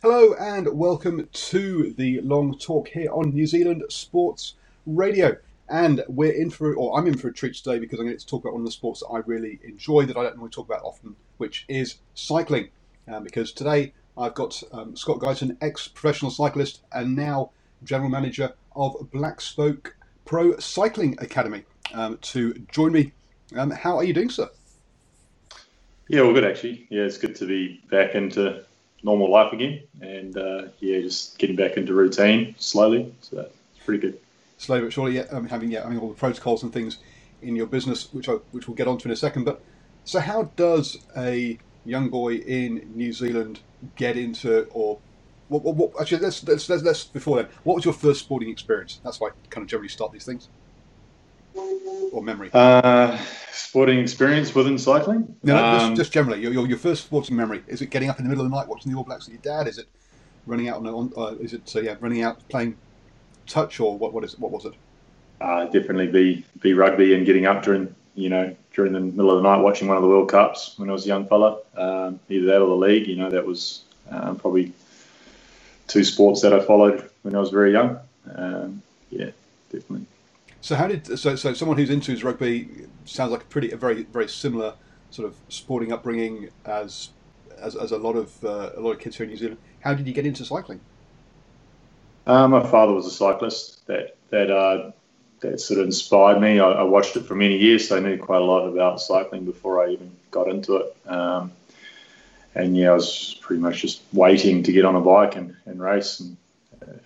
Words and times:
Hello 0.00 0.32
and 0.34 0.78
welcome 0.78 1.28
to 1.32 1.92
the 1.94 2.20
long 2.20 2.56
talk 2.56 2.86
here 2.86 3.10
on 3.10 3.30
New 3.30 3.48
Zealand 3.48 3.82
Sports 3.88 4.54
Radio. 4.86 5.36
And 5.68 6.04
we're 6.06 6.30
in 6.30 6.50
for, 6.50 6.72
or 6.76 6.96
I'm 6.96 7.08
in 7.08 7.18
for 7.18 7.26
a 7.26 7.32
treat 7.32 7.56
today 7.56 7.80
because 7.80 7.98
I'm 7.98 8.06
going 8.06 8.16
to 8.16 8.24
talk 8.24 8.44
about 8.44 8.52
one 8.52 8.62
of 8.62 8.66
the 8.66 8.70
sports 8.70 9.00
that 9.00 9.08
I 9.08 9.18
really 9.26 9.58
enjoy 9.64 10.06
that 10.06 10.16
I 10.16 10.22
don't 10.22 10.36
normally 10.36 10.52
talk 10.52 10.66
about 10.66 10.84
often, 10.84 11.16
which 11.38 11.64
is 11.66 11.96
cycling. 12.14 12.68
Um, 13.08 13.24
because 13.24 13.50
today 13.50 13.92
I've 14.16 14.34
got 14.34 14.62
um, 14.70 14.94
Scott 14.94 15.18
Guyton, 15.18 15.56
ex 15.60 15.88
professional 15.88 16.30
cyclist 16.30 16.82
and 16.92 17.16
now 17.16 17.50
general 17.82 18.08
manager 18.08 18.52
of 18.76 19.10
Black 19.10 19.40
Spoke 19.40 19.96
Pro 20.24 20.56
Cycling 20.58 21.16
Academy, 21.18 21.64
um, 21.92 22.18
to 22.18 22.54
join 22.70 22.92
me. 22.92 23.10
Um, 23.56 23.72
how 23.72 23.96
are 23.96 24.04
you 24.04 24.12
doing, 24.12 24.30
sir? 24.30 24.48
Yeah, 26.06 26.20
well, 26.20 26.34
good 26.34 26.44
actually. 26.44 26.86
Yeah, 26.88 27.02
it's 27.02 27.18
good 27.18 27.34
to 27.34 27.46
be 27.46 27.80
back 27.90 28.14
into 28.14 28.64
normal 29.02 29.30
life 29.30 29.52
again, 29.52 29.82
and 30.00 30.36
uh, 30.36 30.68
yeah, 30.80 31.00
just 31.00 31.38
getting 31.38 31.56
back 31.56 31.76
into 31.76 31.94
routine 31.94 32.54
slowly. 32.58 33.14
So 33.20 33.40
it's 33.40 33.84
pretty 33.84 34.00
good. 34.00 34.18
Slowly 34.58 34.82
but 34.82 34.92
surely, 34.92 35.16
yeah, 35.16 35.26
um, 35.30 35.48
having 35.48 35.70
yeah, 35.70 35.82
having 35.82 35.98
all 35.98 36.08
the 36.08 36.14
protocols 36.14 36.62
and 36.62 36.72
things 36.72 36.98
in 37.42 37.54
your 37.54 37.66
business, 37.66 38.12
which 38.12 38.28
I, 38.28 38.32
which 38.52 38.66
we'll 38.66 38.76
get 38.76 38.88
onto 38.88 39.08
in 39.08 39.12
a 39.12 39.16
second. 39.16 39.44
But 39.44 39.62
so, 40.04 40.20
how 40.20 40.44
does 40.56 40.98
a 41.16 41.58
young 41.84 42.08
boy 42.08 42.34
in 42.34 42.90
New 42.94 43.12
Zealand 43.12 43.60
get 43.96 44.16
into 44.16 44.64
or 44.70 44.98
what, 45.48 45.62
what, 45.62 45.76
what, 45.76 46.00
actually 46.00 46.20
let's, 46.20 46.46
let's, 46.46 46.68
let's 46.68 46.82
let's 46.82 47.04
before 47.04 47.36
then 47.36 47.48
what 47.64 47.74
was 47.74 47.84
your 47.84 47.94
first 47.94 48.20
sporting 48.20 48.50
experience 48.50 49.00
that's 49.02 49.18
why 49.18 49.28
I 49.28 49.30
kind 49.48 49.62
of 49.62 49.68
generally 49.68 49.88
start 49.88 50.12
these 50.12 50.24
things 50.24 50.48
or 52.12 52.22
memory 52.22 52.50
Uh, 52.52 53.18
sporting 53.52 53.98
experience 53.98 54.54
within 54.54 54.78
cycling. 54.78 55.36
no, 55.42 55.54
no 55.56 55.64
Um, 55.64 55.78
just, 55.78 55.96
just 55.96 56.12
generally 56.12 56.40
your, 56.40 56.52
your, 56.52 56.66
your 56.66 56.78
first 56.78 57.04
sporting 57.04 57.36
memory 57.36 57.62
is 57.66 57.82
it 57.82 57.90
getting 57.90 58.08
up 58.08 58.18
in 58.18 58.24
the 58.24 58.28
middle 58.28 58.44
of 58.44 58.50
the 58.50 58.56
night 58.56 58.68
watching 58.68 58.90
the 58.92 58.98
All 58.98 59.04
Blacks 59.04 59.26
with 59.26 59.34
your 59.34 59.54
dad 59.56 59.68
is 59.68 59.78
it 59.78 59.88
running 60.46 60.68
out 60.68 60.78
on, 60.78 60.86
on 60.86 61.12
uh, 61.16 61.34
is 61.40 61.52
it 61.52 61.68
so 61.68 61.80
yeah 61.80 61.96
running 62.00 62.22
out 62.22 62.46
playing 62.48 62.76
touch 63.46 63.80
or 63.80 63.96
what 63.98 64.12
what 64.12 64.24
is 64.24 64.34
it, 64.34 64.40
what 64.40 64.50
was 64.50 64.64
it 64.64 64.74
uh, 65.40 65.64
definitely 65.66 66.06
be 66.08 66.44
be 66.60 66.72
rugby 66.72 67.14
and 67.14 67.26
getting 67.26 67.46
up 67.46 67.62
during 67.62 67.94
you 68.14 68.28
know 68.28 68.54
during 68.74 68.92
the 68.92 69.00
middle 69.00 69.30
of 69.30 69.42
the 69.42 69.48
night 69.48 69.60
watching 69.60 69.88
one 69.88 69.96
of 69.96 70.02
the 70.02 70.08
World 70.08 70.28
Cups 70.30 70.74
when 70.76 70.88
I 70.88 70.92
was 70.92 71.04
a 71.04 71.08
young 71.08 71.26
fella. 71.26 71.58
Um, 71.76 72.20
either 72.28 72.46
that 72.46 72.60
or 72.60 72.68
the 72.68 72.76
league. 72.76 73.08
You 73.08 73.16
know 73.16 73.28
that 73.28 73.44
was 73.44 73.82
um, 74.10 74.36
probably 74.36 74.72
two 75.88 76.04
sports 76.04 76.42
that 76.42 76.52
I 76.52 76.60
followed 76.60 77.08
when 77.22 77.34
I 77.34 77.40
was 77.40 77.50
very 77.50 77.72
young. 77.72 77.98
Um, 78.34 78.82
yeah, 79.10 79.30
definitely. 79.72 80.06
So 80.60 80.74
how 80.74 80.88
did 80.88 81.18
so 81.18 81.36
so 81.36 81.52
someone 81.54 81.76
who's 81.78 81.90
into 81.90 82.10
his 82.10 82.24
rugby 82.24 82.68
sounds 83.04 83.32
like 83.32 83.42
a 83.42 83.46
pretty 83.46 83.70
a 83.70 83.76
very 83.76 84.02
very 84.04 84.28
similar 84.28 84.74
sort 85.10 85.28
of 85.28 85.36
sporting 85.48 85.92
upbringing 85.92 86.50
as 86.64 87.10
as, 87.60 87.76
as 87.76 87.92
a 87.92 87.98
lot 87.98 88.16
of 88.16 88.44
uh, 88.44 88.70
a 88.76 88.80
lot 88.80 88.92
of 88.92 88.98
kids 88.98 89.16
here 89.16 89.24
in 89.24 89.30
New 89.30 89.36
Zealand. 89.36 89.58
How 89.80 89.94
did 89.94 90.06
you 90.06 90.12
get 90.12 90.26
into 90.26 90.44
cycling? 90.44 90.80
Uh, 92.26 92.46
my 92.46 92.62
father 92.62 92.92
was 92.92 93.06
a 93.06 93.10
cyclist 93.10 93.86
that 93.86 94.16
that 94.30 94.50
uh, 94.50 94.90
that 95.40 95.60
sort 95.60 95.80
of 95.80 95.86
inspired 95.86 96.40
me. 96.40 96.58
I, 96.58 96.70
I 96.70 96.82
watched 96.82 97.16
it 97.16 97.24
for 97.24 97.34
many 97.34 97.56
years, 97.56 97.88
so 97.88 97.96
I 97.96 98.00
knew 98.00 98.18
quite 98.18 98.42
a 98.42 98.44
lot 98.44 98.66
about 98.66 99.00
cycling 99.00 99.44
before 99.44 99.82
I 99.82 99.92
even 99.92 100.14
got 100.30 100.48
into 100.48 100.76
it. 100.76 100.96
Um, 101.06 101.52
and 102.54 102.76
yeah, 102.76 102.90
I 102.90 102.94
was 102.94 103.38
pretty 103.40 103.62
much 103.62 103.82
just 103.82 104.02
waiting 104.12 104.62
to 104.64 104.72
get 104.72 104.84
on 104.84 104.96
a 104.96 105.00
bike 105.00 105.36
and, 105.36 105.54
and 105.64 105.80
race, 105.80 106.20
and 106.20 106.36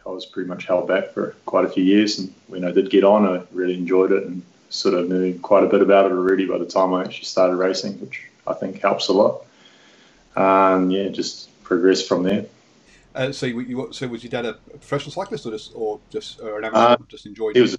I 0.06 0.09
was 0.09 0.27
pretty 0.27 0.49
much 0.49 0.66
held 0.66 0.88
back 0.88 1.12
for 1.12 1.34
quite 1.47 1.65
a 1.65 1.69
few 1.69 1.84
years. 1.84 2.19
And 2.19 2.33
when 2.49 2.65
I 2.65 2.71
did 2.71 2.91
get 2.91 3.05
on, 3.05 3.27
I 3.27 3.43
really 3.53 3.75
enjoyed 3.75 4.12
it 4.12 4.25
and 4.25 4.43
sort 4.71 4.94
of 4.94 5.09
knew 5.09 5.38
quite 5.38 5.65
a 5.65 5.69
bit 5.69 5.83
about 5.83 6.06
it 6.06 6.12
already 6.12 6.47
by 6.47 6.59
the 6.59 6.66
time 6.66 6.94
I 6.94 7.05
actually 7.05 7.25
started 7.25 7.56
racing, 7.56 8.00
which 8.00 8.27
I 8.47 8.55
think 8.55 8.81
helps 8.81 9.09
a 9.09 9.12
lot. 9.12 9.44
Um, 10.34 10.91
yeah, 10.91 11.09
just 11.09 11.49
progressed 11.62 12.09
from 12.09 12.22
there. 12.22 12.47
Uh, 13.15 13.33
so 13.33 13.47
you, 13.47 13.60
you 13.60 13.88
so 13.93 14.09
was 14.09 14.25
your 14.25 14.31
dad 14.31 14.47
a 14.47 14.55
professional 14.55 15.12
cyclist 15.12 15.44
or 15.44 15.50
just 15.50 15.72
or 15.75 16.00
just 16.10 16.41
or 16.41 16.59
an 16.59 16.65
amateur? 16.65 16.81
Uh, 16.81 16.97
just 17.09 17.27
enjoyed. 17.27 17.54
He 17.54 17.60
was 17.60 17.75
a 17.75 17.78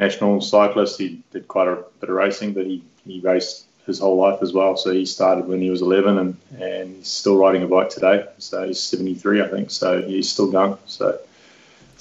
national 0.00 0.40
cyclist. 0.40 0.98
He 0.98 1.22
did 1.30 1.46
quite 1.46 1.68
a 1.68 1.84
bit 2.00 2.10
of 2.10 2.16
racing, 2.16 2.52
but 2.52 2.66
he, 2.66 2.82
he 3.04 3.20
raced 3.20 3.66
his 3.86 4.00
whole 4.00 4.16
life 4.16 4.42
as 4.42 4.52
well. 4.52 4.76
So 4.76 4.90
he 4.90 5.06
started 5.06 5.46
when 5.46 5.60
he 5.60 5.70
was 5.70 5.82
11 5.82 6.18
and, 6.18 6.36
and 6.60 6.96
he's 6.96 7.08
still 7.08 7.36
riding 7.36 7.62
a 7.62 7.66
bike 7.66 7.90
today. 7.90 8.26
So 8.38 8.66
he's 8.66 8.80
73, 8.80 9.42
I 9.42 9.48
think. 9.48 9.70
So 9.70 10.02
he's 10.02 10.30
still 10.30 10.50
going. 10.50 10.78
So 10.86 11.20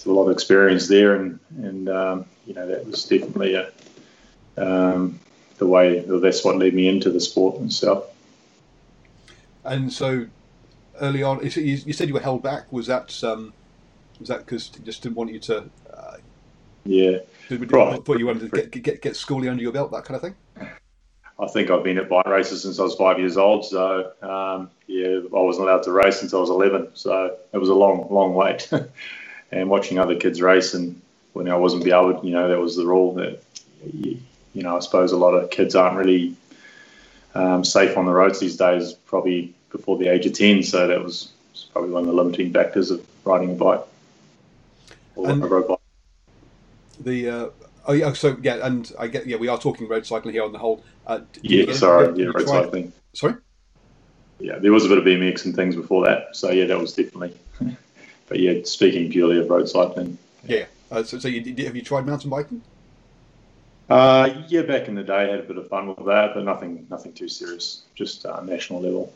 it's 0.02 0.08
a 0.08 0.12
lot 0.12 0.26
of 0.26 0.32
experience 0.32 0.88
there. 0.88 1.16
And, 1.16 1.40
and 1.58 1.88
um, 1.88 2.26
you 2.48 2.56
know, 2.56 2.66
that 2.66 2.88
was 2.88 3.06
definitely 3.06 3.54
a, 3.54 3.72
um, 4.58 5.20
the 5.60 5.68
way, 5.68 6.00
that's 6.00 6.44
what 6.44 6.58
led 6.58 6.74
me 6.74 6.88
into 6.88 7.12
the 7.12 7.20
sport 7.20 7.62
itself. 7.62 8.06
And 9.64 9.94
so 9.94 10.26
early 11.00 11.22
on, 11.22 11.44
you 11.44 11.52
said 11.52 11.64
you 11.64 11.78
you 11.86 11.94
said 11.94 12.08
you 12.08 12.16
were 12.16 12.20
held 12.20 12.42
back. 12.42 12.74
Was 12.74 12.88
that 12.88 13.24
um, 13.24 13.54
was 14.20 14.28
that 14.30 14.40
because 14.40 14.70
just 14.70 15.04
didn't 15.04 15.18
want 15.18 15.32
you 15.32 15.40
to? 15.42 15.70
Uh, 15.96 16.14
Yeah. 16.84 17.20
did, 17.48 17.72
Right. 17.72 18.04
thought 18.04 18.18
you 18.18 18.26
wanted 18.26 18.52
to 18.52 18.62
get, 18.62 18.84
get 18.84 19.02
get 19.04 19.16
schooling 19.16 19.50
under 19.50 19.62
your 19.62 19.72
belt, 19.72 19.92
that 19.92 20.04
kind 20.04 20.16
of 20.16 20.24
thing. 20.24 20.36
I 21.40 21.48
think 21.48 21.70
I've 21.70 21.84
been 21.84 22.00
at 22.00 22.10
bike 22.10 22.26
races 22.26 22.64
since 22.64 22.80
I 22.80 22.84
was 22.84 22.96
five 22.96 23.20
years 23.20 23.38
old. 23.38 23.66
So 23.66 24.14
um, 24.24 24.72
yeah, 24.88 25.20
I 25.32 25.42
wasn't 25.42 25.68
allowed 25.68 25.84
to 25.84 25.92
race 25.92 26.24
until 26.24 26.40
I 26.40 26.42
was 26.42 26.50
11. 26.50 26.88
So 26.96 27.38
it 27.54 27.58
was 27.60 27.70
a 27.70 27.76
long, 27.76 28.08
long 28.10 28.34
wait. 28.34 28.68
and 29.52 29.70
watching 29.70 30.00
other 30.00 30.16
kids 30.16 30.42
race, 30.42 30.74
and 30.74 31.02
when 31.34 31.50
I 31.50 31.56
wasn't 31.56 31.84
be 31.84 31.92
able, 31.92 32.20
to, 32.20 32.26
you 32.26 32.34
know, 32.34 32.50
that 32.50 32.60
was 32.60 32.76
the 32.76 32.86
rule. 32.86 33.14
That 33.16 33.44
you, 33.94 34.20
know, 34.56 34.78
I 34.78 34.80
suppose 34.80 35.12
a 35.12 35.18
lot 35.18 35.34
of 35.34 35.50
kids 35.50 35.76
aren't 35.76 35.98
really 35.98 36.36
um, 37.36 37.64
safe 37.64 37.98
on 37.98 38.06
the 38.06 38.12
roads 38.12 38.40
these 38.40 38.58
days. 38.58 38.94
Probably 38.94 39.54
before 39.72 39.98
the 39.98 40.08
age 40.08 40.26
of 40.26 40.34
10. 40.34 40.64
So 40.64 40.88
that 40.88 41.04
was 41.04 41.32
probably 41.72 41.92
one 41.92 42.04
of 42.04 42.08
the 42.08 42.14
limiting 42.14 42.52
factors 42.52 42.92
of 42.92 43.06
riding 43.24 43.52
a 43.52 43.56
bike 43.56 43.82
or 45.16 45.30
And- 45.30 45.44
a 45.44 45.48
road 45.48 45.68
bike. 45.68 45.78
The 47.00 47.30
uh, 47.30 47.50
oh 47.88 47.94
yeah, 47.94 48.14
so 48.14 48.38
yeah, 48.44 48.66
and 48.66 48.92
I 49.00 49.08
get 49.08 49.26
yeah, 49.26 49.38
we 49.38 49.48
are 49.48 49.58
talking 49.58 49.88
road 49.88 50.06
cycling 50.06 50.36
here 50.36 50.44
on 50.44 50.52
the 50.52 50.60
whole. 50.60 50.84
Uh, 51.08 51.22
did 51.34 51.44
you 51.52 51.66
Yeah, 51.66 51.74
sorry, 51.74 52.08
did 52.08 52.18
yeah, 52.18 52.26
road 52.28 52.48
cycling. 52.48 52.94
Sorry. 53.14 53.34
yeah, 54.40 54.60
there 54.60 54.72
was 54.72 54.86
a 54.86 54.90
bit 54.90 55.00
of 55.00 55.04
BMX 55.04 55.46
and 55.46 55.56
things 55.56 55.76
before 55.76 56.06
that. 56.06 56.36
So 56.36 56.52
yeah, 56.52 56.66
that 56.66 56.78
was 56.78 56.94
definitely. 56.94 57.36
But 58.32 58.40
yeah, 58.40 58.54
speaking 58.64 59.12
purely 59.12 59.38
of 59.40 59.50
road 59.50 59.68
cycling. 59.68 60.18
Yeah. 60.46 60.68
Uh, 60.90 61.04
so, 61.04 61.20
so 61.20 61.28
you, 61.28 61.66
have 61.66 61.76
you 61.76 61.82
tried 61.82 62.06
mountain 62.06 62.30
biking? 62.30 62.62
Uh, 63.90 64.44
yeah, 64.48 64.62
back 64.62 64.88
in 64.88 64.96
the 64.96 65.04
day, 65.04 65.14
I 65.14 65.28
had 65.32 65.42
a 65.42 65.44
bit 65.44 65.58
of 65.58 65.68
fun 65.68 65.88
with 65.88 66.06
that, 66.06 66.34
but 66.34 66.46
nothing, 66.46 66.88
nothing 66.90 67.12
too 67.12 67.28
serious. 67.28 67.84
Just 67.94 68.26
uh, 68.26 68.40
national 68.42 68.80
level. 68.80 69.14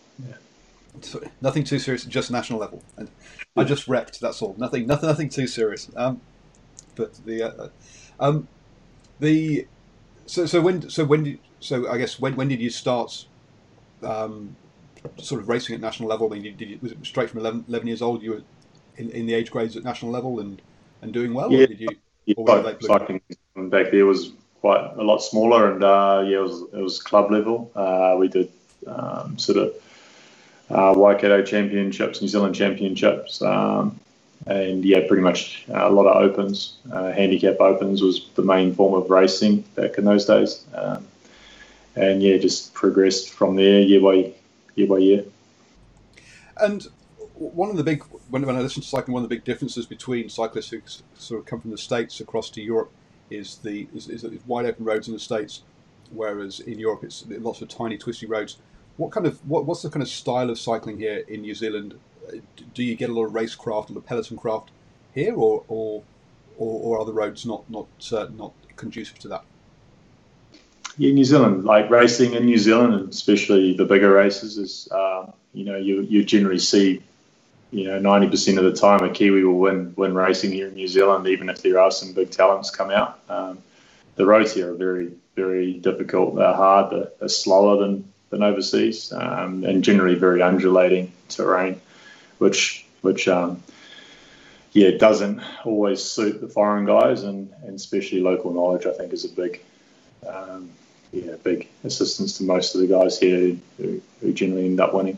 So, 1.00 1.24
nothing 1.40 1.64
too 1.64 1.80
serious, 1.80 2.04
just 2.04 2.30
national 2.30 2.60
level. 2.60 2.84
And 2.98 3.10
I 3.56 3.64
just 3.64 3.88
wrecked. 3.88 4.20
That's 4.20 4.42
all. 4.42 4.54
Nothing, 4.58 4.86
nothing, 4.86 5.08
nothing 5.08 5.30
too 5.30 5.48
serious. 5.48 5.90
Um, 5.96 6.20
but 6.96 7.14
the 7.26 7.44
uh, 7.44 7.70
um, 8.20 8.50
the 9.22 9.66
so 10.26 10.46
so 10.46 10.60
when 10.60 10.90
so 10.90 11.06
when 11.06 11.24
did 11.24 11.40
so 11.62 11.90
I 11.90 11.98
guess 11.98 12.20
when 12.20 12.36
when 12.36 12.50
did 12.50 12.60
you 12.60 12.70
start 12.70 13.26
um, 14.04 14.56
sort 15.18 15.42
of 15.42 15.50
racing 15.50 15.76
at 15.76 15.82
national 15.82 16.10
level? 16.10 16.32
I 16.32 16.40
mean, 16.40 16.56
did 16.58 16.70
you, 16.70 16.80
was 16.82 16.92
it 16.94 16.98
straight 17.04 17.30
from 17.30 17.40
11, 17.42 17.66
11, 17.68 17.88
years 17.88 18.02
old? 18.02 18.24
You 18.24 18.32
were 18.32 18.42
in, 18.98 19.10
in 19.12 19.26
the 19.26 19.34
age 19.34 19.52
grades 19.52 19.76
at 19.76 19.84
national 19.84 20.12
level 20.12 20.40
and, 20.40 20.62
and 21.02 21.14
doing 21.14 21.34
well, 21.34 21.52
yeah. 21.52 21.64
or 21.64 21.68
did 21.68 21.80
you? 21.80 21.90
Yeah, 22.26 22.74
cycling 22.82 23.22
back 23.56 23.92
there 23.92 24.06
was 24.06 24.32
quite 24.62 24.84
a 24.98 25.04
lot 25.04 25.20
smaller, 25.20 25.72
and 25.72 25.84
uh, 25.84 26.24
yeah, 26.26 26.38
it 26.38 26.42
was 26.42 26.62
it 26.74 26.82
was 26.82 27.02
club 27.02 27.32
level. 27.32 27.72
Uh, 27.76 28.16
we 28.18 28.28
did 28.28 28.52
um, 28.88 29.38
sort 29.38 29.60
of 29.60 29.76
uh, 30.72 30.94
Waikato 30.98 31.44
Championships, 31.44 32.20
New 32.20 32.28
Zealand 32.28 32.56
Championships, 32.56 33.44
um, 33.44 34.00
and 34.48 34.84
yeah, 34.84 35.08
pretty 35.08 35.22
much 35.22 35.66
a 35.70 35.92
lot 35.92 36.08
of 36.08 36.16
opens. 36.16 36.78
Uh, 36.92 37.12
handicap 37.12 37.60
opens 37.60 38.02
was 38.02 38.28
the 38.34 38.42
main 38.42 38.74
form 38.74 38.96
of 38.96 39.10
racing 39.12 39.62
back 39.76 40.00
in 40.00 40.06
those 40.06 40.26
days, 40.26 40.66
um, 40.74 41.06
and 41.96 42.24
yeah, 42.24 42.38
just 42.38 42.74
progressed 42.74 43.30
from 43.30 43.56
there 43.56 43.82
year 43.82 44.02
by 44.02 44.34
year 44.76 44.88
by 44.88 44.98
year. 44.98 45.26
And 46.58 46.88
one 47.38 47.70
of 47.70 47.78
the 47.78 47.84
big 47.84 48.04
when, 48.30 48.46
when 48.46 48.56
I 48.56 48.62
listen 48.62 48.82
to 48.82 48.88
cycling, 48.88 49.14
one 49.14 49.24
of 49.24 49.30
the 49.30 49.36
big 49.36 49.44
differences 49.44 49.86
between 49.86 50.30
cyclists 50.30 50.70
who 50.70 50.82
sort 51.16 51.40
of 51.40 51.46
come 51.46 51.60
from 51.60 51.72
the 51.72 51.78
states 51.78 52.20
across 52.20 52.50
to 52.52 52.62
Europe 52.62 52.92
is 53.30 53.58
the 53.58 53.88
is, 53.94 54.08
is, 54.08 54.24
wide 54.46 54.66
open 54.66 54.86
roads 54.86 55.08
in 55.08 55.14
the 55.14 55.20
states, 55.20 55.64
whereas 56.12 56.60
in 56.62 56.80
Europe 56.80 57.04
it's 57.04 57.26
lots 57.28 57.62
of 57.62 57.68
tiny 57.68 57.98
twisty 57.98 58.26
roads. 58.26 58.58
What 58.98 59.12
kind 59.12 59.28
of 59.28 59.46
what, 59.48 59.66
what's 59.66 59.82
the 59.82 59.90
kind 59.90 60.04
of 60.04 60.10
style 60.10 60.50
of 60.50 60.58
cycling 60.58 60.98
here 60.98 61.24
in 61.28 61.42
New 61.42 61.56
Zealand? 61.56 61.96
Do 62.74 62.84
you 62.84 62.96
get 62.96 63.10
a 63.10 63.14
lot 63.14 63.26
of 63.26 63.34
racecraft 63.34 63.90
or 63.90 63.94
the 63.94 64.02
peloton 64.02 64.38
craft 64.38 64.72
here, 65.14 65.36
or 65.36 65.64
or, 65.68 66.04
or, 66.58 66.82
or 66.82 67.00
are 67.00 67.06
the 67.06 67.14
roads 67.14 67.46
not 67.46 67.70
not 67.70 67.88
uh, 68.14 68.28
not 68.36 68.54
conducive 68.78 69.20
to 69.20 69.28
that? 69.30 69.44
Yeah, 70.98 71.12
New 71.12 71.26
Zealand, 71.26 71.66
like 71.66 71.90
racing 71.90 72.36
in 72.36 72.46
New 72.46 72.58
Zealand, 72.58 73.10
especially 73.10 73.76
the 73.76 73.84
bigger 73.84 74.14
races, 74.14 74.58
is 74.58 74.88
uh, 74.92 75.32
you 75.54 75.66
know 75.66 75.76
you 75.76 76.02
you 76.02 76.24
generally 76.24 76.60
see 76.60 77.04
you 77.76 77.84
know, 77.84 78.00
90% 78.00 78.58
of 78.58 78.64
the 78.64 78.72
time 78.72 79.04
a 79.04 79.10
Kiwi 79.10 79.44
will 79.44 79.60
win 79.60 79.94
win 79.98 80.16
racing 80.16 80.54
here 80.54 80.70
in 80.70 80.76
New 80.76 80.88
Zealand, 80.88 81.28
even 81.28 81.50
if 81.50 81.62
there 81.62 81.78
are 81.78 81.92
some 81.92 82.14
big 82.14 82.32
talents 82.32 82.72
come 82.72 82.90
out. 82.90 83.20
Um, 83.28 83.58
the 84.16 84.26
roads 84.26 84.54
here 84.54 84.72
are 84.72 84.78
very, 84.78 85.12
very 85.36 85.74
difficult. 85.74 86.36
They're 86.36 86.54
hard. 86.54 86.94
They're, 86.94 87.12
they're 87.20 87.28
slower 87.28 87.76
than, 87.76 88.10
than 88.30 88.44
overseas, 88.44 89.12
um, 89.12 89.66
and 89.66 89.84
generally 89.84 90.16
very 90.16 90.42
undulating 90.42 91.12
terrain, 91.28 91.82
which 92.38 92.86
which 93.02 93.28
um, 93.28 93.62
yeah 94.72 94.92
doesn't 94.92 95.42
always 95.66 96.02
suit 96.02 96.40
the 96.40 96.48
foreign 96.48 96.86
guys, 96.86 97.24
and, 97.24 97.52
and 97.64 97.76
especially 97.76 98.22
local 98.22 98.54
knowledge. 98.54 98.86
I 98.86 98.94
think 98.94 99.12
is 99.12 99.26
a 99.26 99.36
big 99.36 99.60
um, 100.26 100.70
yeah 101.12 101.36
big 101.44 101.68
assistance 101.84 102.38
to 102.38 102.46
most 102.46 102.74
of 102.74 102.80
the 102.80 102.88
guys 102.88 103.20
here 103.20 103.58
who, 103.76 104.02
who 104.22 104.32
generally 104.32 104.64
end 104.64 104.80
up 104.80 104.94
winning. 104.94 105.18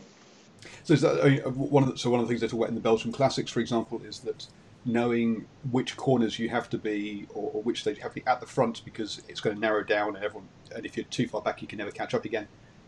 So 0.84 0.94
is 0.94 1.00
that 1.02 1.24
I 1.24 1.28
mean, 1.28 1.40
one 1.40 1.82
of 1.82 1.90
the, 1.90 1.98
so 1.98 2.10
one 2.10 2.20
of 2.20 2.26
the 2.26 2.30
things 2.30 2.40
they 2.40 2.48
talk 2.48 2.58
about 2.58 2.68
in 2.68 2.74
the 2.74 2.80
Belgian 2.80 3.12
Classics, 3.12 3.50
for 3.50 3.60
example, 3.60 4.00
is 4.04 4.20
that 4.20 4.46
knowing 4.84 5.46
which 5.70 5.96
corners 5.96 6.38
you 6.38 6.48
have 6.48 6.70
to 6.70 6.78
be 6.78 7.26
or, 7.34 7.50
or 7.52 7.62
which 7.62 7.82
stage 7.82 7.96
you 7.96 8.02
have 8.02 8.12
to 8.12 8.20
be 8.20 8.26
at 8.26 8.40
the 8.40 8.46
front 8.46 8.82
because 8.84 9.20
it's 9.28 9.40
going 9.40 9.54
to 9.54 9.60
narrow 9.60 9.82
down 9.82 10.14
and 10.14 10.24
everyone 10.24 10.48
and 10.74 10.86
if 10.86 10.96
you're 10.96 11.04
too 11.06 11.26
far 11.26 11.42
back 11.42 11.60
you 11.60 11.68
can 11.68 11.78
never 11.78 11.90
catch 11.90 12.14
up 12.14 12.24
again. 12.24 12.46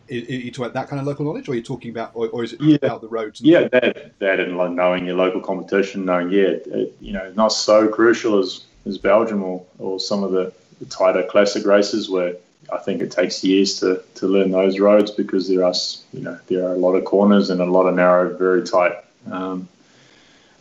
Are 0.09 0.13
you 0.15 0.51
talking 0.51 0.65
about 0.65 0.73
that 0.73 0.89
kind 0.89 0.99
of 0.99 1.07
local 1.07 1.23
knowledge, 1.23 1.47
or 1.47 1.53
are 1.53 1.55
you 1.55 1.61
talking 1.61 1.89
about, 1.89 2.11
or, 2.15 2.27
or 2.29 2.43
is 2.43 2.51
it 2.53 2.61
yeah. 2.61 2.77
about 2.81 2.99
the 3.01 3.07
roads? 3.07 3.39
yeah, 3.39 3.69
that 3.69 4.19
that 4.19 4.39
and 4.41 4.57
knowing 4.75 5.05
your 5.05 5.15
local 5.15 5.39
competition, 5.39 6.03
knowing 6.03 6.31
yeah, 6.31 6.57
it, 6.65 6.97
you 6.99 7.13
know, 7.13 7.31
not 7.37 7.49
so 7.49 7.87
crucial 7.87 8.39
as 8.39 8.65
as 8.85 8.97
Belgium 8.97 9.43
or, 9.43 9.63
or 9.79 9.99
some 9.99 10.23
of 10.23 10.31
the, 10.31 10.51
the 10.79 10.85
tighter 10.85 11.23
classic 11.23 11.65
races 11.65 12.09
where 12.09 12.35
I 12.71 12.77
think 12.77 13.01
it 13.01 13.11
takes 13.11 13.43
years 13.43 13.79
to, 13.81 14.01
to 14.15 14.27
learn 14.27 14.51
those 14.51 14.79
roads 14.79 15.11
because 15.11 15.47
there 15.47 15.63
are 15.63 15.73
you 16.13 16.21
know 16.21 16.39
there 16.47 16.67
are 16.67 16.73
a 16.73 16.77
lot 16.77 16.95
of 16.95 17.05
corners 17.05 17.49
and 17.49 17.61
a 17.61 17.65
lot 17.65 17.87
of 17.87 17.95
narrow, 17.95 18.35
very 18.37 18.63
tight 18.63 19.03
um, 19.29 19.67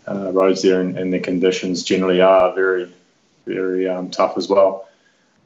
uh, 0.08 0.32
roads 0.32 0.62
there, 0.62 0.80
and, 0.80 0.98
and, 0.98 1.12
the 1.12 1.20
conditions 1.20 1.82
generally 1.84 2.20
are 2.20 2.54
very 2.54 2.92
very 3.46 3.88
um, 3.88 4.10
tough 4.10 4.36
as 4.36 4.48
well. 4.48 4.88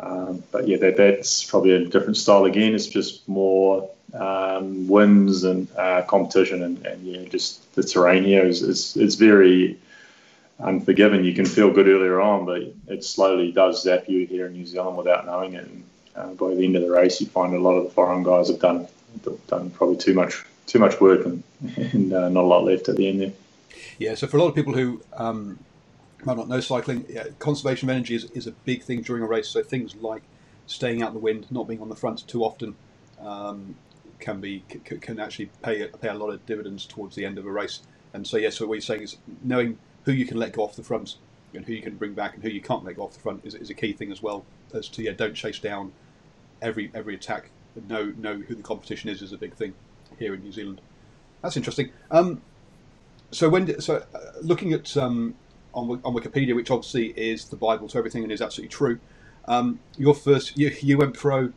Um, 0.00 0.42
but 0.50 0.66
yeah, 0.66 0.78
that, 0.78 0.96
that's 0.96 1.44
probably 1.44 1.72
a 1.72 1.84
different 1.84 2.16
style 2.16 2.44
again. 2.44 2.74
It's 2.74 2.86
just 2.86 3.28
more 3.28 3.90
um, 4.12 4.88
winds 4.88 5.44
and 5.44 5.68
uh, 5.76 6.02
competition, 6.02 6.62
and, 6.62 6.84
and, 6.86 7.06
yeah, 7.06 7.28
just 7.28 7.74
the 7.74 7.82
terrain 7.82 8.24
here 8.24 8.44
is, 8.44 8.62
is, 8.62 8.96
is 8.96 9.14
very 9.14 9.78
unforgiving. 10.58 11.24
You 11.24 11.34
can 11.34 11.46
feel 11.46 11.70
good 11.72 11.88
earlier 11.88 12.20
on, 12.20 12.44
but 12.46 12.62
it 12.88 13.04
slowly 13.04 13.52
does 13.52 13.82
zap 13.82 14.08
you 14.08 14.26
here 14.26 14.46
in 14.46 14.52
New 14.52 14.66
Zealand 14.66 14.96
without 14.96 15.26
knowing 15.26 15.54
it. 15.54 15.64
And, 15.64 15.84
uh, 16.16 16.28
by 16.34 16.54
the 16.54 16.64
end 16.64 16.76
of 16.76 16.82
the 16.82 16.90
race, 16.90 17.20
you 17.20 17.26
find 17.26 17.54
a 17.54 17.60
lot 17.60 17.74
of 17.74 17.84
the 17.84 17.90
foreign 17.90 18.22
guys 18.22 18.48
have 18.48 18.60
done 18.60 18.88
done 19.46 19.70
probably 19.70 19.96
too 19.96 20.14
much 20.14 20.44
too 20.66 20.78
much 20.78 21.00
work 21.00 21.24
and, 21.24 21.42
and 21.76 22.12
uh, 22.12 22.28
not 22.28 22.44
a 22.44 22.46
lot 22.46 22.64
left 22.64 22.88
at 22.88 22.96
the 22.96 23.08
end 23.08 23.20
there. 23.20 23.32
Yeah, 23.98 24.14
so 24.14 24.26
for 24.26 24.38
a 24.38 24.40
lot 24.40 24.48
of 24.48 24.54
people 24.54 24.74
who 24.74 25.02
um, 25.12 25.58
might 26.24 26.36
not 26.36 26.48
know 26.48 26.60
cycling, 26.60 27.04
yeah, 27.08 27.24
conservation 27.38 27.88
of 27.88 27.94
energy 27.94 28.14
is, 28.14 28.24
is 28.32 28.46
a 28.46 28.52
big 28.52 28.82
thing 28.82 29.02
during 29.02 29.22
a 29.22 29.26
race. 29.26 29.48
So 29.48 29.62
things 29.62 29.94
like 29.96 30.22
staying 30.66 31.02
out 31.02 31.08
in 31.08 31.14
the 31.14 31.20
wind, 31.20 31.46
not 31.50 31.68
being 31.68 31.80
on 31.80 31.88
the 31.88 31.96
front 31.96 32.26
too 32.26 32.44
often, 32.44 32.74
um, 33.20 33.76
can 34.20 34.40
be 34.40 34.64
can 34.68 35.20
actually 35.20 35.50
pay 35.62 35.86
pay 35.86 36.08
a 36.08 36.14
lot 36.14 36.30
of 36.30 36.44
dividends 36.46 36.86
towards 36.86 37.14
the 37.14 37.24
end 37.24 37.38
of 37.38 37.46
a 37.46 37.50
race. 37.50 37.80
And 38.12 38.26
so, 38.26 38.36
yeah, 38.36 38.50
so 38.50 38.66
what 38.66 38.74
you're 38.74 38.80
saying 38.80 39.02
is 39.02 39.16
knowing 39.42 39.78
who 40.04 40.12
you 40.12 40.24
can 40.24 40.38
let 40.38 40.52
go 40.52 40.62
off 40.62 40.76
the 40.76 40.84
front 40.84 41.16
and 41.52 41.64
who 41.64 41.72
you 41.72 41.82
can 41.82 41.96
bring 41.96 42.14
back 42.14 42.34
and 42.34 42.42
who 42.42 42.48
you 42.48 42.60
can't 42.60 42.84
let 42.84 42.96
go 42.96 43.02
off 43.02 43.12
the 43.12 43.20
front 43.20 43.44
is, 43.44 43.54
is 43.54 43.70
a 43.70 43.74
key 43.74 43.92
thing 43.92 44.12
as 44.12 44.22
well 44.22 44.44
as 44.72 44.88
to 44.88 45.02
yeah, 45.02 45.12
don't 45.12 45.34
chase 45.34 45.58
down 45.58 45.92
every 46.62 46.90
every 46.94 47.14
attack. 47.14 47.50
Know 47.88 48.12
know 48.16 48.36
who 48.36 48.54
the 48.54 48.62
competition 48.62 49.10
is 49.10 49.22
is 49.22 49.32
a 49.32 49.38
big 49.38 49.54
thing 49.54 49.74
here 50.18 50.34
in 50.34 50.42
New 50.42 50.52
Zealand. 50.52 50.80
That's 51.42 51.56
interesting. 51.56 51.90
Um, 52.10 52.40
so 53.30 53.48
when 53.48 53.80
so 53.80 54.04
uh, 54.14 54.18
looking 54.42 54.72
at 54.72 54.96
um, 54.96 55.34
on, 55.72 56.00
on 56.04 56.14
Wikipedia, 56.14 56.54
which 56.54 56.70
obviously 56.70 57.08
is 57.08 57.46
the 57.46 57.56
Bible 57.56 57.88
to 57.88 57.98
everything 57.98 58.22
and 58.22 58.32
is 58.32 58.40
absolutely 58.40 58.70
true. 58.70 59.00
Um, 59.46 59.80
your 59.98 60.14
first 60.14 60.56
you, 60.56 60.74
you 60.80 60.98
went 60.98 61.14
pro 61.14 61.52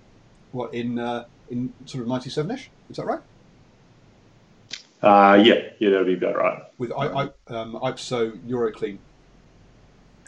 what 0.51 0.73
in 0.73 0.99
uh, 0.99 1.25
in 1.49 1.73
sort 1.85 2.01
of 2.01 2.07
ninety 2.07 2.29
seven 2.29 2.51
ish. 2.51 2.69
Is 2.89 2.97
that 2.97 3.05
right? 3.05 3.21
Uh, 5.01 5.41
yeah, 5.43 5.61
yeah, 5.79 5.91
that'd 5.91 6.07
be 6.07 6.15
about 6.15 6.35
right. 6.35 6.63
With 6.79 6.91
I, 6.91 7.05
I 7.05 7.23
um, 7.47 7.73
IPSO 7.73 8.39
Euroclean. 8.47 8.97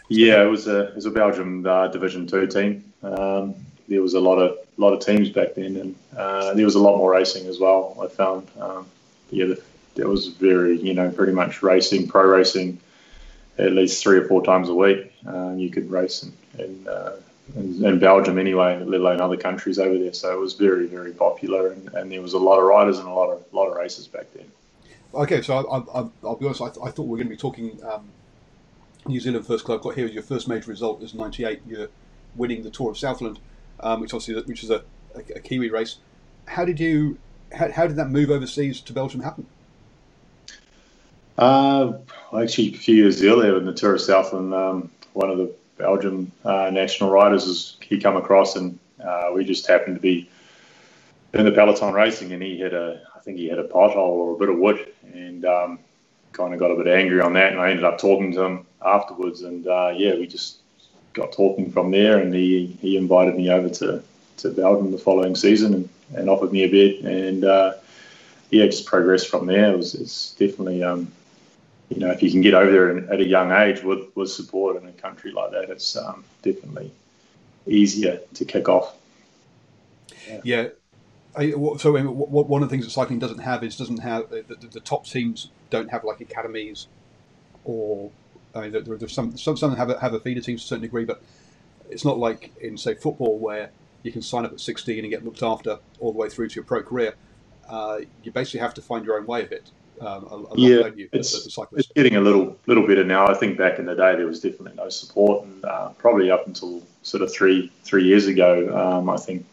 Yeah, 0.10 0.44
it 0.44 0.48
was 0.48 0.68
a 0.68 0.89
it 0.89 0.95
was 0.95 1.06
a 1.06 1.12
Belgium 1.12 1.65
uh, 1.65 1.88
Division 1.88 2.27
Two 2.27 2.48
team. 2.48 2.94
Um, 3.01 3.55
there 3.89 4.01
was 4.01 4.13
a 4.13 4.19
lot 4.19 4.38
of 4.38 4.58
lot 4.77 4.93
of 4.93 5.05
teams 5.05 5.29
back 5.29 5.55
then, 5.55 5.75
and 5.75 5.96
uh, 6.15 6.53
there 6.53 6.65
was 6.65 6.75
a 6.75 6.79
lot 6.79 6.98
more 6.98 7.12
racing 7.12 7.48
as 7.48 7.60
well. 7.60 7.98
I 8.01 8.08
found, 8.08 8.48
um, 8.60 8.88
yeah, 9.31 9.53
there 9.96 10.08
was 10.08 10.27
very 10.27 10.79
you 10.79 10.93
know 10.93 11.10
pretty 11.10 11.34
much 11.34 11.62
racing, 11.62 12.08
pro 12.08 12.24
racing, 12.24 12.79
at 13.58 13.74
least 13.74 14.01
three 14.01 14.17
or 14.17 14.27
four 14.27 14.43
times 14.43 14.69
a 14.69 14.75
week. 14.75 15.12
Um, 15.25 15.58
you 15.60 15.69
could 15.69 15.89
race 15.89 16.24
in 16.24 16.34
in, 16.63 16.88
uh, 16.88 17.15
in, 17.55 17.84
in, 17.84 18.00
Belgium 18.00 18.38
anyway, 18.38 18.81
let 18.84 19.01
alone 19.01 19.22
other 19.22 19.38
countries 19.38 19.79
over 19.79 19.98
there. 19.98 20.13
So 20.13 20.31
it 20.31 20.39
was 20.39 20.53
very 20.53 20.86
very 20.86 21.12
popular, 21.12 21.72
and, 21.72 21.89
and 21.96 22.12
there 22.12 22.22
was 22.22 22.34
a 22.34 22.39
lot 22.39 22.60
of 22.60 22.65
riders 22.65 23.00
and 23.00 23.08
a 23.08 23.12
lot 23.12 23.31
of 23.31 23.43
lot 23.51 23.67
of 23.67 23.75
races 23.75 24.08
back 24.08 24.27
then. 24.34 24.46
Okay, 25.13 25.41
so 25.41 25.58
I, 25.58 26.01
will 26.22 26.36
be 26.36 26.46
honest. 26.46 26.62
I, 26.62 26.69
th- 26.69 26.86
I, 26.86 26.91
thought 26.91 27.03
we 27.03 27.10
were 27.10 27.17
going 27.17 27.27
to 27.27 27.34
be 27.34 27.38
talking 27.38 27.79
um, 27.84 28.08
New 29.08 29.19
Zealand 29.19 29.48
first 29.48 29.65
club. 29.65 29.81
Got 29.81 29.96
here. 29.96 30.05
Your 30.05 30.22
first 30.22 30.48
major 30.48 30.69
result 30.69 31.01
was 31.01 31.15
'98. 31.15 31.62
You're 31.67 31.88
winning 32.36 32.62
the 32.62 32.69
Tour 32.69 32.91
of 32.91 32.98
Southland 32.98 33.39
um, 33.81 34.01
which 34.01 34.13
obviously 34.13 34.41
which 34.43 34.63
is 34.63 34.69
a, 34.69 34.83
a, 35.15 35.19
a, 35.36 35.39
Kiwi 35.39 35.69
race. 35.69 35.98
How 36.45 36.65
did 36.65 36.79
you 36.79 37.17
how, 37.53 37.71
how 37.71 37.88
did 37.88 37.95
that 37.98 38.09
move 38.09 38.29
overseas 38.29 38.81
to 38.81 38.93
Belgium 38.93 39.21
happen? 39.21 39.45
Uh, 41.38 41.93
actually, 42.38 42.69
a 42.69 42.77
few 42.77 42.95
years 42.95 43.24
earlier 43.24 43.57
in 43.57 43.65
the 43.65 43.74
Tour 43.74 43.95
of 43.95 44.01
Southland, 44.01 44.53
um, 44.53 44.91
one 45.13 45.29
of 45.29 45.38
the 45.38 45.53
Belgian 45.77 46.31
uh, 46.43 46.69
national 46.69 47.09
riders 47.09 47.48
was 47.48 47.77
he 47.81 48.00
come 48.00 48.17
across, 48.17 48.55
and 48.55 48.77
uh, 49.03 49.31
we 49.33 49.45
just 49.45 49.65
happened 49.67 49.95
to 49.95 50.01
be 50.01 50.29
in 51.33 51.45
the 51.45 51.51
peloton 51.51 51.93
racing, 51.93 52.33
and 52.33 52.43
he 52.43 52.59
had 52.59 52.74
a 52.74 53.01
I 53.15 53.19
think 53.19 53.38
he 53.38 53.48
had 53.48 53.59
a 53.59 53.67
pothole 53.67 53.98
or 53.98 54.36
a 54.36 54.38
bit 54.38 54.50
of 54.50 54.57
wood, 54.57 54.91
and 55.13 55.45
um, 55.45 55.79
kind 56.33 56.53
of 56.53 56.59
got 56.59 56.71
a 56.71 56.75
bit 56.75 56.88
angry 56.88 57.21
on 57.21 57.33
that, 57.33 57.51
and 57.51 57.62
I 57.62 57.69
ended 57.69 57.86
up 57.86 57.98
talking 57.98 58.31
to 58.33 58.43
him 58.43 58.65
afterwards, 58.86 59.41
and 59.41 59.67
uh, 59.67 59.93
yeah, 59.95 60.15
we 60.15 60.27
just 60.27 60.57
got 61.13 61.32
talking 61.32 61.72
from 61.72 61.92
there, 61.92 62.20
and 62.20 62.34
he, 62.34 62.78
he 62.82 62.98
invited 62.98 63.36
me 63.36 63.50
over 63.50 63.70
to, 63.70 64.04
to 64.38 64.50
Belgium 64.50 64.92
the 64.92 64.98
following 64.98 65.36
season 65.36 65.74
and, 65.74 65.89
and 66.16 66.30
offered 66.30 66.51
me 66.51 66.63
a 66.63 66.70
bid, 66.70 67.06
and 67.06 67.44
uh, 67.44 67.74
yeah, 68.50 68.66
just 68.66 68.86
progressed 68.86 69.30
from 69.30 69.46
there. 69.46 69.74
It 69.74 69.78
was 69.78 69.96
it's 69.96 70.34
definitely 70.34 70.84
um, 70.84 71.12
you 71.89 72.00
know 72.00 72.10
if 72.12 72.24
you 72.24 72.32
can 72.32 72.42
get 72.42 72.54
over 72.54 72.72
there 72.72 73.12
at 73.12 73.20
a 73.20 73.25
young 73.25 73.51
age 73.51 73.84
with 73.84 74.08
with 74.16 74.32
support 74.32 74.82
in 74.82 74.88
a 74.88 74.92
country 74.94 75.32
like 75.32 75.51
that, 75.51 75.70
it's 75.70 75.96
um, 75.96 76.24
definitely 76.42 76.92
easier 77.68 78.20
to 78.34 78.46
kick 78.46 78.68
off. 78.70 78.96
Yeah. 80.28 80.42
yeah. 80.44 80.68
I, 81.36 81.51
so 81.51 81.96
one 81.96 82.63
of 82.63 82.70
the 82.70 82.74
things 82.74 82.86
that 82.86 82.92
cycling 82.92 83.20
doesn't 83.20 83.39
have 83.39 83.63
is 83.63 83.78
doesn't 83.78 84.00
have 84.00 84.30
the, 84.30 84.44
the, 84.48 84.68
the 84.68 84.80
top 84.80 85.06
teams 85.06 85.51
don't 85.70 85.89
have 85.89 86.04
like 86.04 86.20
academies 86.22 86.88
or 87.66 88.10
I 88.56 88.62
mean, 88.62 88.72
there, 88.72 88.82
there's 88.82 89.13
some 89.13 89.38
some 89.38 89.58
some 89.58 89.75
have 89.75 89.89
a, 89.89 90.00
have 90.00 90.13
a 90.13 90.20
feeder 90.20 90.41
team 90.41 90.58
to 90.58 90.63
a 90.63 90.65
certain 90.65 90.82
degree, 90.82 91.06
but 91.06 91.22
it's 91.89 92.06
not 92.06 92.18
like 92.18 92.51
in 92.62 92.77
say 92.77 92.96
football 92.96 93.38
where 93.38 93.72
you 94.03 94.12
can 94.12 94.22
sign 94.22 94.46
up 94.46 94.53
at 94.53 94.60
16 94.60 95.00
and 95.00 95.10
get 95.10 95.25
looked 95.25 95.44
after 95.44 95.77
all 96.00 96.12
the 96.12 96.18
way 96.18 96.29
through 96.29 96.48
to 96.48 96.56
your 96.56 96.63
pro 96.63 96.82
career. 96.82 97.15
Uh, 97.68 98.00
you 98.24 98.32
basically 98.32 98.62
have 98.62 98.74
to 98.74 98.82
find 98.82 99.06
your 99.06 99.20
own 99.20 99.25
way 99.25 99.44
of 99.44 99.51
it. 99.51 99.70
Um, 100.01 100.48
yeah, 100.56 100.88
you, 100.96 101.10
it's, 101.12 101.46
it's, 101.46 101.88
getting 101.94 102.15
a 102.15 102.22
little 102.22 102.58
little 102.68 102.88
better 102.88 103.03
now. 103.03 103.27
I 103.27 103.34
think 103.34 103.58
back 103.58 103.79
in 103.79 103.86
the 103.86 103.96
day 103.96 104.15
there 104.15 104.25
was 104.25 104.39
definitely 104.39 104.77
no 104.77 104.88
support, 104.88 105.46
and 105.46 105.65
uh, 105.65 105.89
probably 105.98 106.32
up 106.32 106.48
until 106.48 106.82
sort 107.03 107.22
of 107.22 107.34
three 107.34 107.70
three 107.84 108.06
years 108.06 108.25
ago, 108.25 108.74
um, 108.77 109.10
I 109.10 109.18
think 109.18 109.46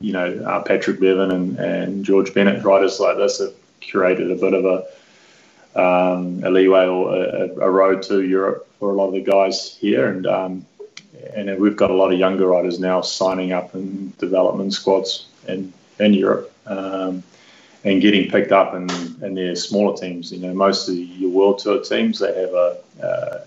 you 0.00 0.12
know 0.12 0.42
uh, 0.44 0.62
Patrick 0.64 0.98
Bevin 0.98 1.30
and, 1.30 1.56
and 1.56 2.04
George 2.04 2.34
Bennett, 2.34 2.64
writers 2.64 2.98
like 2.98 3.16
this, 3.16 3.38
have 3.38 3.54
curated 3.80 4.32
a 4.32 4.34
bit 4.34 4.54
of 4.54 4.64
a 4.64 4.84
um, 5.74 6.42
a 6.44 6.50
leeway 6.50 6.86
or 6.86 7.16
a, 7.16 7.48
a, 7.60 7.70
road 7.70 8.02
to 8.04 8.22
Europe 8.22 8.68
for 8.78 8.90
a 8.90 8.94
lot 8.94 9.08
of 9.08 9.14
the 9.14 9.22
guys 9.22 9.76
here, 9.76 10.08
and 10.08 10.26
um, 10.26 10.66
and 11.34 11.58
we've 11.58 11.76
got 11.76 11.90
a 11.90 11.94
lot 11.94 12.12
of 12.12 12.18
younger 12.18 12.46
riders 12.46 12.78
now 12.78 13.00
signing 13.00 13.52
up 13.52 13.74
in 13.74 14.12
development 14.18 14.74
squads 14.74 15.26
in 15.48 15.72
in 15.98 16.12
Europe 16.14 16.52
um, 16.66 17.22
and 17.84 18.00
getting 18.00 18.30
picked 18.30 18.52
up 18.52 18.74
in, 18.74 18.88
in 19.22 19.34
their 19.34 19.56
smaller 19.56 19.96
teams. 19.96 20.32
You 20.32 20.40
know, 20.40 20.54
most 20.54 20.88
of 20.88 20.94
your 20.94 21.30
world 21.30 21.58
tour 21.58 21.82
teams 21.82 22.18
they 22.18 22.34
have 22.38 22.54
a, 22.54 23.46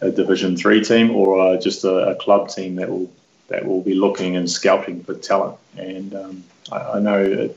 a, 0.00 0.10
Division 0.10 0.54
Three 0.54 0.84
team 0.84 1.16
or 1.16 1.56
just 1.56 1.82
a, 1.84 2.10
a, 2.10 2.14
club 2.16 2.50
team 2.50 2.76
that 2.76 2.90
will 2.90 3.10
that 3.48 3.64
will 3.64 3.80
be 3.80 3.94
looking 3.94 4.36
and 4.36 4.50
scouting 4.50 5.02
for 5.02 5.14
talent. 5.14 5.56
And 5.78 6.14
um, 6.14 6.44
I, 6.70 6.78
I, 6.78 7.00
know 7.00 7.50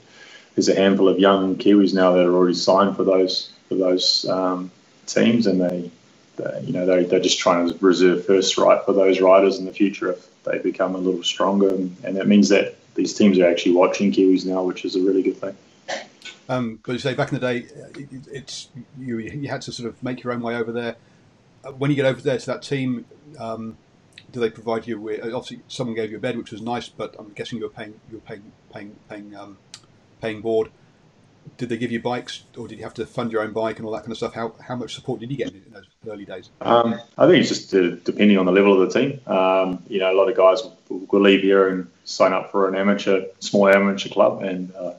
there's 0.56 0.70
a 0.70 0.76
handful 0.76 1.10
of 1.10 1.20
young 1.20 1.58
Kiwis 1.58 1.94
now 1.94 2.14
that 2.14 2.26
are 2.26 2.34
already 2.34 2.54
signed 2.54 2.96
for 2.96 3.04
those 3.04 3.52
for 3.68 3.76
those 3.76 4.26
um, 4.30 4.72
teams, 5.06 5.48
and 5.48 5.62
they, 5.62 5.92
they, 6.38 6.62
you 6.64 6.74
know, 6.74 6.86
they, 6.86 7.04
they're 7.04 7.20
just 7.20 7.40
trying 7.40 7.70
to 7.70 7.78
reserve 7.86 8.26
first 8.26 8.58
right 8.58 8.84
for 8.86 8.94
those 8.94 9.20
riders 9.20 9.60
in 9.60 9.66
the 9.66 9.74
future 9.74 10.12
if 10.12 10.44
they 10.44 10.60
become 10.60 10.96
a 10.96 10.98
little 10.98 11.24
stronger, 11.24 11.70
and, 11.70 11.96
that 12.04 12.28
means 12.28 12.50
that 12.50 12.76
these 12.96 13.14
teams 13.14 13.38
are 13.40 13.48
actually 13.48 13.74
watching 13.74 14.12
Kiwis 14.12 14.46
now, 14.46 14.64
which 14.64 14.86
is 14.86 14.96
a 14.96 15.02
really 15.02 15.22
good 15.22 15.38
thing. 15.38 15.56
Um, 16.50 16.80
but 16.86 16.94
you 16.94 17.00
say 17.00 17.14
back 17.14 17.32
in 17.32 17.40
the 17.40 17.46
day, 17.46 17.68
it's 18.32 18.70
you, 18.98 19.20
you 19.20 19.50
had 19.50 19.62
to 19.64 19.72
sort 19.72 19.90
of 19.90 20.02
make 20.02 20.24
your 20.24 20.34
own 20.34 20.42
way 20.42 20.56
over 20.56 20.72
there. 20.72 20.96
Uh, 21.64 21.72
when 21.74 21.92
you 21.92 21.96
get 21.96 22.06
over 22.06 22.22
there 22.22 22.38
to 22.38 22.46
that 22.46 22.62
team, 22.62 23.06
um, 23.38 23.78
do 24.32 24.40
they 24.40 24.50
provide 24.50 24.88
you 24.88 25.00
with? 25.00 25.22
Obviously, 25.22 25.62
someone 25.68 25.96
gave 25.96 26.10
you 26.10 26.18
a 26.18 26.20
bed, 26.20 26.38
which 26.38 26.52
was 26.52 26.62
nice, 26.62 26.88
but 26.88 27.16
I'm 27.20 27.34
guessing 27.34 27.60
you 27.60 27.66
were 27.66 27.70
paying 27.70 28.00
you 28.10 28.18
were 28.18 28.22
paying 28.22 28.52
paying 28.74 28.96
paying 29.10 29.36
um, 29.36 29.58
paying 30.22 30.42
board 30.42 30.72
did 31.58 31.70
they 31.70 31.78
give 31.78 31.92
you 31.92 32.00
bikes, 32.00 32.44
or 32.56 32.68
did 32.68 32.78
you 32.78 32.84
have 32.84 32.94
to 32.96 33.06
fund 33.06 33.32
your 33.32 33.42
own 33.42 33.52
bike 33.52 33.78
and 33.78 33.86
all 33.86 33.92
that 33.94 34.02
kind 34.02 34.12
of 34.12 34.18
stuff? 34.18 34.34
How 34.34 34.54
how 34.62 34.76
much 34.76 34.94
support 34.94 35.20
did 35.20 35.32
you 35.32 35.38
get 35.38 35.48
in 35.48 35.64
those 35.72 35.88
early 36.08 36.26
days? 36.26 36.50
Um, 36.62 37.00
I 37.18 37.28
think 37.28 37.40
it's 37.42 37.50
just 37.50 37.74
uh, 37.74 37.96
depending 38.04 38.38
on 38.38 38.46
the 38.46 38.52
level 38.52 38.80
of 38.80 38.92
the 38.92 39.00
team. 39.00 39.20
Um, 39.28 39.84
you 39.88 40.00
know, 40.00 40.12
a 40.12 40.16
lot 40.16 40.30
of 40.30 40.38
guys 40.38 40.62
will, 40.90 41.22
leave 41.22 41.42
here 41.42 41.68
and 41.70 41.90
sign 42.06 42.34
up 42.34 42.52
for 42.52 42.68
an 42.68 42.76
amateur, 42.76 43.26
small 43.40 43.68
amateur 43.68 44.10
club, 44.10 44.44
and 44.44 44.74
uh, 44.76 44.94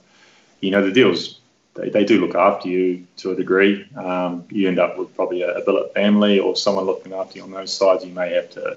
you 0.60 0.70
know 0.70 0.84
the 0.84 0.92
deals. 0.92 1.38
They, 1.74 1.90
they 1.90 2.04
do 2.04 2.20
look 2.20 2.34
after 2.34 2.68
you 2.68 3.06
to 3.18 3.30
a 3.30 3.36
degree. 3.36 3.88
Um, 3.94 4.44
you 4.50 4.66
end 4.66 4.80
up 4.80 4.98
with 4.98 5.14
probably 5.14 5.42
a, 5.42 5.58
a 5.58 5.64
billet 5.64 5.94
family 5.94 6.40
or 6.40 6.56
someone 6.56 6.86
looking 6.86 7.12
after 7.12 7.38
you 7.38 7.44
on 7.44 7.52
those 7.52 7.72
sides. 7.72 8.04
You 8.04 8.12
may 8.12 8.32
have 8.34 8.50
to 8.52 8.76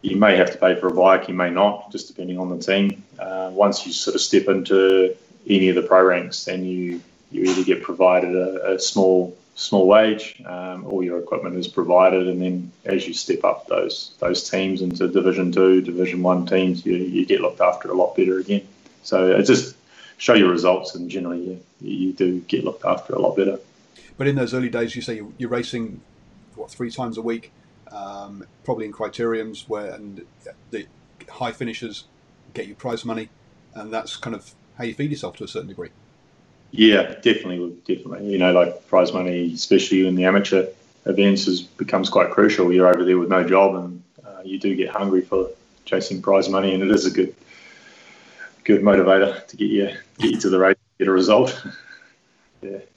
you 0.00 0.16
may 0.16 0.36
have 0.36 0.50
to 0.50 0.58
pay 0.58 0.74
for 0.74 0.88
a 0.88 0.94
bike, 0.94 1.28
you 1.28 1.34
may 1.34 1.48
not, 1.48 1.92
just 1.92 2.08
depending 2.08 2.38
on 2.38 2.50
the 2.50 2.58
team. 2.58 3.04
Uh, 3.18 3.50
once 3.52 3.86
you 3.86 3.92
sort 3.92 4.16
of 4.16 4.20
step 4.20 4.48
into 4.48 5.16
any 5.46 5.68
of 5.68 5.74
the 5.74 5.82
pro 5.82 6.02
ranks, 6.02 6.44
then 6.44 6.64
you 6.64 7.00
you 7.30 7.44
either 7.44 7.64
get 7.64 7.82
provided 7.82 8.36
a, 8.36 8.74
a 8.74 8.78
small 8.78 9.36
small 9.54 9.86
wage, 9.86 10.42
um, 10.46 10.88
your 11.02 11.18
equipment 11.18 11.56
is 11.56 11.68
provided, 11.68 12.26
and 12.26 12.40
then 12.40 12.72
as 12.84 13.06
you 13.06 13.14
step 13.14 13.44
up 13.44 13.66
those 13.66 14.14
those 14.18 14.48
teams 14.48 14.82
into 14.82 15.08
Division 15.08 15.52
Two, 15.52 15.80
Division 15.80 16.22
One 16.22 16.46
teams, 16.46 16.84
you, 16.86 16.96
you 16.96 17.26
get 17.26 17.40
looked 17.40 17.60
after 17.60 17.90
a 17.90 17.94
lot 17.94 18.16
better 18.16 18.38
again. 18.38 18.66
So 19.02 19.32
it 19.32 19.44
just 19.44 19.76
show 20.18 20.34
your 20.34 20.50
results, 20.50 20.94
and 20.94 21.10
generally 21.10 21.42
you, 21.42 21.60
you 21.80 22.12
do 22.12 22.40
get 22.40 22.64
looked 22.64 22.84
after 22.84 23.14
a 23.14 23.18
lot 23.18 23.36
better. 23.36 23.58
But 24.16 24.26
in 24.26 24.36
those 24.36 24.54
early 24.54 24.68
days, 24.68 24.94
you 24.94 25.02
say 25.02 25.16
you're, 25.16 25.32
you're 25.38 25.50
racing 25.50 26.00
what 26.54 26.70
three 26.70 26.90
times 26.90 27.18
a 27.18 27.22
week, 27.22 27.50
um, 27.90 28.44
probably 28.64 28.86
in 28.86 28.92
criteriums 28.92 29.68
where 29.68 29.90
and 29.92 30.24
the 30.70 30.86
high 31.28 31.52
finishers 31.52 32.04
get 32.54 32.66
you 32.68 32.74
prize 32.74 33.04
money, 33.04 33.28
and 33.74 33.92
that's 33.92 34.16
kind 34.16 34.36
of 34.36 34.54
how 34.76 34.84
you 34.84 34.94
feed 34.94 35.10
yourself 35.10 35.36
to 35.36 35.44
a 35.44 35.48
certain 35.48 35.68
degree. 35.68 35.90
Yeah, 36.70 37.14
definitely, 37.20 37.76
definitely. 37.86 38.32
You 38.32 38.38
know, 38.38 38.52
like 38.52 38.86
prize 38.88 39.12
money, 39.12 39.52
especially 39.52 40.06
in 40.06 40.14
the 40.14 40.24
amateur 40.24 40.66
events, 41.04 41.46
is 41.46 41.60
becomes 41.60 42.08
quite 42.08 42.30
crucial. 42.30 42.72
You're 42.72 42.88
over 42.88 43.04
there 43.04 43.18
with 43.18 43.28
no 43.28 43.46
job, 43.46 43.74
and 43.76 44.02
uh, 44.26 44.40
you 44.44 44.58
do 44.58 44.74
get 44.74 44.88
hungry 44.88 45.20
for 45.20 45.50
chasing 45.84 46.22
prize 46.22 46.48
money, 46.48 46.72
and 46.72 46.82
it 46.82 46.90
is 46.90 47.04
a 47.04 47.10
good, 47.10 47.34
good 48.64 48.80
motivator 48.80 49.46
to 49.46 49.56
get 49.56 49.66
you 49.66 49.84
get 50.18 50.30
you 50.30 50.40
to 50.40 50.48
the 50.48 50.58
race, 50.58 50.76
get 50.98 51.08
a 51.08 51.12
result. 51.12 51.62
yeah. 52.62 52.78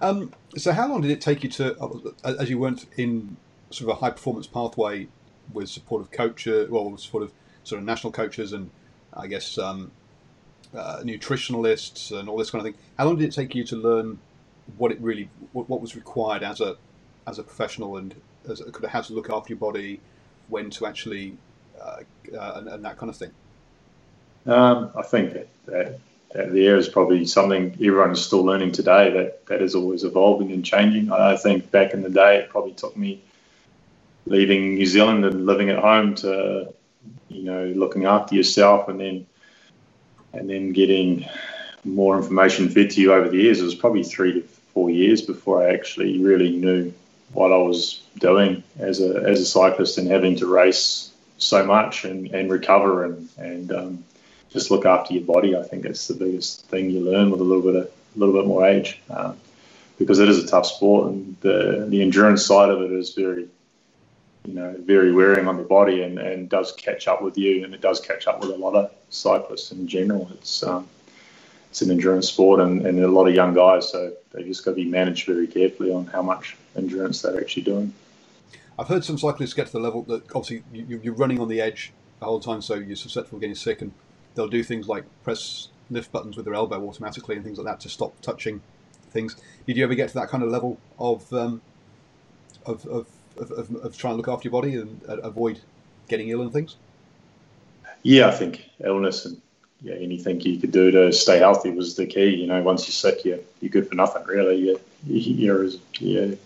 Um, 0.00 0.34
so, 0.56 0.72
how 0.72 0.88
long 0.88 1.00
did 1.00 1.10
it 1.10 1.20
take 1.20 1.42
you 1.42 1.48
to, 1.50 1.78
uh, 1.80 2.34
as 2.38 2.50
you 2.50 2.58
weren't 2.58 2.84
in 2.98 3.36
sort 3.70 3.90
of 3.90 3.96
a 3.96 4.00
high 4.00 4.10
performance 4.10 4.46
pathway 4.46 5.06
with 5.52 5.68
supportive 5.68 6.10
coaches, 6.10 6.68
well, 6.68 6.90
with 6.90 7.00
supportive 7.00 7.32
sort 7.64 7.78
of 7.78 7.86
national 7.86 8.12
coaches, 8.12 8.52
and 8.52 8.70
I 9.14 9.28
guess 9.28 9.56
um, 9.56 9.92
uh, 10.76 11.00
nutritionalists 11.02 12.16
and 12.16 12.28
all 12.28 12.36
this 12.36 12.50
kind 12.50 12.66
of 12.66 12.72
thing. 12.72 12.80
How 12.98 13.06
long 13.06 13.16
did 13.16 13.26
it 13.26 13.32
take 13.32 13.54
you 13.54 13.64
to 13.64 13.76
learn 13.76 14.18
what 14.78 14.90
it 14.90 15.00
really 15.00 15.28
what, 15.52 15.68
what 15.68 15.80
was 15.80 15.94
required 15.94 16.42
as 16.42 16.60
a 16.60 16.76
as 17.26 17.38
a 17.38 17.42
professional 17.42 17.96
and 17.96 18.14
as 18.48 18.60
a, 18.60 18.88
how 18.88 19.00
to 19.00 19.12
look 19.12 19.30
after 19.30 19.52
your 19.52 19.58
body, 19.58 20.00
when 20.48 20.70
to 20.70 20.86
actually 20.86 21.36
uh, 21.80 22.00
uh, 22.36 22.52
and, 22.56 22.68
and, 22.68 22.84
that 22.84 22.96
kind 22.96 23.10
of 23.10 23.16
thing? 23.16 23.30
Um, 24.46 24.90
I 24.96 25.02
think 25.02 25.32
that, 25.32 25.48
that, 25.66 25.98
that 26.32 26.52
there 26.52 26.76
is 26.76 26.88
probably 26.88 27.26
something 27.26 27.72
everyone 27.74 28.12
is 28.12 28.24
still 28.24 28.44
learning 28.44 28.72
today 28.72 29.10
that, 29.10 29.44
that 29.46 29.60
is 29.60 29.74
always 29.74 30.04
evolving 30.04 30.52
and 30.52 30.64
changing. 30.64 31.10
I 31.10 31.36
think 31.36 31.70
back 31.70 31.94
in 31.94 32.02
the 32.02 32.10
day, 32.10 32.38
it 32.38 32.48
probably 32.48 32.72
took 32.72 32.96
me 32.96 33.20
leaving 34.26 34.74
New 34.74 34.86
Zealand 34.86 35.24
and 35.24 35.46
living 35.46 35.70
at 35.70 35.78
home 35.78 36.14
to, 36.16 36.72
you 37.28 37.42
know, 37.42 37.66
looking 37.76 38.04
after 38.04 38.34
yourself 38.34 38.88
and 38.88 39.00
then 39.00 39.26
and 40.36 40.48
then 40.50 40.72
getting 40.72 41.26
more 41.84 42.16
information 42.16 42.68
fed 42.68 42.90
to 42.90 43.00
you 43.00 43.12
over 43.12 43.28
the 43.28 43.38
years. 43.38 43.60
It 43.60 43.64
was 43.64 43.74
probably 43.74 44.04
three 44.04 44.32
to 44.34 44.42
four 44.74 44.90
years 44.90 45.22
before 45.22 45.62
I 45.62 45.72
actually 45.72 46.22
really 46.22 46.50
knew 46.56 46.92
what 47.32 47.52
I 47.52 47.56
was 47.56 48.02
doing 48.18 48.62
as 48.78 49.00
a 49.00 49.22
as 49.22 49.40
a 49.40 49.46
cyclist 49.46 49.98
and 49.98 50.08
having 50.08 50.36
to 50.36 50.46
race 50.46 51.10
so 51.38 51.64
much 51.64 52.04
and, 52.04 52.28
and 52.34 52.50
recover 52.50 53.04
and 53.04 53.28
and 53.38 53.72
um, 53.72 54.04
just 54.50 54.70
look 54.70 54.86
after 54.86 55.14
your 55.14 55.24
body. 55.24 55.56
I 55.56 55.62
think 55.62 55.82
that's 55.82 56.08
the 56.08 56.14
biggest 56.14 56.66
thing 56.66 56.90
you 56.90 57.00
learn 57.00 57.30
with 57.30 57.40
a 57.40 57.44
little 57.44 57.62
bit 57.62 57.76
of 57.76 57.86
a 57.86 58.18
little 58.18 58.34
bit 58.34 58.46
more 58.46 58.66
age, 58.66 59.00
um, 59.10 59.36
because 59.98 60.18
it 60.18 60.28
is 60.28 60.42
a 60.42 60.46
tough 60.46 60.66
sport 60.66 61.12
and 61.12 61.36
the 61.40 61.86
the 61.88 62.02
endurance 62.02 62.44
side 62.44 62.70
of 62.70 62.80
it 62.82 62.92
is 62.92 63.14
very 63.14 63.48
you 64.46 64.54
know, 64.54 64.76
very 64.78 65.12
wearing 65.12 65.48
on 65.48 65.56
the 65.56 65.62
body 65.62 66.02
and, 66.02 66.18
and 66.18 66.48
does 66.48 66.72
catch 66.72 67.08
up 67.08 67.22
with 67.22 67.36
you, 67.36 67.64
and 67.64 67.74
it 67.74 67.80
does 67.80 68.00
catch 68.00 68.26
up 68.26 68.40
with 68.40 68.50
a 68.50 68.56
lot 68.56 68.74
of 68.74 68.90
cyclists 69.10 69.72
in 69.72 69.86
general. 69.88 70.30
It's 70.34 70.62
um, 70.62 70.88
it's 71.70 71.82
an 71.82 71.90
endurance 71.90 72.28
sport, 72.28 72.60
and, 72.60 72.86
and 72.86 72.98
a 73.00 73.08
lot 73.08 73.26
of 73.26 73.34
young 73.34 73.52
guys, 73.52 73.90
so 73.90 74.12
they 74.30 74.44
just 74.44 74.64
got 74.64 74.72
to 74.72 74.76
be 74.76 74.84
managed 74.84 75.26
very 75.26 75.46
carefully 75.46 75.92
on 75.92 76.06
how 76.06 76.22
much 76.22 76.56
endurance 76.76 77.20
they're 77.22 77.38
actually 77.38 77.64
doing. 77.64 77.92
I've 78.78 78.88
heard 78.88 79.04
some 79.04 79.18
cyclists 79.18 79.54
get 79.54 79.66
to 79.66 79.72
the 79.72 79.80
level 79.80 80.02
that 80.04 80.22
obviously 80.34 80.62
you, 80.72 81.00
you're 81.02 81.14
running 81.14 81.40
on 81.40 81.48
the 81.48 81.60
edge 81.60 81.92
the 82.20 82.26
whole 82.26 82.40
time, 82.40 82.62
so 82.62 82.74
you're 82.74 82.96
susceptible 82.96 83.38
to 83.38 83.40
getting 83.40 83.56
sick, 83.56 83.82
and 83.82 83.92
they'll 84.34 84.48
do 84.48 84.62
things 84.62 84.86
like 84.88 85.04
press 85.24 85.68
lift 85.90 86.12
buttons 86.12 86.36
with 86.36 86.44
their 86.44 86.54
elbow 86.54 86.86
automatically 86.88 87.36
and 87.36 87.44
things 87.44 87.58
like 87.58 87.66
that 87.66 87.80
to 87.80 87.88
stop 87.88 88.18
touching 88.20 88.60
things. 89.10 89.36
Did 89.66 89.76
you 89.76 89.84
ever 89.84 89.94
get 89.94 90.08
to 90.08 90.14
that 90.14 90.28
kind 90.28 90.42
of 90.42 90.50
level 90.50 90.78
of 90.98 91.32
um, 91.32 91.60
of, 92.64 92.86
of 92.86 93.06
of, 93.38 93.50
of, 93.50 93.74
of 93.76 93.96
trying 93.96 94.14
to 94.14 94.16
look 94.16 94.28
after 94.28 94.48
your 94.48 94.52
body 94.52 94.76
and 94.76 95.00
uh, 95.08 95.16
avoid 95.18 95.60
getting 96.08 96.28
ill 96.28 96.42
and 96.42 96.52
things? 96.52 96.76
Yeah, 98.02 98.28
I 98.28 98.32
think 98.32 98.68
illness 98.84 99.24
and 99.24 99.40
yeah, 99.82 99.94
anything 99.94 100.40
you 100.40 100.58
could 100.58 100.72
do 100.72 100.90
to 100.90 101.12
stay 101.12 101.38
healthy 101.38 101.70
was 101.70 101.96
the 101.96 102.06
key. 102.06 102.28
You 102.28 102.46
know, 102.46 102.62
once 102.62 102.86
you're 102.86 102.92
sick, 102.92 103.24
you're, 103.24 103.40
you're 103.60 103.70
good 103.70 103.88
for 103.88 103.94
nothing 103.94 104.24
really. 104.24 104.56
You're, 104.56 104.80
you're, 105.06 105.70
you 105.98 106.38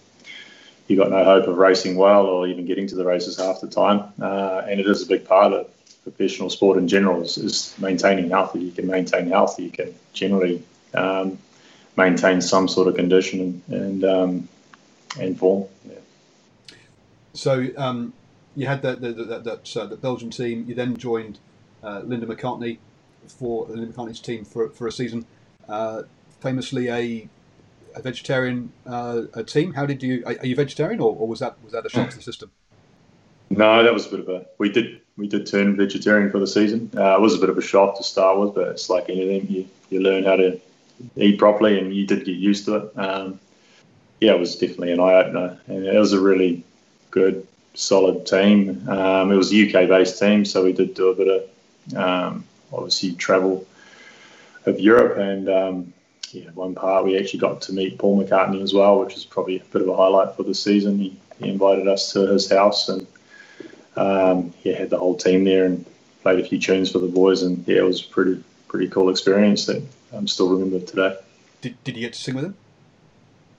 you 0.89 0.97
got 0.97 1.11
no 1.11 1.23
hope 1.23 1.47
of 1.47 1.57
racing 1.57 1.95
well 1.95 2.27
or 2.27 2.49
even 2.49 2.67
getting 2.67 2.89
to 2.89 2.97
the 2.97 3.05
races 3.05 3.39
half 3.39 3.61
the 3.61 3.69
time. 3.69 4.13
Uh, 4.21 4.63
and 4.69 4.81
it 4.81 4.87
is 4.87 5.03
a 5.03 5.07
big 5.07 5.25
part 5.25 5.53
of 5.53 5.69
professional 6.03 6.51
sport 6.51 6.79
in 6.79 6.89
general 6.89 7.23
is, 7.23 7.39
is 7.39 7.75
maintaining 7.79 8.29
health. 8.29 8.57
If 8.57 8.63
you 8.63 8.73
can 8.73 8.89
maintain 8.89 9.29
health, 9.29 9.61
you 9.61 9.71
can 9.71 9.95
generally 10.13 10.65
um, 10.95 11.39
maintain 11.97 12.41
some 12.41 12.67
sort 12.67 12.89
of 12.89 12.97
condition 12.97 13.63
and 13.69 13.81
and, 13.83 14.05
um, 14.05 14.49
and 15.21 15.39
form. 15.39 15.69
Yeah. 15.89 15.95
So 17.41 17.69
um, 17.79 18.13
you 18.55 18.67
had 18.67 18.83
that 18.83 19.01
that, 19.01 19.17
that, 19.17 19.45
that, 19.45 19.77
uh, 19.77 19.87
the 19.87 19.97
Belgian 19.97 20.29
team. 20.29 20.67
You 20.69 20.75
then 20.75 20.95
joined 20.95 21.39
uh, 21.83 22.01
Linda 22.05 22.27
McCartney 22.27 22.77
for 23.29 23.67
Linda 23.67 23.87
McCartney's 23.87 24.21
team 24.21 24.45
for, 24.45 24.69
for 24.69 24.87
a 24.87 24.93
season. 24.93 25.25
Uh, 25.67 26.03
famously, 26.41 26.89
a 26.91 27.29
a 27.95 28.03
vegetarian 28.03 28.73
uh, 28.87 29.23
a 29.33 29.43
team. 29.43 29.73
How 29.73 29.87
did 29.87 30.03
you? 30.03 30.23
Are, 30.27 30.37
are 30.39 30.47
you 30.47 30.55
vegetarian, 30.55 31.01
or, 31.01 31.17
or, 31.17 31.27
was 31.27 31.41
that 31.41 31.57
was 31.65 31.73
that 31.73 31.87
a 31.87 31.89
shock 31.89 32.11
to 32.11 32.17
the 32.17 32.23
system? 32.23 32.51
No, 33.49 33.83
that 33.85 33.95
was 33.95 34.07
a 34.07 34.11
bit 34.11 34.21
of 34.21 34.29
a. 34.29 34.47
We 34.59 34.69
did 34.69 35.01
we 35.17 35.27
did 35.27 35.47
turn 35.47 35.79
vegetarian 35.79 36.31
for 36.31 36.41
the 36.41 36.47
season. 36.47 36.91
Uh, 36.95 37.17
it 37.17 37.23
was 37.23 37.35
a 37.35 37.39
bit 37.39 37.49
of 37.49 37.57
a 37.57 37.63
shock 37.63 37.97
to 37.97 38.03
start 38.03 38.39
with, 38.39 38.55
but 38.55 38.69
it's 38.69 38.91
like 38.91 39.09
anything. 39.09 39.51
You 39.51 39.67
you 39.89 40.01
learn 40.01 40.25
how 40.25 40.37
to 40.37 40.61
eat 41.17 41.39
properly, 41.39 41.79
and 41.79 41.95
you 41.95 42.07
did 42.07 42.27
get 42.27 42.37
used 42.37 42.67
to 42.67 42.77
it. 42.77 42.99
Um, 42.99 43.41
yeah, 44.21 44.35
it 44.35 44.39
was 44.39 44.57
definitely 44.57 44.93
an 44.93 45.01
eye 45.01 45.15
opener, 45.15 45.59
and 45.69 45.87
it 45.87 45.99
was 45.99 46.13
a 46.13 46.21
really 46.21 46.65
good, 47.11 47.47
solid 47.75 48.27
team. 48.27 48.89
Um, 48.89 49.33
it 49.33 49.37
was 49.37 49.53
a 49.53 49.67
UK 49.67 49.89
based 49.89 50.19
team, 50.19 50.45
so 50.45 50.65
we 50.65 50.73
did 50.73 50.95
do 50.95 51.09
a 51.09 51.15
bit 51.15 51.29
of 51.29 51.97
um, 51.97 52.45
obviously 52.73 53.13
travel 53.13 53.67
of 54.67 54.81
Europe, 54.81 55.19
and 55.19 55.49
um, 55.49 55.93
yeah, 56.33 56.51
one 56.55 56.75
part 56.75 57.05
we 57.05 57.19
actually 57.19 57.41
got 57.41 57.63
to 57.63 57.73
meet 57.73 57.99
Paul 57.99 58.23
McCartney 58.23 58.63
as 58.63 58.73
well, 58.73 59.01
which 59.01 59.17
is 59.17 59.25
probably 59.25 59.57
a 59.59 59.65
bit 59.65 59.83
of 59.83 59.89
a 59.89 59.97
highlight 59.97 60.37
for 60.37 60.43
the 60.43 60.55
season. 60.55 60.99
He, 60.99 61.17
he 61.39 61.49
invited 61.49 61.89
us 61.89 62.13
to 62.13 62.27
his 62.27 62.51
house, 62.51 62.89
and 62.89 63.07
um, 63.97 64.53
yeah, 64.63 64.77
had 64.77 64.91
the 64.91 64.99
whole 64.99 65.17
team 65.17 65.45
there 65.45 65.65
and 65.65 65.85
played 66.23 66.41
a 66.41 66.49
few 66.49 66.59
tunes 66.59 66.93
for 66.93 66.99
the 66.99 67.09
boys, 67.09 67.43
and 67.43 67.67
yeah, 67.67 67.79
it 67.79 67.85
was 67.85 68.05
a 68.05 68.09
pretty 68.09 68.43
pretty 68.69 68.89
cool 68.89 69.11
experience 69.11 69.67
that 69.67 69.83
I'm 70.13 70.29
still 70.29 70.49
remember 70.49 70.85
today. 70.85 71.17
Did, 71.61 71.83
did 71.85 71.97
you 71.97 72.03
get 72.03 72.13
to 72.13 72.21
sing 72.21 72.37
with 72.37 72.45
him? 72.45 72.55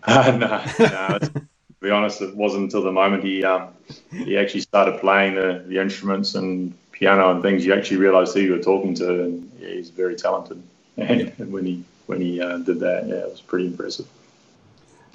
Uh, 0.04 0.38
no, 0.80 1.20
no. 1.34 1.42
To 1.82 1.88
be 1.88 1.92
honest, 1.92 2.22
it 2.22 2.36
wasn't 2.36 2.66
until 2.66 2.84
the 2.84 2.92
moment 2.92 3.24
he 3.24 3.44
um, 3.44 3.70
he 4.12 4.38
actually 4.38 4.62
started 4.62 5.00
playing 5.00 5.34
the, 5.34 5.64
the 5.68 5.80
instruments 5.80 6.36
and 6.36 6.76
piano 6.92 7.32
and 7.32 7.42
things, 7.42 7.66
you 7.66 7.74
actually 7.74 7.98
realised 7.98 8.36
who 8.36 8.42
you 8.42 8.52
were 8.52 8.62
talking 8.62 8.94
to, 8.94 9.24
and 9.24 9.52
yeah, 9.60 9.70
he's 9.70 9.90
very 9.90 10.16
talented. 10.16 10.62
And, 10.98 11.22
yeah. 11.22 11.46
when 11.46 11.66
he 11.66 11.84
when 12.06 12.20
he 12.22 12.42
uh, 12.42 12.58
did 12.58 12.82
that, 12.82 13.08
yeah, 13.08 13.16
it 13.16 13.32
was 13.32 13.42
pretty 13.42 13.66
impressive. 13.66 14.06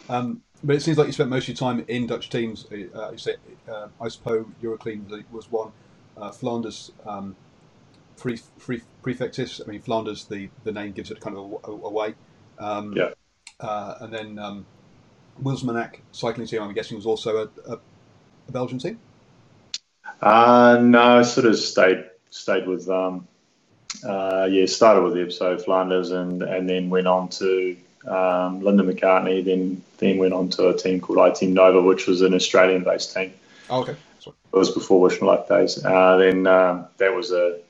Um, 0.08 0.42
but 0.64 0.74
it 0.74 0.80
seems 0.80 0.96
like 0.98 1.06
you 1.06 1.12
spent 1.12 1.28
most 1.28 1.44
of 1.44 1.48
your 1.48 1.56
time 1.56 1.84
in 1.86 2.06
Dutch 2.06 2.30
teams. 2.30 2.66
Uh, 2.72 3.10
you 3.12 3.18
say 3.18 3.36
uh, 3.68 3.88
IPSO 4.00 4.46
Euroclean 4.62 5.30
was 5.30 5.52
one, 5.52 5.70
uh, 6.16 6.32
Flanders 6.32 6.90
um, 7.04 7.36
pre, 8.16 8.40
pre, 8.58 8.80
Prefectis. 9.04 9.60
I 9.64 9.70
mean, 9.70 9.82
Flanders, 9.82 10.24
the, 10.24 10.48
the 10.64 10.72
name 10.72 10.92
gives 10.92 11.10
it 11.10 11.20
kind 11.20 11.36
of 11.36 11.60
away. 11.64 12.14
Um, 12.58 12.94
yeah. 12.94 13.10
Uh, 13.60 13.98
and 14.00 14.12
then 14.12 14.38
um, 14.38 14.66
Wismilak 15.42 16.00
cycling 16.12 16.46
team, 16.46 16.62
I'm 16.62 16.72
guessing, 16.72 16.96
was 16.96 17.06
also 17.06 17.36
a, 17.36 17.72
a, 17.72 17.78
a 18.48 18.52
Belgian 18.52 18.78
team. 18.78 18.98
Uh, 20.20 20.78
no, 20.80 21.18
I 21.18 21.22
sort 21.22 21.46
of 21.46 21.58
stayed 21.58 22.04
stayed 22.30 22.66
with 22.66 22.88
um, 22.88 23.26
uh, 24.04 24.48
yeah 24.50 24.66
started 24.66 25.02
with 25.02 25.16
Ipso 25.16 25.58
Flanders 25.58 26.10
and 26.10 26.42
and 26.42 26.68
then 26.68 26.90
went 26.90 27.06
on 27.06 27.28
to 27.28 27.76
um, 28.06 28.60
Linda 28.60 28.82
McCartney. 28.82 29.44
Then 29.44 29.82
then 29.98 30.18
went 30.18 30.32
on 30.32 30.48
to 30.50 30.68
a 30.68 30.76
team 30.76 31.00
called 31.00 31.18
iTeamNova, 31.18 31.84
which 31.84 32.06
was 32.06 32.22
an 32.22 32.34
Australian 32.34 32.84
based 32.84 33.14
team. 33.14 33.32
Oh, 33.68 33.82
okay. 33.82 33.96
Sorry. 34.20 34.36
It 34.52 34.56
was 34.56 34.70
before 34.70 35.00
Wish 35.00 35.20
Life 35.20 35.48
days. 35.48 35.84
Uh, 35.84 36.16
then 36.16 36.46
um, 36.46 36.86
that 36.98 37.14
was 37.14 37.32
a 37.32 37.60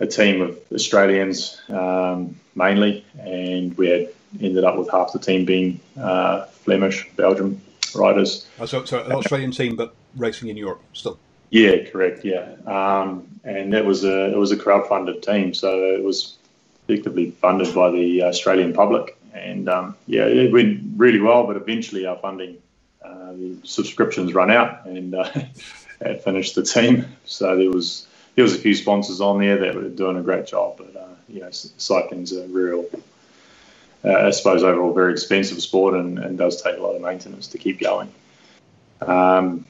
a 0.00 0.06
team 0.06 0.42
of 0.42 0.58
Australians 0.72 1.60
um, 1.68 2.36
mainly, 2.54 3.04
and 3.20 3.76
we 3.78 3.88
had 3.88 4.08
ended 4.40 4.64
up 4.64 4.76
with 4.76 4.90
half 4.90 5.12
the 5.12 5.18
team 5.18 5.44
being 5.44 5.80
uh, 5.98 6.44
Flemish, 6.46 7.08
Belgium 7.16 7.60
riders. 7.94 8.46
Oh, 8.58 8.66
so, 8.66 8.84
so 8.84 9.02
an 9.02 9.12
Australian 9.12 9.50
team, 9.50 9.76
but 9.76 9.94
racing 10.16 10.48
in 10.48 10.56
Europe 10.56 10.82
still. 10.92 11.18
Yeah, 11.50 11.84
correct. 11.90 12.24
Yeah, 12.24 12.54
um, 12.66 13.28
and 13.44 13.72
that 13.72 13.84
was 13.84 14.04
a 14.04 14.32
it 14.32 14.36
was 14.36 14.50
a 14.50 14.56
crowd 14.56 14.88
funded 14.88 15.22
team, 15.22 15.54
so 15.54 15.84
it 15.94 16.02
was 16.02 16.36
effectively 16.88 17.30
funded 17.30 17.74
by 17.74 17.90
the 17.90 18.24
Australian 18.24 18.72
public, 18.72 19.16
and 19.32 19.68
um, 19.68 19.96
yeah, 20.06 20.24
it 20.24 20.52
went 20.52 20.80
really 20.96 21.20
well. 21.20 21.46
But 21.46 21.56
eventually, 21.56 22.06
our 22.06 22.16
funding, 22.18 22.56
uh, 23.04 23.32
the 23.32 23.56
subscriptions 23.62 24.34
run 24.34 24.50
out, 24.50 24.84
and 24.86 25.14
uh, 25.14 25.30
it 26.00 26.24
finished 26.24 26.54
the 26.54 26.64
team. 26.64 27.06
So 27.24 27.56
there 27.56 27.70
was 27.70 28.06
there 28.34 28.42
was 28.42 28.54
a 28.54 28.58
few 28.58 28.74
sponsors 28.74 29.20
on 29.20 29.38
there 29.38 29.58
that 29.58 29.74
were 29.74 29.88
doing 29.88 30.16
a 30.16 30.22
great 30.22 30.46
job, 30.46 30.76
but 30.78 30.96
uh, 30.96 31.14
you 31.28 31.40
know, 31.40 31.50
cycling's 31.50 32.32
a 32.32 32.46
real, 32.48 32.84
uh, 34.04 34.26
I 34.26 34.30
suppose, 34.30 34.62
overall 34.62 34.92
very 34.92 35.12
expensive 35.12 35.60
sport 35.62 35.94
and, 35.94 36.18
and, 36.18 36.36
does 36.36 36.60
take 36.60 36.76
a 36.76 36.80
lot 36.80 36.94
of 36.94 37.02
maintenance 37.02 37.46
to 37.48 37.58
keep 37.58 37.80
going. 37.80 38.12
Um, 39.00 39.64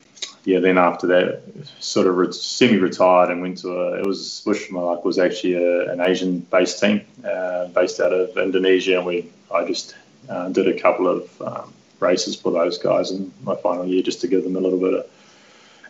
yeah, 0.45 0.59
then 0.59 0.77
after 0.77 1.07
that, 1.07 1.43
sort 1.79 2.07
of 2.07 2.17
re- 2.17 2.33
semi-retired 2.33 3.31
and 3.31 3.41
went 3.41 3.59
to 3.59 3.71
a. 3.71 4.01
It 4.01 4.07
was 4.07 4.43
Wismilak 4.45 5.05
was 5.05 5.19
actually 5.19 5.55
a, 5.55 5.91
an 5.91 6.01
Asian-based 6.01 6.81
team, 6.81 7.03
uh, 7.25 7.69
based 7.69 8.01
out 8.01 8.13
of 8.13 8.37
Indonesia, 8.37 8.99
and 8.99 9.07
we 9.07 9.31
I 9.53 9.65
just 9.65 9.95
uh, 10.29 10.49
did 10.51 10.69
a 10.69 10.79
couple 10.79 11.09
of 11.09 11.43
um, 11.43 11.73
races 12.01 12.37
for 12.37 12.53
those 12.53 12.77
guys 12.77 13.11
in 13.11 13.33
my 13.43 13.55
final 13.57 13.87
year 13.87 14.03
just 14.03 14.21
to 14.21 14.29
give 14.29 14.45
them 14.45 14.57
a 14.57 14.61
little 14.61 14.81
bit 14.81 14.95
of 14.95 15.07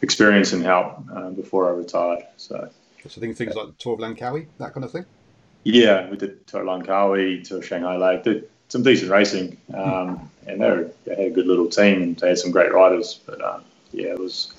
experience 0.03 0.53
and 0.53 0.63
help 0.63 0.99
uh, 1.13 1.31
before 1.31 1.69
I 1.69 1.73
retired. 1.73 2.25
So, 2.37 2.71
so 3.09 3.21
things 3.21 3.39
things 3.39 3.55
like 3.55 3.67
the 3.67 3.73
Tour 3.73 3.95
of 3.95 4.01
Langkawi, 4.01 4.47
that 4.59 4.73
kind 4.73 4.85
of 4.85 4.93
thing. 4.93 5.07
Yeah, 5.65 6.09
we 6.11 6.17
did 6.17 6.47
Tour 6.47 6.65
Langkawi, 6.65 7.47
Tour 7.47 7.61
Qinghai 7.61 7.99
Lake, 7.99 8.23
did 8.23 8.49
some 8.69 8.83
decent 8.83 9.11
racing, 9.11 9.57
um, 9.73 10.31
and 10.47 10.61
they, 10.61 10.71
were, 10.71 10.91
they, 11.05 11.15
had 11.15 11.27
a 11.27 11.31
good 11.31 11.47
little 11.47 11.69
team 11.69 12.03
and 12.03 12.17
they 12.17 12.29
had 12.29 12.39
some 12.39 12.51
great 12.51 12.73
riders. 12.73 13.21
But 13.25 13.41
uh, 13.41 13.61
yeah, 13.93 14.09
it 14.09 14.19
was 14.19 14.53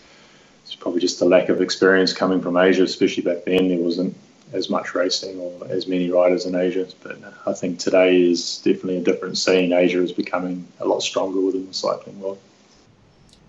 it's 0.63 0.75
probably 0.75 1.01
just 1.01 1.21
a 1.21 1.25
lack 1.25 1.49
of 1.49 1.61
experience 1.61 2.11
coming 2.11 2.41
from 2.41 2.57
Asia, 2.57 2.83
especially 2.83 3.23
back 3.23 3.45
then. 3.45 3.69
There 3.69 3.77
wasn't 3.77 4.15
as 4.53 4.69
much 4.69 4.95
racing 4.95 5.39
or 5.39 5.67
as 5.69 5.87
many 5.87 6.09
riders 6.09 6.45
in 6.45 6.55
Asia. 6.55 6.87
But 7.03 7.19
I 7.45 7.53
think 7.53 7.79
today 7.79 8.21
is 8.21 8.59
definitely 8.59 8.97
a 8.97 9.03
different 9.03 9.37
scene. 9.37 9.73
Asia 9.73 10.01
is 10.01 10.11
becoming 10.11 10.67
a 10.79 10.85
lot 10.85 11.01
stronger 11.01 11.39
within 11.39 11.67
the 11.67 11.73
cycling 11.73 12.19
world 12.19 12.39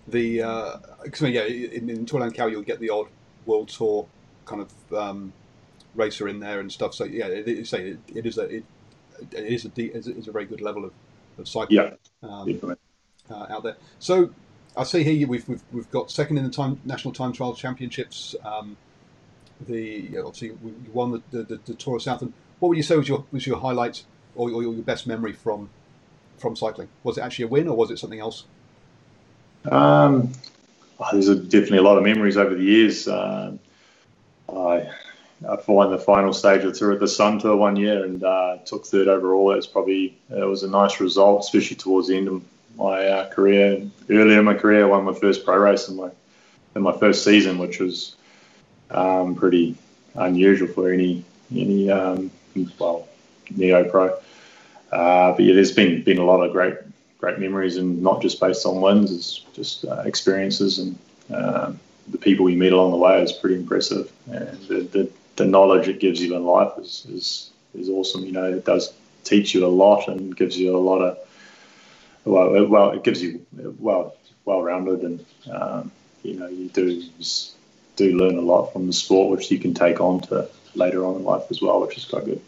the 0.07 0.41
uh, 0.41 0.77
yeah, 1.21 1.43
in, 1.43 1.89
in 1.89 2.05
Tour 2.05 2.21
Langkawi 2.21 2.51
you'll 2.51 2.61
get 2.61 2.79
the 2.79 2.89
odd 2.89 3.07
World 3.45 3.69
Tour 3.69 4.07
kind 4.45 4.61
of 4.61 4.97
um, 4.97 5.33
racer 5.97 6.27
in 6.27 6.39
there 6.39 6.59
and 6.59 6.71
stuff. 6.71 6.93
So 6.93 7.03
yeah, 7.03 7.27
it, 7.27 7.67
say 7.67 7.89
it, 7.89 7.99
it 8.15 8.25
is 8.25 8.37
a 8.37 8.43
it, 8.43 8.63
it 9.31 9.45
is 9.45 9.65
a 9.65 9.71
it 9.75 10.07
is 10.07 10.27
a 10.27 10.31
very 10.31 10.45
good 10.45 10.61
level 10.61 10.85
of, 10.85 10.93
of 11.37 11.47
cycling 11.47 11.97
yeah, 12.23 12.29
um, 12.29 12.77
uh, 13.29 13.45
out 13.49 13.63
there. 13.63 13.77
So 13.99 14.29
I 14.75 14.83
see 14.83 15.03
here 15.03 15.27
we've, 15.27 15.47
we've 15.47 15.63
we've 15.71 15.91
got 15.91 16.11
second 16.11 16.37
in 16.37 16.43
the 16.43 16.49
time 16.49 16.79
national 16.85 17.13
time 17.13 17.33
trial 17.33 17.53
championships. 17.53 18.35
Um, 18.45 18.77
the 19.67 20.17
obviously 20.19 20.51
we 20.51 20.71
won 20.93 21.11
the, 21.11 21.21
the, 21.31 21.43
the, 21.43 21.59
the 21.65 21.73
Tour 21.73 21.95
of 21.95 22.03
Southland. 22.03 22.33
What 22.59 22.69
would 22.69 22.77
you 22.77 22.83
say 22.83 22.95
was 22.95 23.09
your 23.09 23.25
was 23.31 23.45
your 23.45 23.59
highlight 23.59 24.03
or, 24.35 24.51
or 24.51 24.61
your 24.61 24.73
best 24.73 25.07
memory 25.07 25.33
from 25.33 25.69
from 26.37 26.55
cycling? 26.55 26.89
Was 27.03 27.17
it 27.17 27.21
actually 27.21 27.45
a 27.45 27.47
win 27.47 27.67
or 27.67 27.75
was 27.75 27.91
it 27.91 27.97
something 27.97 28.19
else? 28.19 28.45
Um, 29.65 30.31
oh, 30.99 31.07
there's 31.11 31.27
a, 31.27 31.35
definitely 31.35 31.79
a 31.79 31.83
lot 31.83 31.97
of 31.97 32.03
memories 32.03 32.37
over 32.37 32.55
the 32.55 32.63
years. 32.63 33.07
Uh, 33.07 33.57
won 35.73 35.91
the 35.91 35.97
final 35.97 36.33
stage 36.33 36.63
of 36.63 36.77
the 36.77 36.97
the 36.97 37.07
Sun 37.07 37.39
Tour 37.39 37.55
one 37.55 37.75
year 37.75 38.03
and 38.03 38.23
uh, 38.23 38.57
took 38.65 38.85
third 38.85 39.07
overall. 39.07 39.51
It 39.51 39.57
was 39.57 39.67
probably 39.67 40.17
it 40.29 40.47
was 40.47 40.63
a 40.63 40.69
nice 40.69 40.99
result, 40.99 41.41
especially 41.41 41.77
towards 41.77 42.07
the 42.07 42.17
end 42.17 42.27
of 42.27 42.43
my 42.77 43.05
uh, 43.07 43.29
career. 43.29 43.85
Earlier 44.09 44.39
in 44.39 44.45
my 44.45 44.53
career, 44.53 44.85
I 44.85 44.87
won 44.87 45.03
my 45.05 45.13
first 45.13 45.45
pro 45.45 45.57
race 45.57 45.87
in 45.89 45.95
my 45.97 46.09
in 46.75 46.81
my 46.81 46.93
first 46.97 47.23
season, 47.23 47.57
which 47.57 47.79
was 47.79 48.15
um, 48.91 49.35
pretty 49.35 49.75
unusual 50.15 50.67
for 50.67 50.91
any 50.91 51.23
any 51.51 51.89
um, 51.91 52.31
well 52.79 53.07
neo 53.55 53.83
pro. 53.89 54.17
Uh, 54.91 55.33
but 55.33 55.39
yeah, 55.39 55.53
there's 55.53 55.73
been 55.73 56.03
been 56.03 56.17
a 56.17 56.23
lot 56.23 56.41
of 56.41 56.51
great 56.51 56.75
great 57.19 57.39
memories 57.39 57.77
and 57.77 58.01
not 58.01 58.21
just 58.21 58.39
based 58.39 58.65
on 58.65 58.79
wins, 58.79 59.11
it's 59.11 59.39
just 59.53 59.85
uh, 59.85 60.03
experiences 60.05 60.79
and 60.79 60.97
uh, 61.33 61.73
the 62.09 62.17
people 62.17 62.49
you 62.49 62.57
meet 62.57 62.71
along 62.71 62.91
the 62.91 62.97
way 62.97 63.21
is 63.21 63.31
pretty 63.31 63.55
impressive. 63.55 64.11
And 64.27 64.59
the, 64.67 64.81
the, 64.81 65.11
the, 65.37 65.45
knowledge 65.45 65.87
it 65.87 65.99
gives 65.99 66.21
you 66.21 66.35
in 66.35 66.43
life 66.43 66.73
is, 66.77 67.05
is, 67.09 67.51
is 67.73 67.89
awesome. 67.89 68.25
You 68.25 68.33
know, 68.33 68.43
it 68.43 68.65
does 68.65 68.93
teach 69.23 69.53
you 69.53 69.65
a 69.65 69.67
lot 69.67 70.07
and 70.07 70.35
gives 70.35 70.57
you 70.57 70.75
a 70.75 70.79
lot 70.79 70.99
of, 70.99 71.17
well, 72.25 72.55
it, 72.55 72.69
well, 72.69 72.91
it 72.91 73.03
gives 73.03 73.21
you, 73.21 73.45
well, 73.79 74.15
well-rounded 74.45 75.01
and, 75.01 75.25
um, 75.51 75.91
you 76.23 76.33
know, 76.33 76.47
you 76.47 76.67
do, 76.69 77.03
do 77.95 78.17
learn 78.17 78.37
a 78.37 78.41
lot 78.41 78.73
from 78.73 78.87
the 78.87 78.93
sport, 78.93 79.31
which 79.31 79.49
you 79.49 79.59
can 79.59 79.73
take 79.73 80.01
on 80.01 80.21
to 80.21 80.49
later 80.75 81.05
on 81.05 81.15
in 81.15 81.23
life 81.23 81.43
as 81.49 81.61
well, 81.61 81.81
which 81.81 81.97
is 81.97 82.05
quite 82.05 82.25
good. 82.25 82.41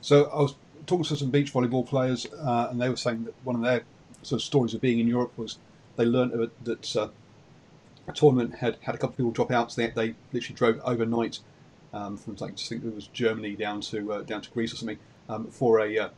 So 0.00 0.24
I 0.24 0.42
was 0.42 0.54
talking 0.86 1.04
to 1.04 1.16
some 1.16 1.30
beach 1.30 1.52
volleyball 1.52 1.86
players, 1.86 2.26
uh, 2.26 2.68
and 2.70 2.80
they 2.80 2.88
were 2.88 2.96
saying 2.96 3.24
that 3.24 3.34
one 3.44 3.56
of 3.56 3.62
their 3.62 3.82
sort 4.22 4.40
of 4.40 4.44
stories 4.44 4.74
of 4.74 4.80
being 4.80 4.98
in 4.98 5.06
Europe 5.06 5.36
was 5.36 5.58
they 5.96 6.04
learned 6.04 6.50
that 6.64 6.96
uh, 6.96 7.08
a 8.08 8.12
tournament 8.12 8.54
had 8.54 8.76
had 8.80 8.94
a 8.94 8.98
couple 8.98 9.10
of 9.10 9.16
people 9.16 9.30
drop 9.30 9.50
out, 9.50 9.72
so 9.72 9.82
they, 9.82 9.90
they 9.90 10.14
literally 10.32 10.56
drove 10.56 10.80
overnight 10.84 11.40
um, 11.92 12.16
from 12.16 12.36
like 12.36 12.52
I 12.52 12.56
think 12.56 12.84
it 12.84 12.94
was 12.94 13.06
Germany 13.08 13.54
down 13.56 13.80
to 13.82 14.12
uh, 14.12 14.22
down 14.22 14.40
to 14.42 14.50
Greece 14.50 14.72
or 14.72 14.76
something 14.76 14.98
um, 15.28 15.46
for 15.46 15.80
a 15.80 15.98
uh, 15.98 16.08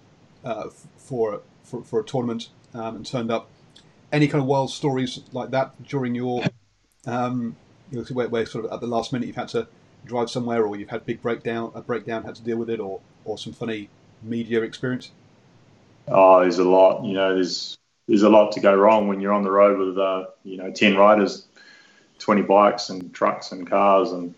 uh 0.44 0.68
for, 0.96 1.42
for 1.62 1.82
for 1.82 2.00
a 2.00 2.04
tournament 2.04 2.48
um, 2.74 2.96
and 2.96 3.06
turned 3.06 3.30
up. 3.30 3.50
Any 4.12 4.28
kind 4.28 4.40
of 4.40 4.46
wild 4.46 4.70
stories 4.70 5.20
like 5.32 5.50
that 5.50 5.82
during 5.82 6.14
your 6.14 6.44
um, 7.06 7.56
you 7.90 7.98
know, 7.98 8.04
where, 8.12 8.28
where, 8.28 8.46
sort 8.46 8.64
of 8.64 8.72
at 8.72 8.80
the 8.80 8.86
last 8.86 9.12
minute 9.12 9.26
you've 9.26 9.36
had 9.36 9.48
to 9.48 9.66
drive 10.04 10.30
somewhere 10.30 10.64
or 10.64 10.76
you've 10.76 10.90
had 10.90 11.06
big 11.06 11.22
breakdown 11.22 11.72
a 11.74 11.80
breakdown 11.80 12.24
had 12.24 12.34
to 12.34 12.42
deal 12.42 12.58
with 12.58 12.68
it 12.68 12.78
or 12.78 13.00
or 13.24 13.38
some 13.38 13.52
funny 13.52 13.88
media 14.22 14.60
experience. 14.62 15.10
Oh, 16.08 16.40
there's 16.40 16.58
a 16.58 16.64
lot. 16.64 17.04
You 17.04 17.14
know, 17.14 17.34
there's 17.34 17.78
there's 18.06 18.22
a 18.22 18.28
lot 18.28 18.52
to 18.52 18.60
go 18.60 18.74
wrong 18.74 19.08
when 19.08 19.20
you're 19.20 19.32
on 19.32 19.42
the 19.42 19.50
road 19.50 19.78
with 19.78 19.98
uh, 19.98 20.26
you 20.44 20.56
know 20.56 20.70
ten 20.70 20.96
riders, 20.96 21.46
twenty 22.18 22.42
bikes 22.42 22.90
and 22.90 23.12
trucks 23.12 23.52
and 23.52 23.68
cars 23.68 24.12
and 24.12 24.34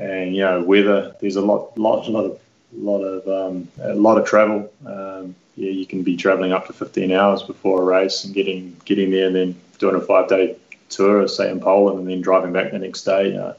and 0.00 0.34
you 0.34 0.42
know 0.42 0.62
weather. 0.62 1.14
There's 1.20 1.36
a 1.36 1.42
lot 1.42 1.76
lot 1.78 2.08
lot 2.08 2.24
of 2.24 2.40
lot 2.72 3.02
of 3.02 3.28
um, 3.28 3.68
a 3.82 3.94
lot 3.94 4.18
of 4.18 4.26
travel. 4.26 4.72
Um, 4.86 5.34
yeah, 5.56 5.70
you 5.70 5.86
can 5.86 6.02
be 6.02 6.16
traveling 6.16 6.52
up 6.52 6.66
to 6.68 6.72
15 6.72 7.12
hours 7.12 7.42
before 7.42 7.82
a 7.82 7.84
race 7.84 8.24
and 8.24 8.34
getting 8.34 8.76
getting 8.84 9.10
there 9.10 9.26
and 9.26 9.36
then 9.36 9.60
doing 9.78 9.96
a 9.96 10.00
five 10.00 10.28
day 10.28 10.56
tour, 10.88 11.28
say 11.28 11.50
in 11.50 11.60
Poland, 11.60 12.00
and 12.00 12.08
then 12.08 12.20
driving 12.20 12.52
back 12.52 12.72
the 12.72 12.78
next 12.78 13.02
day. 13.02 13.36
Uh, 13.36 13.52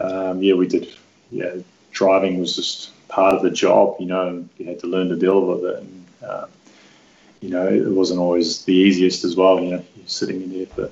um, 0.00 0.42
yeah, 0.42 0.54
we 0.54 0.66
did. 0.66 0.88
Yeah, 1.30 1.56
driving 1.92 2.38
was 2.38 2.56
just 2.56 2.90
part 3.08 3.34
of 3.34 3.42
the 3.42 3.50
job. 3.50 3.96
You 4.00 4.06
know, 4.06 4.44
you 4.58 4.66
had 4.66 4.80
to 4.80 4.86
learn 4.86 5.08
to 5.10 5.16
deal 5.16 5.40
with 5.46 5.64
it. 5.64 5.78
And, 5.80 6.06
uh, 6.22 6.46
you 7.40 7.50
know, 7.50 7.66
it 7.66 7.90
wasn't 7.90 8.20
always 8.20 8.64
the 8.64 8.74
easiest 8.74 9.24
as 9.24 9.36
well. 9.36 9.60
You 9.60 9.70
know, 9.70 9.84
you're 9.96 10.06
sitting 10.06 10.42
in 10.42 10.52
there 10.52 10.66
for 10.66 10.90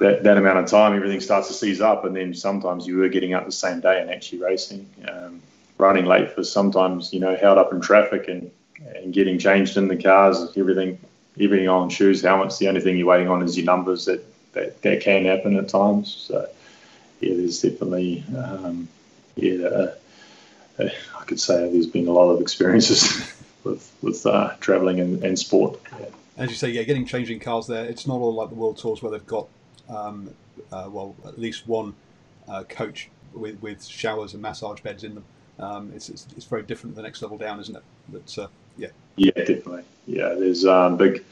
that, 0.00 0.24
that 0.24 0.36
amount 0.36 0.58
of 0.58 0.66
time, 0.66 0.94
everything 0.94 1.20
starts 1.20 1.48
to 1.48 1.54
seize 1.54 1.80
up, 1.80 2.04
and 2.04 2.16
then 2.16 2.34
sometimes 2.34 2.86
you 2.86 2.96
were 2.96 3.08
getting 3.08 3.34
up 3.34 3.46
the 3.46 3.52
same 3.52 3.80
day 3.80 4.00
and 4.00 4.10
actually 4.10 4.42
racing. 4.42 4.88
Um, 5.08 5.42
running 5.78 6.04
late 6.04 6.32
for 6.32 6.44
sometimes, 6.44 7.12
you 7.12 7.20
know, 7.20 7.36
held 7.36 7.58
up 7.58 7.72
in 7.72 7.80
traffic 7.80 8.28
and, 8.28 8.50
and 8.96 9.12
getting 9.12 9.38
changed 9.38 9.76
in 9.76 9.88
the 9.88 9.96
cars, 9.96 10.56
everything 10.56 10.98
everything 11.38 11.68
on 11.68 11.88
shoes, 11.88 12.22
helmets. 12.22 12.58
The 12.58 12.68
only 12.68 12.80
thing 12.80 12.96
you're 12.96 13.06
waiting 13.06 13.28
on 13.28 13.42
is 13.42 13.56
your 13.56 13.66
numbers. 13.66 14.06
That 14.06 14.24
that, 14.52 14.82
that 14.82 15.00
can 15.00 15.24
happen 15.26 15.56
at 15.56 15.68
times. 15.68 16.12
So 16.14 16.48
yeah, 17.20 17.34
there's 17.34 17.60
definitely 17.60 18.24
um, 18.36 18.88
yeah. 19.36 19.66
Uh, 19.66 19.94
uh, 20.78 20.88
I 21.18 21.24
could 21.24 21.40
say 21.40 21.70
there's 21.70 21.86
been 21.86 22.08
a 22.08 22.12
lot 22.12 22.30
of 22.30 22.40
experiences 22.40 23.32
with 23.64 23.90
with 24.02 24.24
uh, 24.26 24.54
traveling 24.60 25.00
and, 25.00 25.22
and 25.24 25.38
sport. 25.38 25.78
Yeah. 25.98 26.06
As 26.36 26.48
you 26.48 26.56
say, 26.56 26.70
yeah, 26.70 26.84
getting 26.84 27.04
changing 27.04 27.40
cars 27.40 27.66
there. 27.66 27.84
It's 27.84 28.06
not 28.06 28.16
all 28.16 28.34
like 28.34 28.48
the 28.48 28.54
world 28.54 28.78
tours 28.78 29.02
where 29.02 29.12
they've 29.12 29.26
got 29.26 29.48
um, 29.90 30.34
uh, 30.72 30.88
well 30.90 31.14
at 31.26 31.38
least 31.38 31.66
one 31.68 31.94
uh, 32.48 32.64
coach 32.64 33.08
with 33.34 33.60
with 33.62 33.84
showers 33.84 34.34
and 34.34 34.42
massage 34.42 34.80
beds 34.80 35.04
in 35.04 35.14
them. 35.14 35.24
Um, 35.58 35.92
it's, 35.94 36.08
it's, 36.08 36.26
it's 36.36 36.46
very 36.46 36.62
different 36.62 36.96
the 36.96 37.02
next 37.02 37.20
level 37.20 37.36
down, 37.36 37.60
isn't 37.60 37.76
it? 37.76 37.82
But 38.08 38.38
uh, 38.38 38.46
yeah. 38.78 38.88
Yeah, 39.16 39.32
definitely. 39.32 39.84
Yeah, 40.06 40.30
there's 40.30 40.64
um, 40.64 40.96
big 40.96 41.22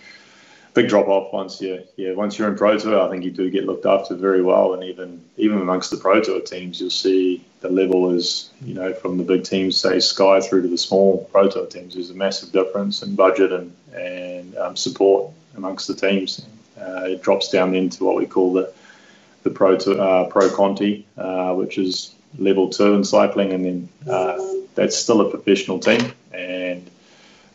big 0.74 0.88
drop 0.88 1.08
off 1.08 1.32
once 1.32 1.60
you 1.60 1.82
yeah 1.96 2.12
once 2.12 2.38
you're 2.38 2.48
in 2.48 2.56
pro 2.56 2.78
tour. 2.78 3.00
I 3.00 3.10
think 3.10 3.24
you 3.24 3.30
do 3.30 3.50
get 3.50 3.64
looked 3.64 3.86
after 3.86 4.14
very 4.14 4.42
well, 4.42 4.74
and 4.74 4.84
even 4.84 5.24
even 5.36 5.60
amongst 5.60 5.90
the 5.90 5.96
pro 5.96 6.20
tour 6.20 6.40
teams, 6.40 6.80
you'll 6.80 6.90
see 6.90 7.44
the 7.60 7.70
level 7.70 8.10
is 8.10 8.50
you 8.60 8.74
know 8.74 8.92
from 8.92 9.16
the 9.16 9.24
big 9.24 9.44
teams, 9.44 9.76
say 9.76 9.98
Sky, 10.00 10.40
through 10.40 10.62
to 10.62 10.68
the 10.68 10.78
small 10.78 11.24
pro 11.32 11.48
tour 11.48 11.66
teams. 11.66 11.94
There's 11.94 12.10
a 12.10 12.14
massive 12.14 12.52
difference 12.52 13.02
in 13.02 13.14
budget 13.14 13.52
and 13.52 13.74
and 13.94 14.56
um, 14.58 14.76
support 14.76 15.32
amongst 15.56 15.88
the 15.88 15.94
teams. 15.94 16.44
Uh, 16.80 17.04
it 17.04 17.22
drops 17.22 17.50
down 17.50 17.74
into 17.74 18.04
what 18.04 18.16
we 18.16 18.26
call 18.26 18.52
the 18.52 18.72
the 19.44 19.50
pro 19.50 19.76
uh, 19.76 20.28
pro 20.28 20.50
Conti, 20.50 21.06
uh, 21.16 21.54
which 21.54 21.78
is 21.78 22.14
level 22.38 22.68
two 22.68 22.94
in 22.94 23.04
cycling, 23.04 23.52
and 23.52 23.64
then 23.64 23.88
that's 24.74 24.96
still 24.96 25.20
a 25.20 25.30
professional 25.30 25.78
team, 25.78 26.12
and 26.32 26.88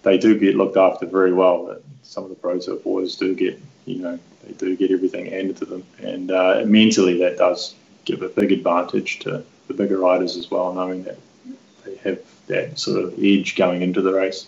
they 0.03 0.17
do 0.17 0.37
get 0.37 0.55
looked 0.55 0.77
after 0.77 1.05
very 1.05 1.33
well. 1.33 1.77
Some 2.03 2.23
of 2.23 2.29
the 2.29 2.35
pro 2.35 2.59
tour 2.59 2.75
boys 2.77 3.15
do 3.15 3.33
get, 3.33 3.59
you 3.85 3.99
know, 3.99 4.19
they 4.45 4.53
do 4.53 4.75
get 4.75 4.91
everything 4.91 5.25
handed 5.27 5.57
to 5.57 5.65
them, 5.65 5.83
and 5.99 6.31
uh, 6.31 6.63
mentally 6.65 7.19
that 7.19 7.37
does 7.37 7.75
give 8.05 8.21
a 8.21 8.29
big 8.29 8.51
advantage 8.51 9.19
to 9.19 9.43
the 9.67 9.73
bigger 9.73 9.97
riders 9.97 10.35
as 10.35 10.51
well, 10.51 10.73
knowing 10.73 11.03
that 11.03 11.17
they 11.85 11.95
have 11.97 12.19
that 12.47 12.77
sort 12.77 13.03
of 13.03 13.13
edge 13.23 13.55
going 13.55 13.81
into 13.81 14.01
the 14.01 14.13
race. 14.13 14.47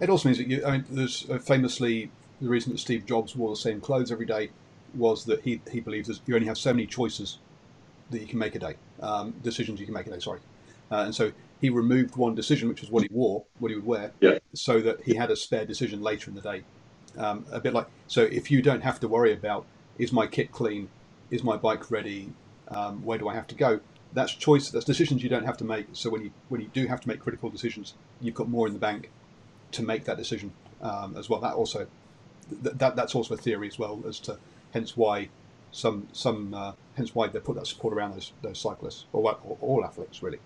It 0.00 0.10
also 0.10 0.28
means 0.28 0.38
that 0.38 0.48
you, 0.48 0.64
I 0.66 0.72
mean, 0.72 0.84
there's 0.90 1.22
famously 1.44 2.10
the 2.44 2.50
reason 2.50 2.72
that 2.72 2.78
Steve 2.78 3.06
Jobs 3.06 3.34
wore 3.34 3.50
the 3.50 3.56
same 3.56 3.80
clothes 3.80 4.12
every 4.12 4.26
day 4.26 4.50
was 4.94 5.24
that 5.24 5.40
he, 5.40 5.60
he 5.70 5.80
believes 5.80 6.08
that 6.08 6.20
you 6.26 6.34
only 6.34 6.46
have 6.46 6.58
so 6.58 6.72
many 6.72 6.86
choices 6.86 7.38
that 8.10 8.20
you 8.20 8.26
can 8.26 8.38
make 8.38 8.54
a 8.54 8.58
day, 8.58 8.76
um, 9.00 9.34
decisions 9.42 9.80
you 9.80 9.86
can 9.86 9.94
make 9.94 10.06
a 10.06 10.10
day. 10.10 10.20
Sorry, 10.20 10.40
uh, 10.90 11.04
and 11.04 11.14
so 11.14 11.32
he 11.60 11.70
removed 11.70 12.16
one 12.16 12.34
decision, 12.34 12.68
which 12.68 12.82
was 12.82 12.90
what 12.90 13.02
he 13.02 13.08
wore, 13.10 13.44
what 13.58 13.70
he 13.70 13.76
would 13.76 13.86
wear, 13.86 14.12
yeah. 14.20 14.38
so 14.52 14.80
that 14.80 15.02
he 15.02 15.14
had 15.14 15.30
a 15.30 15.36
spare 15.36 15.64
decision 15.64 16.02
later 16.02 16.30
in 16.30 16.36
the 16.36 16.42
day. 16.42 16.62
Um, 17.16 17.46
a 17.50 17.60
bit 17.60 17.72
like 17.72 17.86
so, 18.06 18.22
if 18.22 18.50
you 18.50 18.60
don't 18.60 18.82
have 18.82 19.00
to 19.00 19.08
worry 19.08 19.32
about 19.32 19.64
is 19.98 20.12
my 20.12 20.26
kit 20.26 20.52
clean, 20.52 20.88
is 21.30 21.42
my 21.42 21.56
bike 21.56 21.90
ready, 21.90 22.32
um, 22.68 23.04
where 23.04 23.18
do 23.18 23.28
I 23.28 23.34
have 23.34 23.46
to 23.48 23.54
go? 23.54 23.80
That's 24.12 24.32
choice. 24.32 24.70
That's 24.70 24.84
decisions 24.84 25.22
you 25.22 25.28
don't 25.28 25.44
have 25.44 25.56
to 25.58 25.64
make. 25.64 25.86
So 25.92 26.10
when 26.10 26.22
you 26.22 26.30
when 26.50 26.60
you 26.60 26.68
do 26.72 26.86
have 26.86 27.00
to 27.00 27.08
make 27.08 27.20
critical 27.20 27.48
decisions, 27.48 27.94
you've 28.20 28.34
got 28.34 28.48
more 28.48 28.66
in 28.66 28.74
the 28.74 28.78
bank 28.78 29.10
to 29.72 29.82
make 29.82 30.04
that 30.04 30.18
decision 30.18 30.52
um, 30.82 31.16
as 31.16 31.28
well. 31.28 31.40
That 31.40 31.54
also 31.54 31.86
th- 32.62 32.76
that 32.76 32.96
that's 32.96 33.14
also 33.14 33.34
a 33.34 33.36
theory 33.36 33.68
as 33.68 33.78
well 33.78 34.02
as 34.06 34.18
to 34.20 34.38
hence 34.72 34.96
why 34.96 35.28
some 35.72 36.06
some 36.12 36.54
uh, 36.54 36.72
hence 36.96 37.14
why 37.14 37.26
they 37.28 37.40
put 37.40 37.56
that 37.56 37.66
support 37.66 37.94
around 37.94 38.12
those 38.14 38.32
those 38.42 38.58
cyclists 38.58 39.06
or, 39.12 39.36
or 39.44 39.58
all 39.60 39.84
athletes 39.84 40.22
really. 40.22 40.38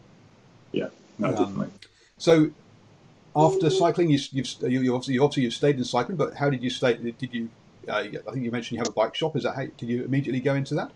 Yeah, 0.72 0.88
no, 1.18 1.28
um, 1.28 1.34
definitely. 1.34 1.68
So 2.18 2.50
after 3.36 3.70
cycling, 3.70 4.10
you, 4.10 4.18
you've 4.32 4.48
you, 4.62 4.94
obviously 4.94 5.14
you 5.14 5.24
obviously 5.24 5.44
you've 5.44 5.54
stayed 5.54 5.76
in 5.76 5.84
cycling, 5.84 6.16
but 6.16 6.34
how 6.34 6.50
did 6.50 6.62
you 6.62 6.70
stay? 6.70 6.94
Did 6.94 7.32
you? 7.32 7.48
Uh, 7.88 7.94
I 7.94 8.32
think 8.32 8.44
you 8.44 8.50
mentioned 8.50 8.76
you 8.76 8.78
have 8.78 8.88
a 8.88 8.92
bike 8.92 9.14
shop. 9.14 9.36
Is 9.36 9.44
that 9.44 9.54
how? 9.54 9.64
Did 9.64 9.88
you 9.88 10.04
immediately 10.04 10.40
go 10.40 10.54
into 10.54 10.74
that? 10.74 10.90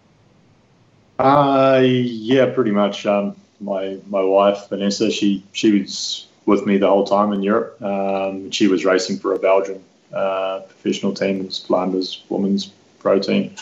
Uh, 1.18 1.80
yeah, 1.82 2.46
pretty 2.46 2.72
much. 2.72 3.06
Um, 3.06 3.36
my 3.60 3.98
my 4.08 4.22
wife 4.22 4.68
Vanessa, 4.68 5.10
she 5.10 5.44
she 5.52 5.80
was 5.80 6.26
with 6.46 6.66
me 6.66 6.78
the 6.78 6.88
whole 6.88 7.04
time 7.04 7.32
in 7.32 7.42
Europe. 7.42 7.80
Um, 7.80 8.50
she 8.50 8.66
was 8.66 8.84
racing 8.84 9.18
for 9.18 9.34
a 9.34 9.38
Belgian 9.38 9.82
uh, 10.12 10.60
professional 10.60 11.14
team, 11.14 11.44
was 11.44 11.58
Flanders 11.58 12.22
Women's 12.28 12.70
Pro 12.98 13.18
Team. 13.18 13.54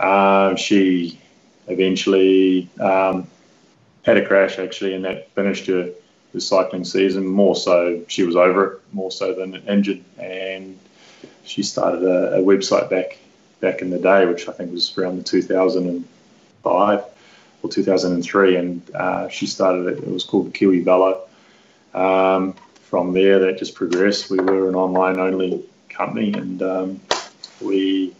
Um, 0.00 0.56
she 0.56 1.18
eventually 1.66 2.68
um, 2.80 3.26
had 4.04 4.16
a 4.16 4.26
crash 4.26 4.58
actually, 4.58 4.94
and 4.94 5.04
that 5.04 5.30
finished 5.32 5.66
her, 5.66 5.90
the 6.32 6.40
cycling 6.40 6.84
season. 6.84 7.26
More 7.26 7.56
so, 7.56 8.04
she 8.08 8.22
was 8.22 8.36
over 8.36 8.64
it 8.64 8.80
more 8.92 9.10
so 9.10 9.34
than 9.34 9.56
injured, 9.66 10.02
and 10.18 10.78
she 11.44 11.62
started 11.62 12.02
a, 12.02 12.34
a 12.34 12.42
website 12.42 12.90
back 12.90 13.18
back 13.60 13.82
in 13.82 13.90
the 13.90 13.98
day, 13.98 14.26
which 14.26 14.48
I 14.48 14.52
think 14.52 14.72
was 14.72 14.96
around 14.96 15.16
the 15.16 15.24
2005 15.24 17.04
or 17.62 17.70
2003, 17.70 18.56
and 18.56 18.90
uh, 18.94 19.28
she 19.28 19.46
started 19.46 19.86
it. 19.86 19.98
It 19.98 20.08
was 20.08 20.24
called 20.24 20.54
Kiwi 20.54 20.80
Velo. 20.80 21.22
Um, 21.94 22.54
from 22.82 23.12
there, 23.12 23.38
that 23.40 23.58
just 23.58 23.74
progressed. 23.74 24.30
We 24.30 24.38
were 24.38 24.68
an 24.68 24.74
online 24.74 25.18
only 25.18 25.64
company, 25.88 26.32
and 26.32 26.62
um, 26.62 27.00
we 27.60 28.14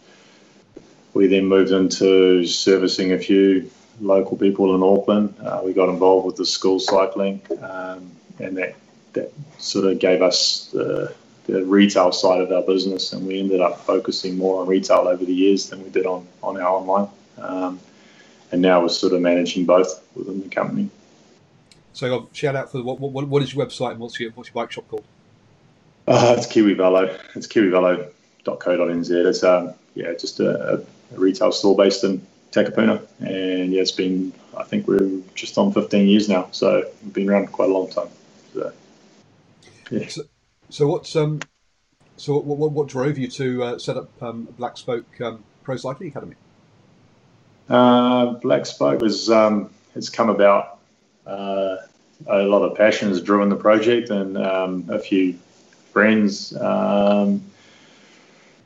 we 1.14 1.26
then 1.26 1.46
moved 1.46 1.70
into 1.72 2.44
servicing 2.46 3.12
a 3.12 3.18
few 3.18 3.70
local 4.00 4.36
people 4.36 4.74
in 4.74 4.82
Auckland. 4.82 5.34
Uh, 5.40 5.62
we 5.64 5.72
got 5.72 5.88
involved 5.88 6.26
with 6.26 6.36
the 6.36 6.46
school 6.46 6.78
cycling, 6.78 7.40
um, 7.62 8.10
and 8.38 8.56
that 8.56 8.74
that 9.14 9.32
sort 9.58 9.86
of 9.86 9.98
gave 9.98 10.22
us 10.22 10.70
the, 10.72 11.14
the 11.46 11.64
retail 11.64 12.12
side 12.12 12.40
of 12.40 12.52
our 12.52 12.62
business, 12.62 13.12
and 13.12 13.26
we 13.26 13.40
ended 13.40 13.60
up 13.60 13.80
focusing 13.80 14.36
more 14.36 14.60
on 14.60 14.68
retail 14.68 15.08
over 15.08 15.24
the 15.24 15.34
years 15.34 15.70
than 15.70 15.82
we 15.82 15.90
did 15.90 16.06
on 16.06 16.26
on 16.42 16.60
our 16.60 16.76
online. 16.76 17.08
Um, 17.38 17.80
and 18.50 18.62
now 18.62 18.80
we're 18.80 18.88
sort 18.88 19.12
of 19.12 19.20
managing 19.20 19.66
both 19.66 20.02
within 20.14 20.40
the 20.40 20.48
company. 20.48 20.88
So, 21.92 22.28
shout 22.32 22.56
out 22.56 22.70
for 22.70 22.82
what, 22.82 23.00
what, 23.00 23.26
what 23.26 23.42
is 23.42 23.52
your 23.52 23.66
website 23.66 23.92
and 23.92 24.00
what's 24.00 24.18
your 24.20 24.30
what's 24.32 24.50
your 24.50 24.54
bike 24.54 24.72
shop 24.72 24.88
called? 24.88 25.04
Uh, 26.08 26.34
it's 26.38 26.46
Kiwi 26.46 26.72
Velo. 26.72 27.14
It's 27.34 27.46
kiwivelo.co.nz. 27.46 29.10
It's 29.10 29.44
um, 29.44 29.74
yeah, 29.94 30.14
just 30.14 30.40
a, 30.40 30.82
a 31.14 31.18
retail 31.18 31.52
store 31.52 31.76
based 31.76 32.02
in 32.02 32.26
Takapuna, 32.50 33.06
and 33.20 33.74
yeah, 33.74 33.82
it's 33.82 33.92
been 33.92 34.32
I 34.56 34.62
think 34.62 34.88
we're 34.88 35.20
just 35.34 35.58
on 35.58 35.70
15 35.70 36.08
years 36.08 36.26
now, 36.26 36.48
so 36.50 36.82
we've 37.02 37.12
been 37.12 37.28
around 37.28 37.52
quite 37.52 37.68
a 37.68 37.72
long 37.72 37.90
time. 37.90 38.08
So, 38.54 38.72
yeah. 39.90 40.08
So, 40.08 40.22
so 40.70 40.88
what's 40.88 41.14
um, 41.14 41.40
so 42.16 42.38
what, 42.38 42.56
what, 42.56 42.72
what 42.72 42.88
drove 42.88 43.18
you 43.18 43.28
to 43.28 43.62
uh, 43.62 43.78
set 43.78 43.98
up 43.98 44.08
um, 44.22 44.48
Black 44.56 44.78
Spoke 44.78 45.20
um, 45.20 45.44
Pro 45.62 45.76
Cycling 45.76 46.08
Academy? 46.08 46.36
Uh, 47.68 48.32
Black 48.40 48.64
Spoke 48.64 49.02
was 49.02 49.28
um, 49.28 49.68
it's 49.94 50.08
come 50.08 50.30
about. 50.30 50.78
Uh, 51.26 51.76
a 52.26 52.42
lot 52.44 52.62
of 52.62 52.76
passion 52.78 53.10
has 53.10 53.20
driven 53.20 53.50
the 53.50 53.56
project, 53.56 54.08
and 54.08 54.38
um, 54.38 54.86
a 54.88 54.98
few 54.98 55.38
friends 55.98 56.56
um, 56.56 57.42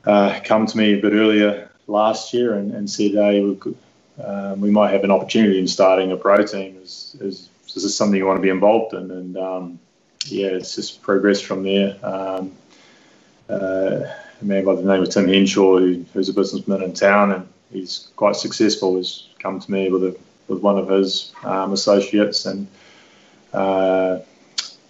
uh, 0.05 0.39
come 0.43 0.67
to 0.67 0.77
me 0.77 0.93
a 0.93 1.01
bit 1.01 1.13
earlier 1.13 1.67
last 1.87 2.31
year 2.31 2.53
and, 2.53 2.71
and 2.75 2.87
said, 2.87 3.13
hey, 3.13 3.41
we, 3.41 3.55
could, 3.55 3.75
um, 4.23 4.61
we 4.61 4.69
might 4.69 4.91
have 4.91 5.03
an 5.03 5.09
opportunity 5.09 5.57
in 5.57 5.67
starting 5.67 6.11
a 6.11 6.15
pro 6.15 6.45
team. 6.45 6.77
Is, 6.83 7.15
is, 7.19 7.49
is 7.75 7.81
this 7.81 7.95
something 7.97 8.19
you 8.19 8.27
want 8.27 8.37
to 8.37 8.41
be 8.41 8.49
involved 8.49 8.93
in? 8.93 9.09
And 9.09 9.35
um, 9.37 9.79
yeah, 10.27 10.49
it's 10.49 10.75
just 10.75 11.01
progressed 11.01 11.45
from 11.45 11.63
there. 11.63 11.97
Um, 12.03 12.51
uh, 13.49 14.01
a 14.39 14.45
man 14.45 14.63
by 14.63 14.75
the 14.75 14.83
name 14.83 15.01
of 15.01 15.09
Tim 15.09 15.27
Henshaw, 15.27 15.79
who, 15.79 16.05
who's 16.13 16.29
a 16.29 16.33
businessman 16.33 16.83
in 16.83 16.93
town 16.93 17.31
and 17.31 17.47
he's 17.71 18.09
quite 18.15 18.35
successful, 18.35 18.97
has 18.97 19.27
come 19.39 19.59
to 19.59 19.71
me 19.71 19.89
with 19.89 20.03
a, 20.03 20.15
with 20.47 20.59
one 20.59 20.77
of 20.77 20.87
his 20.87 21.33
um, 21.43 21.73
associates 21.73 22.45
and 22.45 22.67
uh, 23.53 24.19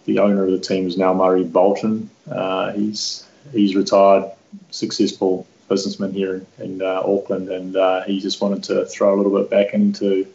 the 0.06 0.20
owner 0.20 0.46
of 0.46 0.52
the 0.52 0.60
team 0.60 0.88
is 0.88 0.98
now 0.98 1.14
Murray 1.14 1.44
Bolton. 1.44 2.10
Uh, 2.30 2.72
he's 2.74 3.26
he's 3.52 3.76
retired, 3.76 4.32
successful 4.72 5.48
businessman 5.70 6.12
here 6.14 6.36
in, 6.36 6.48
in 6.60 6.82
uh, 6.82 7.02
Auckland, 7.06 7.50
and 7.50 7.76
uh, 7.76 8.04
he 8.04 8.20
just 8.20 8.42
wanted 8.42 8.64
to 8.64 8.86
throw 8.86 9.14
a 9.14 9.18
little 9.18 9.38
bit 9.40 9.50
back 9.50 9.74
into 9.74 10.28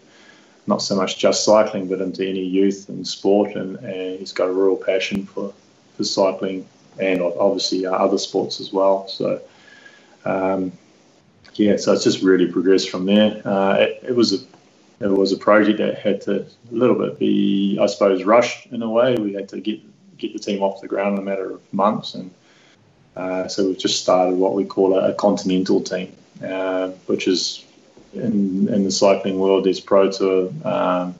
not 0.67 0.83
so 0.83 0.95
much 0.95 1.19
just 1.19 1.45
cycling, 1.45 1.89
but 1.89 2.01
into 2.01 2.27
any 2.27 2.45
youth 2.45 2.89
and 2.89 3.07
sport, 3.07 3.55
and, 3.57 3.77
and 3.77 4.19
he's 4.19 4.33
got 4.33 4.49
a 4.49 4.53
real 4.53 4.77
passion 4.77 5.25
for, 5.25 5.53
for 5.97 6.05
cycling 6.05 6.69
and 7.01 7.23
obviously 7.23 7.87
uh, 7.87 7.93
other 7.93 8.19
sports 8.19 8.61
as 8.61 8.73
well. 8.73 9.09
So. 9.09 9.41
Um, 10.25 10.73
yeah, 11.55 11.77
so 11.77 11.93
it's 11.93 12.05
just 12.05 12.23
really 12.23 12.47
progressed 12.47 12.89
from 12.89 13.07
there. 13.07 13.43
Uh, 13.45 13.75
it, 13.75 14.01
it 14.09 14.17
was 14.17 14.33
a 14.33 14.39
it 15.01 15.07
was 15.07 15.33
a 15.33 15.37
project 15.37 15.79
that 15.79 15.99
had 15.99 16.21
to 16.23 16.41
a 16.41 16.47
little 16.75 16.97
bit 16.97 17.19
be, 17.19 17.79
I 17.81 17.87
suppose, 17.87 18.25
rushed 18.25 18.67
in 18.67 18.83
a 18.83 18.91
way. 18.91 19.15
We 19.15 19.33
had 19.33 19.49
to 19.51 19.61
get 19.61 19.81
get 20.19 20.33
the 20.33 20.39
team 20.41 20.63
off 20.63 20.81
the 20.81 20.89
ground 20.89 21.17
in 21.17 21.23
a 21.23 21.25
matter 21.25 21.51
of 21.51 21.61
months, 21.73 22.15
and 22.15 22.31
uh, 23.17 23.47
so 23.49 23.67
we've 23.67 23.79
just 23.79 24.03
started 24.03 24.35
what 24.35 24.55
we 24.55 24.65
call 24.65 24.99
a, 24.99 25.11
a 25.11 25.15
continental 25.15 25.81
team, 25.81 26.13
uh, 26.45 26.89
which 27.07 27.29
is 27.29 27.65
in, 28.15 28.69
in 28.73 28.85
the 28.85 28.91
cycling 28.91 29.39
world 29.39 29.67
is 29.67 29.81
pro 29.81 30.11
tour, 30.11 30.53
um, 30.65 31.15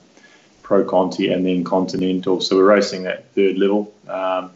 pro 0.63 0.83
conti, 0.83 1.31
and 1.31 1.45
then 1.45 1.63
continental. 1.63 2.41
So 2.41 2.57
we're 2.57 2.65
racing 2.65 3.03
that 3.03 3.31
third 3.33 3.57
level, 3.57 3.93
um, 4.09 4.51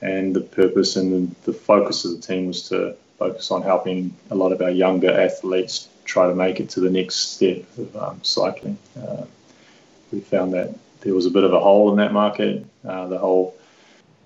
and 0.00 0.34
the 0.34 0.40
purpose 0.40 0.96
and 0.96 1.30
the, 1.30 1.52
the 1.52 1.56
focus 1.56 2.04
of 2.04 2.12
the 2.12 2.26
team 2.26 2.46
was 2.48 2.68
to 2.70 2.96
focus 3.18 3.52
on 3.52 3.62
helping 3.62 4.16
a 4.30 4.34
lot 4.34 4.50
of 4.50 4.60
our 4.60 4.70
younger 4.70 5.12
athletes 5.12 5.88
try 6.04 6.26
to 6.26 6.34
make 6.34 6.60
it 6.60 6.70
to 6.70 6.80
the 6.80 6.90
next 6.90 7.34
step 7.34 7.62
of 7.78 7.96
um, 7.96 8.20
cycling. 8.22 8.78
Uh, 8.96 9.24
we 10.12 10.20
found 10.20 10.52
that 10.52 10.74
there 11.00 11.14
was 11.14 11.26
a 11.26 11.30
bit 11.30 11.44
of 11.44 11.52
a 11.52 11.60
hole 11.60 11.90
in 11.90 11.96
that 11.96 12.12
market. 12.12 12.64
Uh, 12.84 13.06
the 13.08 13.18
whole 13.18 13.56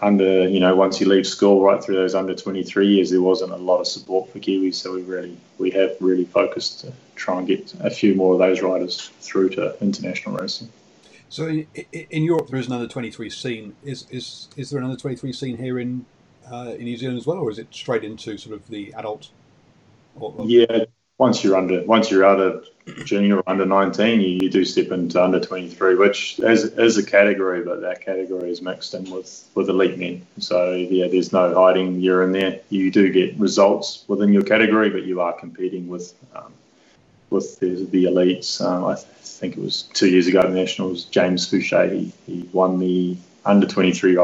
under, 0.00 0.46
you 0.48 0.60
know, 0.60 0.74
once 0.74 1.00
you 1.00 1.08
leave 1.08 1.26
school, 1.26 1.62
right 1.62 1.82
through 1.82 1.96
those 1.96 2.14
under 2.14 2.34
23 2.34 2.86
years, 2.86 3.10
there 3.10 3.22
wasn't 3.22 3.52
a 3.52 3.56
lot 3.56 3.80
of 3.80 3.86
support 3.86 4.30
for 4.30 4.38
Kiwis. 4.38 4.74
So 4.74 4.94
we 4.94 5.02
really, 5.02 5.36
we 5.58 5.70
have 5.70 5.96
really 6.00 6.24
focused 6.24 6.80
to 6.80 6.92
try 7.14 7.38
and 7.38 7.46
get 7.46 7.74
a 7.80 7.90
few 7.90 8.14
more 8.14 8.34
of 8.34 8.38
those 8.38 8.60
riders 8.60 9.10
through 9.20 9.50
to 9.50 9.76
international 9.80 10.36
racing. 10.36 10.68
So 11.28 11.48
in, 11.48 11.66
in 11.92 12.22
Europe, 12.22 12.48
there 12.48 12.60
is 12.60 12.66
another 12.66 12.86
23 12.86 13.30
scene. 13.30 13.74
Is 13.82 14.06
is 14.10 14.48
is 14.56 14.70
there 14.70 14.78
another 14.78 14.96
23 14.96 15.32
scene 15.32 15.56
here 15.56 15.78
in 15.78 16.04
uh, 16.50 16.74
in 16.78 16.84
New 16.84 16.96
Zealand 16.96 17.18
as 17.18 17.26
well, 17.26 17.38
or 17.38 17.50
is 17.50 17.58
it 17.58 17.66
straight 17.72 18.04
into 18.04 18.38
sort 18.38 18.54
of 18.54 18.66
the 18.68 18.92
adult? 18.94 19.30
Or, 20.14 20.34
or... 20.36 20.46
Yeah, 20.46 20.84
once 21.18 21.42
you're 21.42 21.57
under 21.57 21.83
once 21.85 22.11
you're 22.11 22.24
out 22.24 22.40
of 22.40 22.66
junior 23.05 23.38
or 23.38 23.42
under 23.46 23.64
19 23.64 24.20
you, 24.20 24.38
you 24.42 24.50
do 24.50 24.64
step 24.64 24.88
into 24.88 25.22
under 25.22 25.40
23 25.40 25.96
which 25.96 26.38
is, 26.40 26.64
is 26.64 26.98
a 26.98 27.05
category 27.05 27.64
but 27.64 27.81
that 27.81 28.05
category 28.05 28.50
is 28.50 28.61
mixed 28.61 28.94
in 28.94 29.11
with 29.11 29.48
with 29.55 29.68
elite 29.68 29.98
men. 29.98 30.26
So 30.38 30.74
yeah 30.74 31.09
there's 31.09 31.33
no 31.33 31.55
hiding 31.55 32.00
you're 32.00 32.22
in 32.22 32.33
there. 32.33 32.61
You 32.68 32.90
do 32.90 33.11
get 33.11 33.37
results 33.38 34.05
within 34.09 34.33
your 34.33 34.42
category 34.42 34.90
but 34.90 35.05
you 35.05 35.20
are 35.20 35.33
competing 35.33 35.88
with 35.88 36.12
um, 36.35 36.52
with 37.31 37.59
the, 37.59 37.87
the 37.90 38.05
elites. 38.05 38.64
Um, 38.64 38.85
I 38.85 38.94
th- 38.94 39.07
think 39.07 39.57
it 39.57 39.61
was 39.61 39.83
two 39.83 40.09
years 40.09 40.26
ago 40.26 40.40
at 40.40 40.48
the 40.48 40.55
nationals 40.55 41.05
James 41.05 41.50
Fouché 41.50 41.92
he, 41.92 42.12
he 42.26 42.48
won 42.52 42.79
the 42.79 43.16
under 43.44 43.66
23 43.66 44.16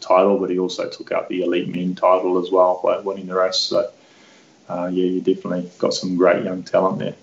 title 0.00 0.38
but 0.38 0.50
he 0.50 0.58
also 0.58 0.88
took 0.88 1.12
out 1.12 1.28
the 1.28 1.42
elite 1.42 1.68
men 1.68 1.94
title 1.94 2.42
as 2.42 2.50
well 2.50 2.80
by 2.82 2.98
winning 3.00 3.26
the 3.26 3.34
race. 3.34 3.58
So 3.58 3.90
uh, 4.68 4.90
yeah, 4.92 5.04
you 5.04 5.20
definitely 5.20 5.70
got 5.78 5.94
some 5.94 6.16
great 6.16 6.44
young 6.44 6.62
talent 6.62 6.98
there. 6.98 7.14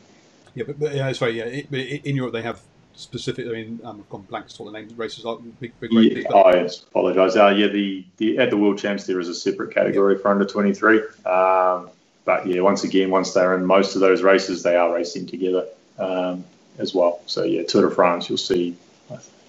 Yeah, 0.55 0.63
but, 0.67 0.79
but 0.79 0.95
yeah, 0.95 1.11
sorry, 1.11 1.37
yeah. 1.37 1.45
It, 1.45 2.05
in 2.05 2.15
Europe, 2.15 2.33
they 2.33 2.41
have 2.41 2.61
specific. 2.95 3.45
I 3.47 3.51
mean, 3.51 3.79
um, 3.83 3.99
I've 3.99 4.09
gone 4.09 4.21
blank 4.23 4.47
to 4.47 4.63
what 4.63 4.71
the 4.71 4.79
names 4.79 4.93
races 4.93 5.25
are. 5.25 5.37
Big, 5.59 5.77
big 5.79 5.91
yeah, 5.91 6.31
I 6.33 6.67
apologise. 6.89 7.35
Uh, 7.35 7.49
yeah, 7.49 7.67
the, 7.67 8.05
the 8.17 8.37
at 8.39 8.49
the 8.49 8.57
World 8.57 8.77
Champs 8.77 9.05
there 9.05 9.19
is 9.19 9.29
a 9.29 9.35
separate 9.35 9.73
category 9.73 10.15
yeah. 10.15 10.21
for 10.21 10.31
under 10.31 10.45
twenty 10.45 10.73
three. 10.73 11.01
Um, 11.25 11.89
but 12.23 12.47
yeah, 12.47 12.61
once 12.61 12.83
again, 12.83 13.11
once 13.11 13.33
they're 13.33 13.55
in 13.55 13.65
most 13.65 13.95
of 13.95 14.01
those 14.01 14.23
races, 14.23 14.63
they 14.63 14.75
are 14.75 14.93
racing 14.93 15.27
together 15.27 15.67
um, 15.99 16.43
as 16.79 16.95
well. 16.95 17.21
So 17.27 17.43
yeah, 17.43 17.63
Tour 17.63 17.89
de 17.89 17.95
France, 17.95 18.29
you'll 18.29 18.37
see. 18.37 18.75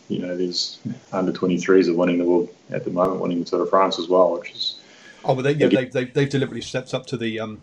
You 0.09 0.21
know, 0.21 0.37
there's 0.37 0.79
under 1.13 1.33
23s 1.33 1.89
are 1.89 1.95
winning 1.95 2.19
the 2.19 2.25
world 2.25 2.49
at 2.71 2.85
the 2.85 2.93
moment, 2.93 3.21
winning 3.21 3.41
the 3.41 3.45
Tour 3.45 3.65
de 3.65 3.71
France 3.71 3.99
as 3.99 4.07
well, 4.07 4.39
which 4.39 4.53
is. 4.53 4.79
Oh, 5.25 5.35
but 5.35 5.43
they, 5.43 5.55
yeah, 5.55 5.67
they, 5.67 5.87
they, 5.87 6.05
they've 6.05 6.31
deliberately 6.31 6.61
stepped 6.61 6.95
up 6.95 7.07
to 7.07 7.17
the 7.17 7.41
um, 7.41 7.61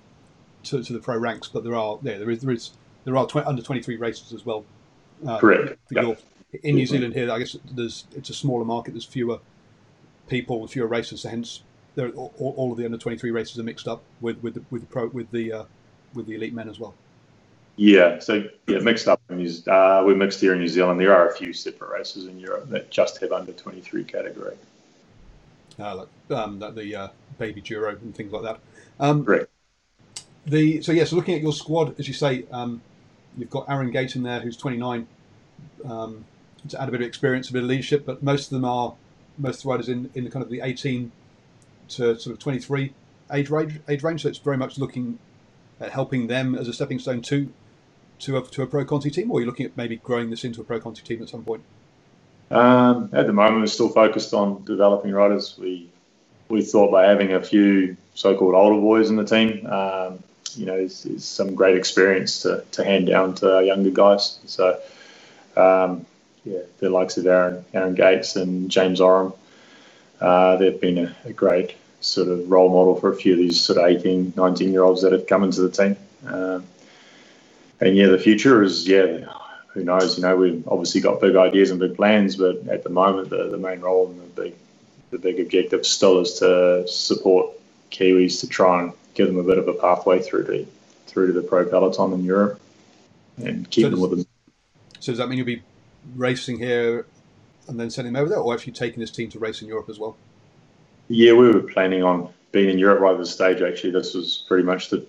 to, 0.64 0.84
to 0.84 0.94
the 0.94 1.00
pro 1.00 1.18
ranks, 1.18 1.48
but 1.48 1.64
there 1.64 1.76
are 1.76 2.00
yeah 2.02 2.18
there 2.18 2.30
is 2.30 2.42
there 2.42 2.54
is 2.54 2.72
there 3.06 3.16
are 3.18 3.28
tw- 3.28 3.38
under 3.38 3.62
twenty 3.62 3.82
three 3.82 3.98
races 3.98 4.34
as 4.34 4.46
well. 4.46 4.66
Uh, 5.26 5.40
Correct. 5.40 5.78
In 6.62 6.76
New 6.76 6.86
Zealand 6.86 7.16
here, 7.16 7.32
I 7.32 7.40
guess 7.40 7.58
there's 7.72 8.06
it's 8.16 8.30
a 8.30 8.34
smaller 8.34 8.66
market. 8.66 8.92
There's 8.92 9.06
fewer 9.06 9.40
people, 10.28 10.66
fewer 10.68 10.88
races, 10.88 11.22
so 11.22 11.30
hence 11.30 11.64
there, 11.96 12.10
all, 12.10 12.32
all, 12.38 12.72
of 12.72 12.78
the 12.78 12.86
under 12.86 12.98
twenty 12.98 13.18
three 13.18 13.32
races 13.32 13.58
are 13.60 13.64
mixed 13.64 13.88
up 13.88 14.04
with 14.22 14.42
with 14.44 14.56
the, 14.56 14.64
with 14.70 14.82
the 14.82 14.88
pro 14.88 15.08
with 15.08 15.32
the 15.32 15.52
uh, 15.52 15.64
with 16.14 16.28
the 16.28 16.36
elite 16.36 16.54
men 16.54 16.70
as 16.70 16.80
well. 16.80 16.94
Yeah, 17.76 18.20
so 18.20 18.44
yeah, 18.68 18.80
mixed 18.80 19.08
up. 19.08 19.20
Uh, 19.30 20.04
we're 20.06 20.16
mixed 20.16 20.40
here 20.42 20.54
in 20.54 20.60
New 20.60 20.68
Zealand. 20.68 21.00
There 21.00 21.16
are 21.16 21.30
a 21.30 21.36
few 21.36 21.54
separate 21.54 21.90
races 21.90 22.28
in 22.28 22.40
Europe 22.40 22.70
that 22.70 22.92
just 22.92 23.20
have 23.22 23.32
under 23.32 23.52
twenty 23.54 23.82
three 23.82 24.04
category. 24.04 24.56
Uh, 25.80 25.96
like 25.96 26.38
um, 26.38 26.60
the 26.60 26.96
uh, 26.96 27.08
baby 27.40 27.62
Giro 27.62 27.90
and 27.90 28.14
things 28.16 28.32
like 28.32 28.44
that. 28.44 28.60
Um, 29.00 29.26
Correct 29.26 29.50
the 30.46 30.82
so 30.82 30.92
yeah, 30.92 31.06
so 31.06 31.16
looking 31.16 31.36
at 31.36 31.42
your 31.42 31.54
squad, 31.54 31.98
as 32.00 32.08
you 32.08 32.14
say, 32.14 32.46
um, 32.52 32.82
you've 33.38 33.50
got 33.50 33.70
Aaron 33.70 33.92
Gate 33.92 34.16
in 34.16 34.24
there, 34.24 34.40
who's 34.40 34.58
29, 34.58 35.08
um, 35.86 36.26
to 36.70 36.82
add 36.82 36.90
a 36.90 36.92
bit 36.92 37.02
of 37.02 37.08
experience, 37.08 37.50
a 37.50 37.54
bit 37.54 37.64
of 37.64 37.70
leadership, 37.70 38.06
but 38.06 38.24
most 38.24 38.46
of 38.46 38.50
them 38.52 38.66
are 38.66 38.94
most 39.38 39.58
of 39.58 39.64
the 39.64 39.70
riders 39.70 39.90
in, 39.90 40.10
in 40.14 40.24
the 40.24 40.30
kind 40.30 40.44
of 40.44 40.50
the 40.50 40.62
18 40.62 41.12
to 41.90 42.20
sort 42.20 42.28
of 42.28 42.40
23 42.40 42.94
age 43.32 43.50
range. 43.50 43.80
Age 43.88 44.04
range, 44.04 44.24
so 44.24 44.30
it's 44.30 44.38
very 44.38 44.58
much 44.58 44.78
looking 44.78 45.20
at 45.80 45.92
helping 45.92 46.28
them 46.28 46.56
as 46.56 46.68
a 46.68 46.74
stepping 46.74 47.00
stone 47.00 47.22
to 47.22 47.52
to 48.20 48.38
a, 48.38 48.44
to 48.44 48.62
a 48.62 48.68
pro 48.68 48.86
Conti 48.86 49.10
team, 49.10 49.32
or 49.32 49.40
you're 49.40 49.46
you 49.46 49.48
looking 49.48 49.66
at 49.66 49.76
maybe 49.76 49.98
growing 49.98 50.30
this 50.30 50.44
into 50.44 50.62
a 50.62 50.64
pro 50.64 50.80
Conti 50.80 51.02
team 51.02 51.22
at 51.22 51.30
some 51.30 51.44
point? 51.44 51.64
Um, 52.52 53.10
at 53.12 53.28
the 53.28 53.34
moment, 53.34 53.62
we're 53.62 53.68
still 53.68 53.90
focused 53.90 54.34
on 54.34 54.64
developing 54.64 55.12
riders. 55.12 55.58
We 55.58 55.90
we 56.50 56.62
thought 56.62 56.92
by 56.92 57.06
having 57.06 57.34
a 57.34 57.42
few 57.42 57.98
so-called 58.14 58.54
older 58.54 58.80
boys 58.80 59.10
in 59.10 59.16
the 59.16 59.26
team, 59.26 59.66
um, 59.66 60.24
you 60.58 60.66
know, 60.66 60.76
is, 60.76 61.06
is, 61.06 61.26
some 61.26 61.56
great 61.56 61.78
experience 61.78 62.42
to, 62.42 62.64
to 62.72 62.84
hand 62.84 63.08
down 63.08 63.36
to 63.36 63.56
our 63.56 63.64
younger 63.64 63.90
guys. 63.90 64.40
So, 64.46 64.80
um, 65.56 66.06
yeah, 66.46 66.60
the 66.80 66.90
likes 66.90 67.18
of 67.18 67.26
Aaron, 67.26 67.64
Aaron 67.74 67.96
Gates 67.96 68.36
and 68.36 68.70
James 68.70 69.00
Oram, 69.00 69.34
uh, 70.20 70.58
they've 70.58 70.80
been 70.80 70.98
a, 70.98 71.16
a, 71.26 71.34
great 71.34 71.76
sort 72.02 72.28
of 72.28 72.50
role 72.50 72.70
model 72.70 72.96
for 73.00 73.12
a 73.12 73.16
few 73.16 73.34
of 73.34 73.40
these 73.40 73.60
sort 73.60 73.78
of 73.78 73.86
18, 73.86 74.34
19 74.36 74.72
year 74.72 74.84
olds 74.84 75.02
that 75.02 75.12
have 75.12 75.28
come 75.28 75.44
into 75.44 75.62
the 75.62 75.70
team. 75.70 75.98
Um, 76.26 76.66
and 77.80 77.96
yeah, 77.96 78.08
the 78.08 78.20
future 78.20 78.64
is, 78.64 78.88
yeah, 78.88 79.26
who 79.68 79.84
knows? 79.84 80.18
You 80.18 80.24
know, 80.24 80.36
we've 80.36 80.68
obviously 80.68 81.02
got 81.02 81.20
big 81.20 81.36
ideas 81.36 81.72
and 81.72 81.80
big 81.80 81.96
plans, 81.96 82.36
but 82.36 82.68
at 82.68 82.84
the 82.84 82.90
moment, 82.90 83.30
the, 83.30 83.50
the 83.50 83.58
main 83.58 83.82
role 83.82 84.08
and 84.08 84.22
the 84.22 84.42
big, 84.42 84.56
the 85.12 85.18
big 85.18 85.40
objective 85.40 85.86
still 85.86 86.20
is 86.20 86.36
to 86.40 86.88
support 86.88 87.52
Kiwis 87.92 88.40
to 88.42 88.48
try 88.48 88.84
and 88.84 88.94
give 89.14 89.28
them 89.28 89.38
a 89.38 89.44
bit 89.44 89.58
of 89.58 89.68
a 89.68 89.74
pathway 89.74 90.22
through 90.22 90.46
to 90.46 90.68
through 91.08 91.28
to 91.28 91.34
the 91.34 91.42
pro 91.42 91.66
peloton 91.66 92.14
in 92.14 92.24
Europe 92.24 92.60
and 93.38 93.70
keep 93.70 93.84
so 93.84 93.90
them 93.90 94.00
does, 94.00 94.10
with 94.10 94.20
them. 94.20 94.28
So 95.00 95.12
does 95.12 95.20
that 95.20 95.28
mean 95.28 95.38
you'll 95.38 95.48
be 95.48 95.62
racing 96.16 96.58
here 96.58 97.06
and 97.68 97.80
then 97.80 97.90
sending 97.90 98.14
them 98.14 98.22
over 98.22 98.30
there, 98.30 98.40
or 98.40 98.54
actually 98.54 98.74
taking 98.74 99.00
this 99.00 99.12
team 99.12 99.30
to 99.30 99.40
race 99.40 99.62
in 99.62 99.68
Europe 99.68 99.90
as 99.90 100.00
well? 100.00 100.18
Yeah, 101.08 101.34
we 101.34 101.52
were 101.52 101.62
planning 101.62 102.04
on 102.04 102.30
being 102.52 102.70
in 102.70 102.80
Europe 102.80 103.00
right 103.00 103.14
at 103.14 103.20
this 103.20 103.32
stage. 103.32 103.62
Actually, 103.62 103.92
this 103.92 104.14
was 104.14 104.44
pretty 104.48 104.64
much 104.64 104.90
the, 104.90 105.06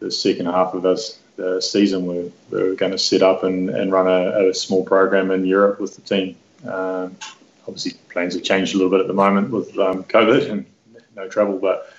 the 0.00 0.10
second 0.10 0.46
half 0.46 0.74
of 0.74 0.84
us 0.84 1.18
the 1.36 1.60
season. 1.60 2.06
We, 2.06 2.32
we 2.50 2.62
were 2.62 2.74
going 2.74 2.92
to 2.92 2.98
set 2.98 3.22
up 3.22 3.44
and, 3.44 3.70
and 3.70 3.92
run 3.92 4.06
a, 4.06 4.48
a 4.48 4.54
small 4.54 4.84
program 4.84 5.30
in 5.30 5.44
Europe 5.44 5.80
with 5.80 5.94
the 5.96 6.02
team. 6.02 6.36
Um, 6.64 7.16
obviously, 7.66 7.92
plans 8.10 8.34
have 8.34 8.42
changed 8.42 8.74
a 8.74 8.78
little 8.78 8.90
bit 8.90 9.00
at 9.00 9.06
the 9.06 9.14
moment 9.14 9.50
with 9.50 9.76
um, 9.78 10.04
COVID 10.04 10.50
and 10.50 10.66
no 11.16 11.28
travel, 11.28 11.58
but 11.58 11.92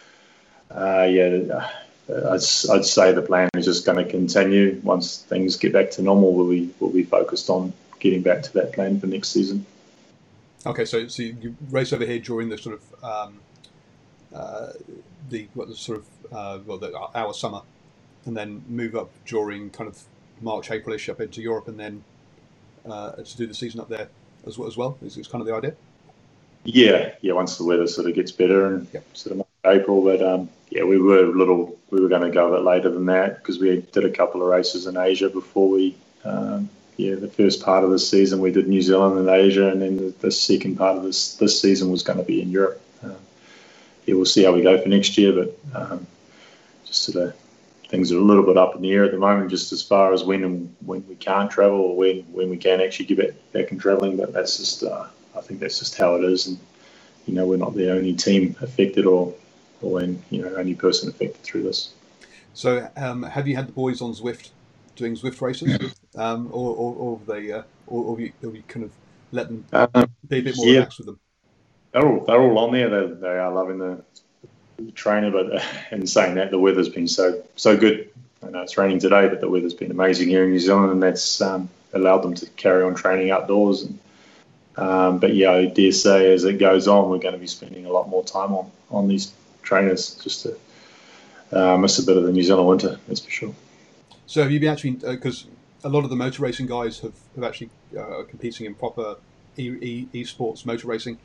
uh, 0.74 1.08
yeah, 1.10 1.70
I'd, 2.10 2.34
I'd 2.34 2.86
say 2.86 3.14
the 3.14 3.24
plan 3.26 3.50
is 3.56 3.66
just 3.66 3.86
going 3.86 4.04
to 4.04 4.10
continue. 4.10 4.80
Once 4.84 5.20
things 5.22 5.56
get 5.56 5.74
back 5.74 5.92
to 5.92 6.02
normal, 6.02 6.34
we'll 6.34 6.50
be, 6.50 6.70
we'll 6.80 6.92
be 6.92 7.04
focused 7.04 7.50
on 7.50 7.74
getting 8.00 8.22
back 8.22 8.44
to 8.44 8.54
that 8.54 8.74
plan 8.74 9.00
for 9.00 9.08
next 9.08 9.30
season. 9.30 9.66
Okay, 10.66 10.86
so, 10.86 11.08
so 11.08 11.24
you 11.24 11.56
race 11.70 11.94
over 11.94 12.06
here 12.06 12.20
during 12.20 12.50
the 12.50 12.58
sort 12.58 12.80
of 12.80 13.04
um, 13.04 13.40
uh, 14.34 14.72
the 15.30 15.48
what 15.54 15.68
the 15.68 15.76
sort 15.76 16.00
of 16.00 16.34
uh, 16.34 16.60
well 16.66 16.78
the, 16.78 16.98
our 17.16 17.34
summer, 17.34 17.62
and 18.26 18.36
then 18.36 18.64
move 18.68 18.96
up 18.96 19.12
during 19.26 19.70
kind 19.70 19.90
of 19.90 20.02
March 20.42 20.70
Aprilish 20.70 21.10
up 21.10 21.20
into 21.20 21.42
Europe, 21.42 21.68
and 21.68 21.80
then 21.80 22.04
uh, 22.90 23.12
to 23.12 23.38
do 23.38 23.46
the 23.46 23.54
season 23.54 23.80
up 23.80 23.90
there 23.90 24.08
as 24.48 24.58
well. 24.58 24.68
As 24.68 24.78
well 24.78 24.98
is, 25.02 25.18
is 25.18 25.28
kind 25.28 25.42
of 25.42 25.48
the 25.48 25.54
idea. 25.54 25.76
Yeah, 26.64 27.14
yeah. 27.22 27.34
Once 27.34 27.58
the 27.58 27.66
weather 27.66 27.88
sort 27.88 28.08
of 28.08 28.16
gets 28.16 28.32
better 28.32 28.66
and 28.68 28.88
yep. 28.94 29.06
sort 29.14 29.38
of 29.38 29.43
April, 29.65 30.04
but 30.04 30.21
um, 30.21 30.49
yeah, 30.69 30.84
we 30.84 30.97
were 30.99 31.26
a 31.26 31.32
little. 31.32 31.78
We 31.89 32.02
were 32.02 32.10
going 32.10 32.23
to 32.23 32.32
go 32.32 32.52
a 32.52 32.58
bit 32.58 32.65
later 32.65 32.89
than 32.89 33.06
that 33.06 33.38
because 33.38 33.60
we 33.60 33.82
did 33.91 34.04
a 34.04 34.10
couple 34.10 34.41
of 34.41 34.47
races 34.47 34.88
in 34.88 34.97
Asia 34.97 35.30
before 35.30 35.69
we 35.69 35.95
um, 36.26 36.69
yeah, 36.97 37.15
the 37.15 37.28
first 37.28 37.63
part 37.63 37.84
of 37.84 37.89
the 37.89 37.99
season 37.99 38.39
we 38.39 38.52
did 38.52 38.67
New 38.67 38.82
Zealand 38.82 39.19
and 39.19 39.30
Asia, 39.30 39.69
and 39.69 39.82
then 39.82 39.97
the, 39.97 40.13
the 40.19 40.32
second 40.32 40.78
part 40.78 40.97
of 40.97 41.04
this 41.04 41.36
this 41.36 41.60
season 41.60 41.91
was 41.91 42.04
going 42.04 42.19
to 42.19 42.26
be 42.26 42.41
in 42.41 42.49
Europe. 42.49 42.82
Um, 43.04 43.15
yeah, 44.06 44.15
we'll 44.15 44.26
see 44.26 44.43
how 44.43 44.54
we 44.54 44.62
go 44.62 44.80
for 44.82 44.89
next 44.89 45.17
year, 45.17 45.34
but 45.34 45.58
um, 45.73 46.06
just 46.86 47.04
sort 47.04 47.28
of 47.28 47.36
things 47.88 48.12
are 48.12 48.17
a 48.17 48.21
little 48.21 48.43
bit 48.43 48.58
up 48.58 48.76
in 48.76 48.82
the 48.82 48.91
air 48.91 49.04
at 49.04 49.12
the 49.12 49.17
moment, 49.17 49.49
just 49.49 49.71
as 49.71 49.82
far 49.82 50.13
as 50.13 50.23
when 50.23 50.43
and 50.43 50.76
when 50.86 51.06
we 51.08 51.15
can't 51.15 51.49
travel 51.49 51.80
or 51.80 51.95
when, 51.95 52.21
when 52.32 52.49
we 52.49 52.58
can 52.58 52.82
actually 52.82 53.06
get 53.06 53.17
back, 53.17 53.54
back 53.54 53.71
in 53.71 53.80
travelling. 53.80 54.17
But 54.17 54.34
that's 54.34 54.58
just, 54.58 54.84
uh, 54.84 55.06
I 55.36 55.41
think 55.41 55.60
that's 55.60 55.80
just 55.80 55.97
how 55.97 56.15
it 56.15 56.23
is, 56.23 56.47
and 56.47 56.60
you 57.26 57.34
know, 57.34 57.45
we're 57.45 57.58
not 57.58 57.73
the 57.73 57.91
only 57.91 58.13
team 58.13 58.56
affected 58.62 59.06
or 59.06 59.34
or 59.84 59.91
when, 59.91 60.22
you 60.30 60.41
know 60.41 60.56
only 60.56 60.76
person 60.76 61.10
affected 61.10 61.41
through 61.43 61.63
this. 61.63 61.93
So, 62.54 62.88
um, 62.98 63.24
have 63.24 63.48
you 63.48 63.56
had 63.56 63.67
the 63.67 63.72
boys 63.72 64.02
on 64.02 64.13
Zwift 64.13 64.50
doing 64.96 65.15
Zwift 65.15 65.41
races, 65.41 65.96
um, 66.15 66.48
or, 66.52 66.76
or, 66.76 66.96
or 66.96 67.17
have 67.17 67.28
they, 67.28 67.52
uh, 67.52 67.63
or, 67.88 68.04
or 68.04 68.15
have, 68.15 68.26
you, 68.26 68.34
have 68.43 68.56
you 68.56 68.63
kind 68.67 68.86
of 68.86 68.91
let 69.32 69.48
them 69.48 69.65
um, 69.74 70.12
be 70.28 70.39
a 70.39 70.41
bit 70.41 70.58
more 70.58 70.67
yeah. 70.67 70.74
relaxed 70.74 71.00
with 71.00 71.08
them? 71.08 71.19
They're 71.91 72.08
all 72.08 72.26
they're 72.26 72.41
all 72.41 72.60
on 72.60 72.74
there. 72.74 72.89
They, 72.89 73.13
they 73.13 73.38
are 73.38 73.52
loving 73.52 73.80
the, 73.80 74.04
the 74.78 74.91
trainer, 74.91 75.32
but 75.32 75.56
uh, 75.56 75.63
in 75.91 76.08
saying 76.08 76.36
that, 76.36 76.52
the 76.52 76.60
weather's 76.60 76.89
been 76.89 77.08
so 77.08 77.43
so 77.56 77.76
good. 77.78 78.10
I 78.46 78.50
know 78.50 78.62
it's 78.62 78.78
raining 78.78 79.00
today, 79.00 79.28
but 79.30 79.41
the 79.41 79.50
weather's 79.50 79.74
been 79.74 79.91
amazing 79.91 80.28
here 80.30 80.43
in 80.43 80.52
New 80.52 80.60
Zealand, 80.60 80.91
and 80.91 81.02
that's 81.02 81.41
um, 81.41 81.69
allowed 81.93 82.19
them 82.19 82.36
to 82.36 82.46
carry 82.52 82.84
on 82.84 82.93
training 82.93 83.32
outdoors. 83.32 83.84
And, 83.84 84.00
um, 84.76 85.19
but 85.19 85.34
yeah, 85.34 85.52
I 85.52 85.65
dare 85.65 85.91
say 85.91 86.34
as 86.34 86.43
it 86.43 86.60
goes 86.60 86.88
on, 86.88 87.10
we're 87.10 87.19
going 87.19 87.34
to 87.34 87.39
be 87.39 87.48
spending 87.48 87.86
a 87.86 87.91
lot 87.91 88.10
more 88.10 88.24
time 88.24 88.54
on 88.54 88.72
on 88.91 89.08
these 89.08 89.32
trainers 89.63 90.15
just 90.15 90.43
to 90.43 90.58
uh, 91.52 91.78
miss 91.78 91.99
a 91.99 92.04
bit 92.04 92.17
of 92.17 92.23
the 92.23 92.32
New 92.32 92.43
Zealand 92.43 92.67
winter, 92.67 92.99
that's 93.08 93.21
for 93.21 93.32
sure. 93.32 93.56
So 94.28 94.41
have 94.41 94.52
you 94.52 94.60
been 94.60 94.69
actually 94.69 94.91
because 94.91 95.45
uh, 95.45 95.49
a 95.84 95.89
lot 95.89 96.04
of 96.04 96.10
the 96.10 96.15
motor 96.15 96.41
racing 96.41 96.67
guys 96.67 96.99
have, 96.99 97.13
have 97.36 97.43
actually 97.43 97.69
uh, 97.97 98.23
competing 98.30 98.65
in 98.65 98.73
proper 98.73 99.17
e, 99.58 99.69
e, 99.82 100.08
e-sports 100.13 100.65
motor 100.65 100.88
racing. 100.88 101.17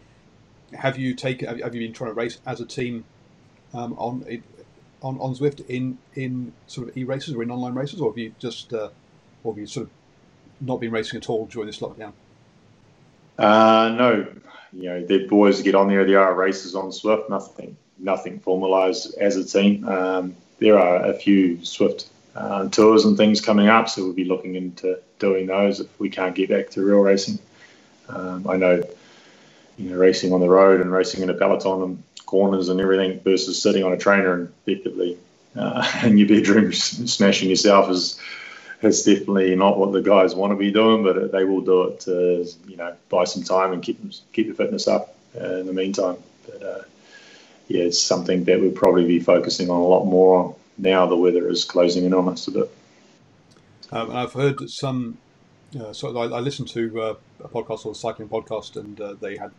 Have 0.73 0.99
you 0.99 1.15
taken? 1.15 1.49
Have, 1.49 1.61
have 1.61 1.75
you 1.75 1.81
been 1.81 1.93
trying 1.93 2.11
to 2.11 2.15
race 2.15 2.41
as 2.47 2.61
a 2.61 2.67
team 2.67 3.05
um, 3.73 3.95
on 3.95 4.43
on 5.03 5.19
on 5.19 5.35
Zwift 5.35 5.67
in 5.69 5.99
in 6.15 6.53
sort 6.67 6.89
of 6.89 6.97
e 6.97 7.05
races 7.05 7.35
or 7.35 7.43
in 7.43 7.51
online 7.51 7.75
races, 7.75 8.01
or 8.01 8.11
have 8.11 8.19
you 8.19 8.35
just 8.39 8.73
uh, 8.73 8.91
or 9.45 9.53
have 9.53 9.59
you 9.59 9.67
sort 9.67 9.87
of 9.87 9.93
not 10.61 10.81
been 10.81 10.91
racing 10.91 11.19
at 11.19 11.31
all 11.31 11.47
during 11.47 11.67
this 11.67 11.79
lockdown? 11.79 12.13
Uh, 13.39 13.95
no, 13.97 14.27
you 14.73 14.85
know 14.85 15.07
the 15.07 15.27
boys 15.27 15.63
get 15.63 15.75
on 15.75 15.89
there. 15.89 16.05
There 16.05 16.21
are 16.21 16.35
races 16.35 16.75
on 16.75 16.91
Zwift. 16.91 17.31
Nothing 17.31 17.77
nothing 17.99 18.41
formalised 18.41 19.17
as 19.19 19.37
a 19.37 19.45
team. 19.45 19.87
Um, 19.89 20.37
there 20.59 20.79
are 20.79 21.05
a 21.05 21.15
few 21.15 21.59
Zwift 21.59 22.07
uh, 22.35 22.69
tours 22.69 23.05
and 23.05 23.17
things 23.17 23.41
coming 23.41 23.69
up, 23.69 23.89
so 23.89 24.05
we'll 24.05 24.13
be 24.13 24.25
looking 24.25 24.55
into 24.55 24.99
doing 25.19 25.47
those 25.47 25.81
if 25.81 26.01
we 26.01 26.11
can't 26.11 26.35
get 26.35 26.49
back 26.49 26.71
to 26.71 26.83
real 26.83 27.01
racing. 27.01 27.39
Um, 28.09 28.49
I 28.49 28.57
know, 28.57 28.83
you 29.77 29.91
know, 29.91 29.97
racing 29.97 30.33
on 30.33 30.41
the 30.41 30.49
road 30.49 30.81
and 30.81 30.91
racing 30.91 31.23
in 31.23 31.31
a 31.31 31.35
peloton 31.35 31.83
and 31.83 32.03
corners 32.27 32.69
and 32.69 32.81
everything 32.81 33.21
versus 33.21 33.61
sitting 33.61 33.85
on 33.85 33.93
a 33.93 33.97
trainer 33.97 34.35
and 34.35 34.53
effectively 34.67 35.19
uh, 35.57 36.01
in 36.05 36.19
your 36.19 36.29
bedroom 36.29 36.73
smashing 36.73 37.49
yourself 37.49 37.91
is 37.91 38.21
is 38.81 39.03
definitely 39.03 39.57
not 39.57 39.77
what 39.77 39.93
the 39.93 40.01
guys 40.01 40.37
want 40.37 40.53
to 40.53 40.57
be 40.57 40.71
doing, 40.71 41.03
but 41.03 41.33
they 41.33 41.43
will 41.43 41.61
do 41.61 41.85
it 41.89 42.01
to 42.01 42.47
you 42.69 42.77
know 42.77 42.95
buy 43.09 43.25
some 43.25 43.43
time 43.43 43.73
and 43.73 43.83
keep 43.83 43.99
keep 44.33 44.49
the 44.49 44.55
fitness 44.55 44.87
up 44.87 45.17
in 45.35 45.67
the 45.67 45.73
meantime. 45.73 46.17
But 46.47 46.63
uh, 46.63 46.83
yeah, 47.69 47.83
it's 47.83 48.01
something 48.01 48.45
that 48.45 48.61
we'll 48.61 48.73
probably 48.73 49.07
be 49.07 49.21
focusing 49.21 49.71
on 49.71 49.81
a 49.81 49.87
lot 49.87 50.05
more 50.05 50.57
now 50.79 51.07
the 51.07 51.17
weather 51.17 51.49
is 51.49 51.65
closing 51.65 52.05
in 52.05 52.15
on 52.15 52.29
us 52.29 52.47
a 52.49 52.53
bit. 52.53 52.71
Um, 53.91 54.15
I've 54.15 54.33
heard 54.33 54.69
some. 54.71 55.19
Uh, 55.79 55.93
so 55.93 56.17
I, 56.17 56.37
I, 56.37 56.41
listened 56.41 56.69
to 56.69 57.01
uh, 57.03 57.15
a 57.41 57.49
podcast 57.49 57.85
or 57.85 57.93
a 57.93 57.95
cycling 57.95 58.29
podcast, 58.29 58.77
and 58.77 58.99
uh, 59.01 59.15
they 59.21 59.37
had, 59.37 59.51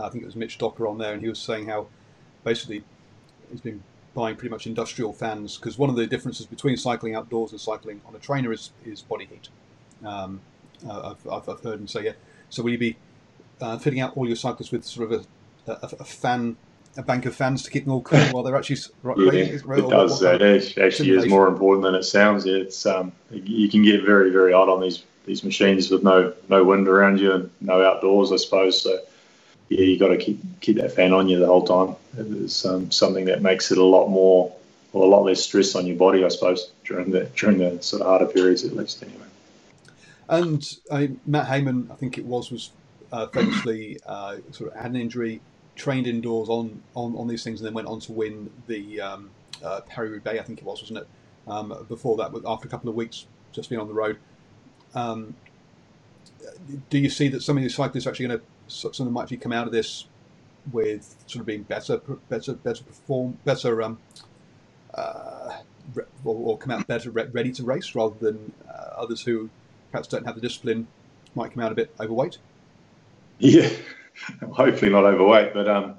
I 0.00 0.08
think 0.08 0.22
it 0.22 0.26
was 0.26 0.36
Mitch 0.36 0.56
Docker 0.56 0.86
on 0.86 0.96
there, 0.96 1.12
and 1.12 1.20
he 1.20 1.28
was 1.28 1.38
saying 1.38 1.66
how 1.66 1.88
basically 2.44 2.82
he's 3.50 3.60
been 3.60 3.82
buying 4.14 4.36
pretty 4.36 4.50
much 4.50 4.66
industrial 4.66 5.12
fans 5.12 5.56
because 5.56 5.76
one 5.76 5.90
of 5.90 5.96
the 5.96 6.06
differences 6.06 6.46
between 6.46 6.76
cycling 6.76 7.14
outdoors 7.14 7.52
and 7.52 7.60
cycling 7.60 8.00
on 8.06 8.14
a 8.14 8.18
trainer 8.18 8.52
is, 8.52 8.70
is 8.84 9.02
body 9.02 9.26
heat. 9.26 9.48
Um, 10.04 10.40
uh, 10.88 11.10
I've, 11.10 11.28
I've, 11.30 11.48
I've, 11.48 11.60
heard 11.60 11.80
him 11.80 11.88
say, 11.88 12.04
yeah. 12.04 12.12
So 12.48 12.62
will 12.62 12.70
you 12.70 12.78
be 12.78 12.96
uh, 13.60 13.76
fitting 13.78 14.00
out 14.00 14.16
all 14.16 14.26
your 14.26 14.36
cyclists 14.36 14.72
with 14.72 14.84
sort 14.84 15.12
of 15.12 15.26
a, 15.66 15.72
a, 15.72 15.90
a 16.00 16.04
fan 16.04 16.56
a 16.96 17.02
bank 17.02 17.26
of 17.26 17.34
fans 17.34 17.62
to 17.62 17.70
keep 17.70 17.84
them 17.84 17.92
all 17.92 18.02
cool 18.02 18.20
while 18.32 18.42
they're 18.42 18.56
actually 18.56 18.80
yeah, 19.16 19.42
it 19.42 19.90
does. 19.90 20.22
It 20.22 20.78
actually 20.78 21.10
is 21.10 21.26
more 21.26 21.46
important 21.46 21.84
than 21.84 21.94
it 21.94 22.02
sounds. 22.02 22.46
It's 22.46 22.84
um, 22.86 23.12
you 23.30 23.68
can 23.68 23.82
get 23.82 24.04
very 24.04 24.30
very 24.30 24.52
hot 24.52 24.68
on 24.68 24.80
these 24.80 25.02
these 25.26 25.44
machines 25.44 25.90
with 25.90 26.02
no 26.02 26.34
no 26.48 26.64
wind 26.64 26.88
around 26.88 27.20
you 27.20 27.32
and 27.32 27.50
no 27.60 27.84
outdoors, 27.84 28.32
I 28.32 28.36
suppose. 28.36 28.82
So 28.82 29.00
yeah, 29.68 29.82
you 29.82 29.98
got 29.98 30.08
to 30.08 30.16
keep 30.16 30.40
keep 30.60 30.76
that 30.76 30.92
fan 30.92 31.12
on 31.12 31.28
you 31.28 31.38
the 31.38 31.46
whole 31.46 31.64
time. 31.64 31.96
It's 32.16 32.64
um, 32.64 32.90
something 32.90 33.26
that 33.26 33.40
makes 33.40 33.70
it 33.70 33.78
a 33.78 33.84
lot 33.84 34.08
more 34.08 34.52
or 34.92 35.04
a 35.04 35.08
lot 35.08 35.24
less 35.24 35.42
stress 35.42 35.76
on 35.76 35.86
your 35.86 35.96
body, 35.96 36.24
I 36.24 36.28
suppose, 36.28 36.72
during 36.84 37.10
the 37.10 37.26
during 37.36 37.58
the 37.58 37.80
sort 37.82 38.02
of 38.02 38.08
harder 38.08 38.26
periods 38.26 38.64
at 38.64 38.74
least. 38.74 39.02
Anyway. 39.02 39.26
And 40.28 40.78
uh, 40.90 41.06
Matt 41.26 41.46
Hayman, 41.48 41.88
I 41.90 41.94
think 41.96 42.16
it 42.16 42.24
was, 42.24 42.52
was 42.52 42.70
uh, 43.12 43.26
famously 43.28 43.98
uh, 44.06 44.36
sort 44.52 44.72
of 44.72 44.80
had 44.80 44.92
an 44.92 44.96
injury 44.96 45.40
trained 45.80 46.06
indoors 46.06 46.50
on, 46.50 46.82
on, 46.94 47.16
on 47.16 47.26
these 47.26 47.42
things 47.42 47.60
and 47.60 47.66
then 47.66 47.72
went 47.72 47.88
on 47.88 47.98
to 48.00 48.12
win 48.12 48.50
the 48.66 49.00
um, 49.00 49.30
uh, 49.64 49.80
Paris-Roubaix, 49.80 50.38
I 50.38 50.42
think 50.42 50.58
it 50.58 50.64
was, 50.64 50.82
wasn't 50.82 50.98
it? 50.98 51.08
Um, 51.48 51.86
before 51.88 52.18
that, 52.18 52.32
after 52.46 52.68
a 52.68 52.70
couple 52.70 52.90
of 52.90 52.94
weeks 52.94 53.26
just 53.52 53.70
being 53.70 53.80
on 53.80 53.88
the 53.88 53.94
road. 53.94 54.18
Um, 54.94 55.34
do 56.90 56.98
you 56.98 57.08
see 57.08 57.28
that 57.28 57.42
some 57.42 57.56
of 57.56 57.62
these 57.62 57.74
cyclists 57.74 58.06
are 58.06 58.10
actually 58.10 58.28
going 58.28 58.40
to, 58.40 58.44
some 58.68 58.90
of 58.90 58.96
them 58.98 59.12
might 59.12 59.22
actually 59.22 59.38
come 59.38 59.52
out 59.52 59.66
of 59.66 59.72
this 59.72 60.06
with 60.70 61.16
sort 61.26 61.40
of 61.40 61.46
being 61.46 61.62
better, 61.62 61.98
better, 62.28 62.52
better 62.52 62.84
perform, 62.84 63.38
better, 63.44 63.82
um, 63.82 63.98
uh, 64.94 65.56
or, 66.24 66.34
or, 66.36 66.58
come 66.58 66.70
out 66.70 66.86
better, 66.86 67.10
ready 67.10 67.50
to 67.52 67.64
race, 67.64 67.94
rather 67.94 68.14
than 68.20 68.52
uh, 68.68 68.90
others 68.96 69.22
who 69.22 69.48
perhaps 69.90 70.06
don't 70.06 70.26
have 70.26 70.34
the 70.34 70.40
discipline 70.40 70.86
might 71.34 71.52
come 71.52 71.62
out 71.62 71.72
a 71.72 71.74
bit 71.74 71.92
overweight? 71.98 72.36
Yeah, 73.38 73.70
hopefully 74.52 74.90
not 74.90 75.04
overweight, 75.04 75.54
but 75.54 75.68
um, 75.68 75.96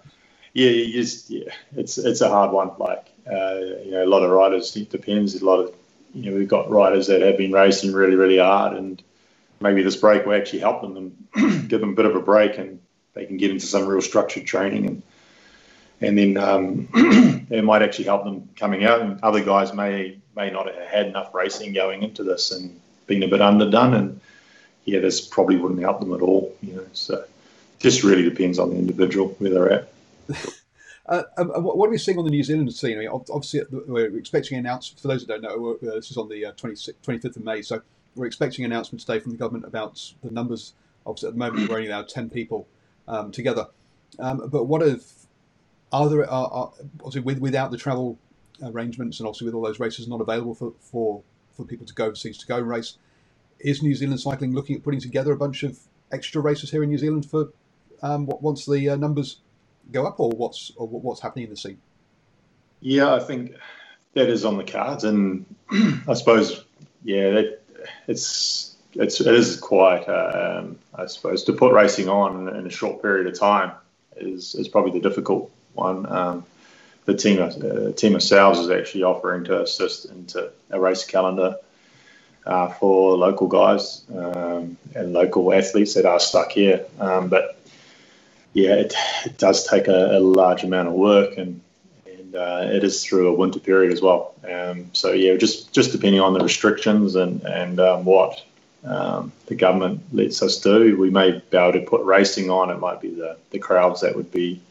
yeah, 0.54 0.70
you 0.70 0.94
just 0.94 1.30
yeah, 1.30 1.52
it's 1.76 1.98
it's 1.98 2.22
a 2.22 2.30
hard 2.30 2.52
one. 2.52 2.72
Like 2.78 3.12
uh, 3.32 3.56
you 3.84 3.92
know, 3.92 4.04
a 4.04 4.08
lot 4.08 4.24
of 4.24 4.32
riders. 4.32 4.76
It 4.76 4.90
depends. 4.90 5.36
A 5.42 5.46
lot 5.46 5.60
of 5.60 5.74
you 6.14 6.30
know, 6.30 6.38
we've 6.38 6.48
got 6.48 6.70
riders 6.70 7.08
that 7.08 7.22
have 7.22 7.38
been 7.38 7.52
racing 7.52 7.94
really, 7.94 8.16
really 8.16 8.38
hard, 8.38 8.76
and 8.76 9.02
maybe 9.60 9.82
this 9.84 9.96
break 9.96 10.26
will 10.26 10.36
actually 10.36 10.60
help 10.60 10.82
them 10.82 10.98
and 11.34 11.70
give 11.70 11.80
them 11.80 11.92
a 11.92 11.96
bit 11.96 12.06
of 12.06 12.16
a 12.16 12.22
break, 12.22 12.58
and 12.58 12.80
they 13.14 13.26
can 13.26 13.38
get 13.38 13.52
into 13.52 13.66
some 13.66 13.86
real 13.88 14.02
structured 14.02 14.46
training, 14.46 14.86
and 14.88 15.04
and 16.02 16.18
then 16.18 16.38
um, 16.38 16.90
it 17.50 17.64
might 17.64 17.82
actually 17.82 18.06
help 18.06 18.24
them 18.24 18.50
coming 18.56 18.84
out. 18.84 19.02
And 19.02 19.22
other 19.22 19.44
guys 19.44 19.74
may 19.74 20.20
may 20.36 20.50
not 20.50 20.68
have 20.68 20.88
had 20.88 21.08
enough 21.08 21.34
racing 21.34 21.74
going 21.74 22.04
into 22.04 22.24
this 22.24 22.52
and 22.52 22.80
been 23.08 23.24
a 23.24 23.28
bit 23.28 23.42
underdone, 23.42 23.94
and 23.94 24.22
yeah, 24.84 25.00
this 25.00 25.22
probably 25.22 25.56
wouldn't 25.56 25.82
help 25.82 26.02
them 26.02 26.14
at 26.14 26.22
all. 26.22 26.54
You 26.62 26.76
know, 26.76 26.86
so 26.92 27.24
just 27.82 28.04
really 28.04 28.24
depends 28.24 28.60
on 28.60 28.70
the 28.70 28.78
individual 28.78 29.30
where 29.40 29.50
they're 29.50 29.72
at. 29.74 29.94
Uh, 31.08 31.24
um, 31.38 31.50
what 31.64 31.88
are 31.88 31.90
we 31.90 31.98
seeing 31.98 32.18
on 32.20 32.24
the 32.24 32.32
New 32.32 32.44
Zealand 32.44 32.72
scene? 32.72 32.96
I 32.96 33.02
mean, 33.02 33.10
obviously, 33.10 33.64
we're 33.70 34.16
expecting 34.18 34.58
an 34.58 34.66
announcement. 34.66 35.02
For 35.02 35.10
those 35.10 35.26
that 35.26 35.42
don't 35.42 35.42
know, 35.42 35.74
uh, 35.74 35.96
this 35.96 36.10
is 36.10 36.16
on 36.16 36.30
the 36.30 36.46
uh, 36.46 36.52
25th 36.54 37.36
of 37.36 37.44
May, 37.44 37.62
so 37.64 37.82
we're 38.16 38.28
expecting 38.28 38.64
an 38.64 38.72
announcement 38.72 39.02
today 39.02 39.20
from 39.20 39.32
the 39.32 39.38
government 39.38 39.66
about 39.66 40.14
the 40.24 40.32
numbers. 40.32 40.74
Obviously, 41.06 41.28
at 41.28 41.34
the 41.34 41.40
moment, 41.40 41.68
we're 41.68 41.76
only 41.76 41.90
allowed 41.90 42.08
10 42.08 42.30
people 42.30 42.66
um, 43.10 43.32
together. 43.32 43.68
Um, 44.20 44.48
but 44.48 44.66
what 44.66 44.84
if, 44.84 45.26
are 45.92 46.08
there, 46.08 46.22
are, 46.30 46.48
are, 46.48 46.72
obviously, 47.00 47.22
with, 47.22 47.40
without 47.40 47.72
the 47.72 47.78
travel 47.78 48.18
arrangements 48.64 49.20
and 49.20 49.28
obviously 49.28 49.46
with 49.46 49.56
all 49.56 49.64
those 49.64 49.80
races 49.80 50.08
not 50.08 50.22
available 50.22 50.54
for, 50.54 50.72
for, 50.80 51.24
for 51.58 51.66
people 51.66 51.86
to 51.86 51.94
go 51.94 52.06
overseas 52.06 52.38
to 52.38 52.48
go 52.48 52.60
race, 52.60 52.98
is 53.60 53.84
New 53.84 53.96
Zealand 53.96 54.22
Cycling 54.22 54.54
looking 54.54 54.78
at 54.78 54.84
putting 54.84 55.02
together 55.02 55.34
a 55.34 55.38
bunch 55.38 55.64
of 55.64 55.80
extra 56.12 56.42
races 56.42 56.72
here 56.72 56.84
in 56.84 56.90
New 56.90 56.98
Zealand 56.98 57.26
for 57.26 57.50
um, 58.02 58.28
once 58.28 58.66
the 58.66 58.90
uh, 58.90 58.96
numbers 58.96 59.38
go 59.92 60.06
up, 60.06 60.20
or 60.20 60.30
what's 60.32 60.72
or 60.76 60.88
what's 60.88 61.22
happening 61.22 61.46
in 61.46 61.52
the 61.52 61.58
scene? 61.58 61.80
Yeah, 62.82 63.14
I 63.14 63.20
think 63.20 63.56
that 64.14 64.28
is 64.28 64.46
on 64.46 64.58
the 64.58 64.64
cards, 64.64 65.04
and 65.04 65.46
I 66.08 66.14
suppose 66.14 66.64
yeah, 67.04 67.30
that, 67.32 67.62
it's 68.08 68.76
it's 68.94 69.22
it 69.22 69.34
is 69.34 69.60
quite 69.60 70.08
um, 70.08 70.78
I 70.94 71.06
suppose 71.06 71.44
to 71.46 71.54
put 71.54 71.74
racing 71.74 72.10
on 72.10 72.50
in 72.56 72.68
a 72.68 72.72
short 72.72 73.02
period 73.02 73.28
of 73.28 73.40
time 73.40 73.72
is 74.18 74.56
is 74.56 74.68
probably 74.68 75.00
the 75.00 75.08
difficult 75.08 75.52
one. 75.74 76.06
Um, 76.12 76.46
the 77.06 77.16
team 77.16 77.42
uh, 77.42 77.92
team 77.94 78.14
ourselves 78.14 78.60
is 78.60 78.70
actually 78.70 79.04
offering 79.04 79.46
to 79.46 79.62
assist 79.62 80.06
into 80.06 80.52
a 80.70 80.80
race 80.80 81.06
calendar 81.06 81.58
uh, 82.46 82.70
for 82.70 83.16
local 83.18 83.48
guys 83.48 84.04
um, 84.16 84.78
and 84.96 85.14
local 85.14 85.54
athletes 85.54 85.94
that 85.96 86.06
are 86.06 86.20
stuck 86.20 86.52
here. 86.52 86.86
Um, 87.00 87.30
but 87.30 87.58
yeah, 88.54 88.74
it, 88.76 88.94
it 89.26 89.38
does 89.38 89.68
take 89.68 89.88
a, 89.88 90.18
a, 90.18 90.20
large 90.20 90.64
amount 90.64 90.88
of 90.88 90.94
work, 90.94 91.38
and 91.38 91.62
and 92.06 92.36
uh, 92.36 92.62
it 92.66 92.84
is 92.84 93.04
through 93.04 93.30
a 93.30 93.34
winter 93.34 93.60
period 93.60 93.94
as 93.94 94.02
well. 94.02 94.34
Um, 94.50 94.90
so 94.94 95.12
yeah, 95.12 95.36
just 95.36 95.74
just 95.74 95.92
depending 95.92 96.22
on 96.22 96.34
the 96.34 96.42
restrictions 96.42 97.16
and 97.16 97.44
and 97.44 97.80
um, 97.80 98.06
what 98.06 98.44
um, 98.84 99.32
the 99.46 99.56
government 99.56 100.02
lets 100.12 100.42
us 100.42 100.60
do. 100.60 100.98
We 100.98 101.10
may 101.10 101.32
be 101.32 101.58
able 101.58 101.74
to 101.74 101.82
put 101.82 102.04
racing 102.04 102.50
on. 102.50 102.70
It 102.70 102.80
might 102.80 103.02
be 103.02 103.10
the, 103.10 103.38
the 103.52 103.60
crowds 103.60 104.02
that 104.02 104.16
would 104.16 104.32
be 104.32 104.62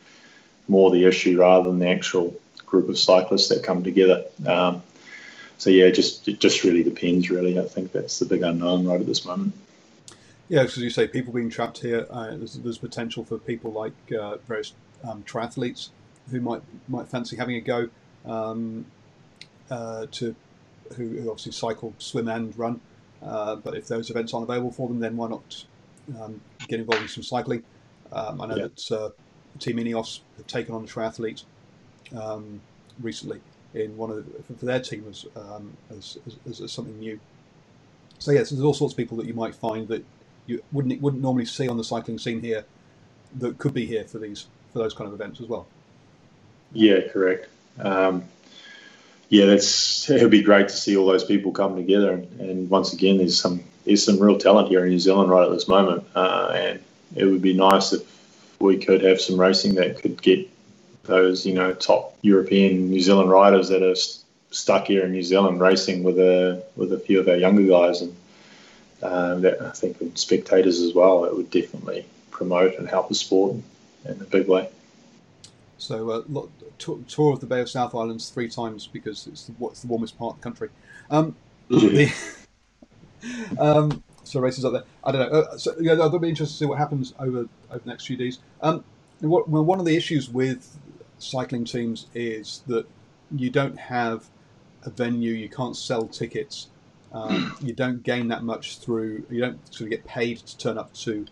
more 0.68 0.90
the 0.90 1.04
issue 1.04 1.40
rather 1.40 1.70
than 1.70 1.78
the 1.78 1.88
actual 1.88 2.34
group 2.66 2.88
of 2.88 2.98
cyclists 2.98 3.48
that 3.48 3.62
come 3.62 3.82
together. 3.82 4.24
Um, 4.46 4.82
so 5.58 5.70
yeah, 5.70 5.90
just 5.90 6.26
it 6.28 6.40
just 6.40 6.64
really 6.64 6.82
depends. 6.82 7.30
Really, 7.30 7.58
I 7.58 7.64
think 7.64 7.92
that's 7.92 8.18
the 8.18 8.26
big 8.26 8.42
unknown 8.42 8.86
right 8.86 9.00
at 9.00 9.06
this 9.06 9.24
moment. 9.24 9.52
Yeah, 10.50 10.62
as 10.62 10.76
you 10.76 10.90
say, 10.90 11.06
people 11.06 11.32
being 11.32 11.48
trapped 11.48 11.78
here. 11.78 12.08
Uh, 12.10 12.30
there's, 12.30 12.54
there's, 12.54 12.76
potential 12.76 13.24
for 13.24 13.38
people 13.38 13.70
like 13.70 13.92
uh, 14.12 14.36
various 14.48 14.74
um, 15.08 15.22
triathletes 15.22 15.90
who 16.28 16.40
might 16.40 16.60
might 16.88 17.06
fancy 17.06 17.36
having 17.36 17.54
a 17.54 17.60
go 17.60 17.88
um, 18.26 18.84
uh, 19.70 20.06
to 20.10 20.34
who, 20.96 21.06
who, 21.06 21.30
obviously 21.30 21.52
cycle, 21.52 21.94
swim, 21.98 22.26
and 22.26 22.58
run. 22.58 22.80
Uh, 23.22 23.54
but 23.54 23.76
if 23.76 23.86
those 23.86 24.10
events 24.10 24.34
aren't 24.34 24.42
available 24.42 24.72
for 24.72 24.88
them, 24.88 24.98
then 24.98 25.16
why 25.16 25.28
not 25.28 25.64
um, 26.20 26.40
get 26.66 26.80
involved 26.80 27.02
in 27.02 27.08
some 27.08 27.22
cycling? 27.22 27.62
Um, 28.10 28.40
I 28.40 28.46
know 28.46 28.56
yeah. 28.56 28.66
that 28.66 28.90
uh, 28.90 29.10
Team 29.60 29.76
Ineos 29.76 30.18
have 30.36 30.48
taken 30.48 30.74
on 30.74 30.82
a 30.82 30.86
triathlete 30.88 31.44
um, 32.20 32.60
recently 33.00 33.40
in 33.74 33.96
one 33.96 34.10
of 34.10 34.16
the, 34.16 34.54
for 34.54 34.66
their 34.66 34.80
team 34.80 35.04
as, 35.08 35.26
um, 35.36 35.76
as, 35.96 36.18
as, 36.44 36.60
as, 36.60 36.72
something 36.72 36.98
new. 36.98 37.20
So 38.18 38.32
yes, 38.32 38.50
there's 38.50 38.64
all 38.64 38.74
sorts 38.74 38.94
of 38.94 38.96
people 38.96 39.16
that 39.18 39.26
you 39.26 39.34
might 39.34 39.54
find 39.54 39.86
that 39.86 40.04
you 40.50 40.62
wouldn't 40.72 41.00
wouldn't 41.00 41.22
normally 41.22 41.44
see 41.44 41.68
on 41.68 41.76
the 41.76 41.84
cycling 41.84 42.18
scene 42.18 42.40
here 42.40 42.64
that 43.38 43.58
could 43.58 43.72
be 43.72 43.86
here 43.86 44.04
for 44.04 44.18
these 44.18 44.46
for 44.72 44.80
those 44.80 44.94
kind 44.94 45.08
of 45.08 45.14
events 45.14 45.40
as 45.40 45.46
well. 45.46 45.66
Yeah, 46.72 47.08
correct. 47.08 47.48
Um, 47.78 48.24
yeah, 49.28 49.46
that's 49.46 50.10
it 50.10 50.22
would 50.22 50.30
be 50.30 50.42
great 50.42 50.68
to 50.68 50.76
see 50.76 50.96
all 50.96 51.06
those 51.06 51.24
people 51.24 51.52
come 51.52 51.76
together. 51.76 52.12
And, 52.12 52.40
and, 52.40 52.70
once 52.70 52.92
again, 52.92 53.18
there's 53.18 53.40
some 53.40 53.62
there's 53.84 54.04
some 54.04 54.18
real 54.18 54.38
talent 54.38 54.68
here 54.68 54.84
in 54.84 54.90
New 54.90 54.98
Zealand 54.98 55.30
right 55.30 55.44
at 55.44 55.52
this 55.52 55.68
moment, 55.68 56.04
uh, 56.14 56.52
and 56.54 56.80
it 57.14 57.24
would 57.24 57.42
be 57.42 57.54
nice 57.54 57.92
if 57.92 58.02
we 58.60 58.76
could 58.76 59.02
have 59.02 59.20
some 59.20 59.40
racing 59.40 59.76
that 59.76 60.00
could 60.02 60.20
get 60.20 60.48
those 61.04 61.46
you 61.46 61.54
know 61.54 61.72
top 61.72 62.16
European 62.22 62.90
New 62.90 63.00
Zealand 63.00 63.30
riders 63.30 63.68
that 63.68 63.82
are 63.82 63.94
st- 63.94 64.24
stuck 64.50 64.86
here 64.86 65.04
in 65.04 65.12
New 65.12 65.22
Zealand 65.22 65.60
racing 65.60 66.02
with 66.02 66.18
a 66.18 66.64
with 66.74 66.92
a 66.92 66.98
few 66.98 67.20
of 67.20 67.28
our 67.28 67.36
younger 67.36 67.62
guys, 67.62 68.02
and 68.02 68.14
um, 69.02 69.42
that 69.42 69.60
I 69.60 69.70
think 69.70 70.00
with 70.00 70.18
spectators 70.18 70.80
as 70.80 70.94
well, 70.94 71.24
it 71.24 71.36
would 71.36 71.50
definitely 71.50 72.06
promote 72.30 72.76
and 72.78 72.88
help 72.88 73.08
the 73.08 73.14
sport 73.14 73.56
in 74.04 74.20
a 74.20 74.24
big 74.24 74.48
way. 74.48 74.68
So, 75.78 76.10
uh, 76.10 76.46
tour 76.78 77.32
of 77.32 77.40
the 77.40 77.46
Bay 77.46 77.60
of 77.60 77.70
South 77.70 77.94
Islands 77.94 78.28
three 78.28 78.48
times 78.48 78.86
because 78.86 79.26
it's 79.26 79.44
the, 79.44 79.52
what's 79.52 79.80
the 79.80 79.86
warmest 79.86 80.18
part 80.18 80.34
of 80.34 80.40
the 80.40 80.42
country. 80.42 80.68
Um, 81.10 81.34
the, 81.68 82.12
um, 83.58 84.02
so 84.24 84.40
races 84.40 84.64
up 84.64 84.72
there. 84.72 84.84
I 85.04 85.12
don't 85.12 85.32
know. 85.32 85.40
Uh, 85.40 85.56
so 85.56 85.74
yeah, 85.80 85.94
that'll 85.94 86.18
be 86.18 86.28
interested 86.28 86.54
to 86.54 86.58
see 86.58 86.66
what 86.66 86.78
happens 86.78 87.14
over 87.18 87.48
over 87.70 87.78
the 87.78 87.88
next 87.88 88.06
few 88.06 88.16
days. 88.16 88.38
Um, 88.62 88.84
what, 89.20 89.48
well, 89.48 89.64
one 89.64 89.78
of 89.78 89.86
the 89.86 89.96
issues 89.96 90.28
with 90.30 90.78
cycling 91.18 91.64
teams 91.64 92.06
is 92.14 92.62
that 92.66 92.86
you 93.34 93.50
don't 93.50 93.78
have 93.78 94.28
a 94.84 94.90
venue, 94.90 95.32
you 95.32 95.48
can't 95.48 95.76
sell 95.76 96.06
tickets, 96.06 96.68
um, 97.12 97.56
you 97.60 97.72
don't 97.72 98.02
gain 98.02 98.28
that 98.28 98.42
much 98.42 98.78
through, 98.78 99.24
you 99.30 99.40
don't 99.40 99.66
sort 99.72 99.82
of 99.82 99.90
get 99.90 100.04
paid 100.04 100.38
to 100.38 100.58
turn 100.58 100.78
up 100.78 100.92
to 100.94 101.26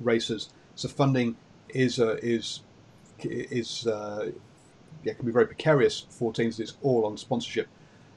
races. 0.00 0.50
So 0.74 0.88
funding 0.88 1.36
is 1.68 1.98
uh, 1.98 2.16
is 2.22 2.60
is 3.20 3.86
uh, 3.86 4.30
yeah, 5.02 5.12
can 5.14 5.26
be 5.26 5.32
very 5.32 5.46
precarious 5.46 6.06
for 6.10 6.32
teams. 6.32 6.60
It's 6.60 6.76
all 6.82 7.06
on 7.06 7.16
sponsorship. 7.16 7.68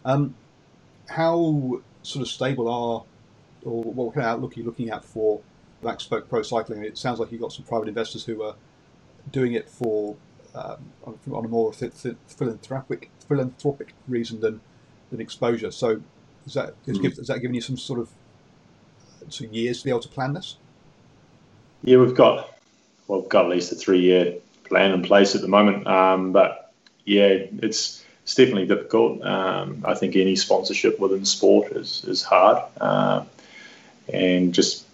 Um, 0.06 0.36
how 1.10 1.82
sort 2.04 2.22
of 2.22 2.28
stable 2.28 2.68
are, 2.68 3.04
or 3.64 3.84
what 3.84 4.14
kind 4.14 4.26
of 4.26 4.32
outlook 4.32 4.56
are 4.56 4.60
you 4.60 4.66
looking 4.66 4.90
at 4.90 5.04
for 5.04 5.42
Black 5.82 6.00
Spoke 6.02 6.30
Pro 6.30 6.42
Cycling? 6.42 6.84
It 6.84 6.98
sounds 6.98 7.20
like 7.20 7.32
you've 7.32 7.42
got 7.42 7.52
some 7.52 7.66
private 7.66 7.88
investors 7.88 8.26
who 8.26 8.44
are 8.44 8.56
doing 9.32 9.54
it 9.54 9.70
for 9.70 10.16
um, 10.56 10.92
on, 11.06 11.46
a 11.46 11.48
more 11.48 11.74
philanthropic 11.74 13.12
philanthropic 13.28 13.94
reason 14.08 14.40
than 14.40 14.62
than 15.12 15.22
exposure. 15.22 15.72
So, 15.72 16.02
is 16.48 16.54
that 16.54 16.74
is, 16.88 16.98
mm. 16.98 17.20
is 17.20 17.28
that 17.28 17.40
giving 17.40 17.56
you 17.56 17.62
some 17.62 17.78
sort 17.78 18.00
of 18.00 18.10
some 19.30 19.48
years 19.48 19.80
to 19.80 19.84
be 19.84 19.90
able 19.90 20.00
to 20.00 20.08
plan 20.08 20.34
this? 20.34 20.56
Yeah, 21.84 21.98
we've 21.98 22.16
got 22.16 22.58
well, 23.08 23.22
we've 23.22 23.30
got 23.30 23.46
at 23.46 23.52
least 23.52 23.72
a 23.72 23.76
three 23.76 24.00
year 24.00 24.36
plan 24.64 24.92
in 24.92 25.04
place 25.04 25.36
at 25.36 25.42
the 25.42 25.48
moment. 25.48 25.86
Um, 25.86 26.32
but 26.32 26.74
yeah, 27.06 27.28
it's 27.62 28.04
it's 28.24 28.36
definitely 28.36 28.66
difficult. 28.66 29.22
Um, 29.24 29.84
I 29.86 29.94
think 29.94 30.16
any 30.16 30.36
sponsorship 30.36 31.00
within 31.00 31.26
sport 31.26 31.74
is 31.74 32.04
is 32.06 32.24
hard, 32.24 32.64
uh, 32.80 33.26
and 34.12 34.54
just 34.54 34.86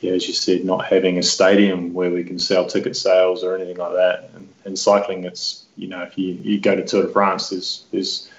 yeah, 0.00 0.12
as 0.12 0.28
you 0.28 0.34
said, 0.34 0.64
not 0.64 0.84
having 0.84 1.18
a 1.18 1.22
stadium 1.22 1.94
where 1.94 2.10
we 2.10 2.24
can 2.24 2.38
sell 2.38 2.66
ticket 2.66 2.96
sales 2.96 3.42
or 3.42 3.56
anything 3.56 3.76
like 3.76 3.92
that. 3.92 4.30
And, 4.34 4.48
and 4.64 4.78
cycling, 4.78 5.24
it's 5.24 5.64
you 5.76 5.88
know, 5.88 6.02
if 6.02 6.18
you, 6.18 6.34
you 6.42 6.60
go 6.60 6.76
to 6.76 6.84
Tour 6.84 7.02
de 7.02 7.08
France, 7.08 7.48
there's 7.48 7.84
there's 7.90 8.30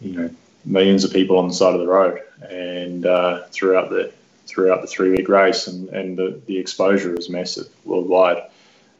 you 0.00 0.12
know 0.12 0.30
millions 0.66 1.04
of 1.04 1.12
people 1.12 1.38
on 1.38 1.48
the 1.48 1.54
side 1.54 1.74
of 1.74 1.80
the 1.80 1.86
road, 1.86 2.20
and 2.50 3.06
uh, 3.06 3.44
throughout 3.50 3.88
the 3.88 4.12
throughout 4.46 4.80
the 4.80 4.86
three 4.86 5.10
week 5.10 5.28
race, 5.28 5.66
and, 5.66 5.88
and 5.90 6.16
the, 6.16 6.40
the 6.46 6.58
exposure 6.58 7.14
is 7.16 7.28
massive 7.28 7.68
worldwide. 7.84 8.42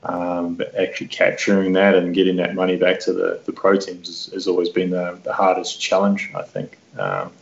Um, 0.03 0.55
but 0.55 0.75
actually 0.77 1.09
capturing 1.09 1.73
that 1.73 1.97
and 1.97 2.15
getting 2.15 2.37
that 2.37 2.55
money 2.55 2.77
back 2.77 3.01
to 3.01 3.13
the, 3.13 3.41
the 3.45 3.53
pro 3.53 3.77
teams 3.77 4.07
has, 4.07 4.33
has 4.33 4.47
always 4.47 4.69
been 4.69 4.91
the, 4.91 5.19
the, 5.25 5.33
hardest 5.33 5.81
challenge, 5.81 6.31
I 6.33 6.43
think. 6.43 6.79
Um, 6.97 7.33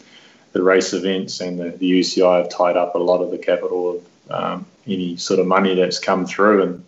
the 0.52 0.62
race 0.62 0.94
events 0.94 1.40
and 1.40 1.58
the, 1.58 1.70
the, 1.70 2.00
UCI 2.00 2.38
have 2.38 2.48
tied 2.48 2.78
up 2.78 2.94
a 2.94 2.98
lot 2.98 3.20
of 3.20 3.30
the 3.30 3.36
capital 3.36 3.96
of 3.96 4.32
um, 4.32 4.66
any 4.86 5.16
sort 5.16 5.40
of 5.40 5.46
money 5.46 5.74
that's 5.74 5.98
come 5.98 6.24
through, 6.24 6.62
and 6.62 6.84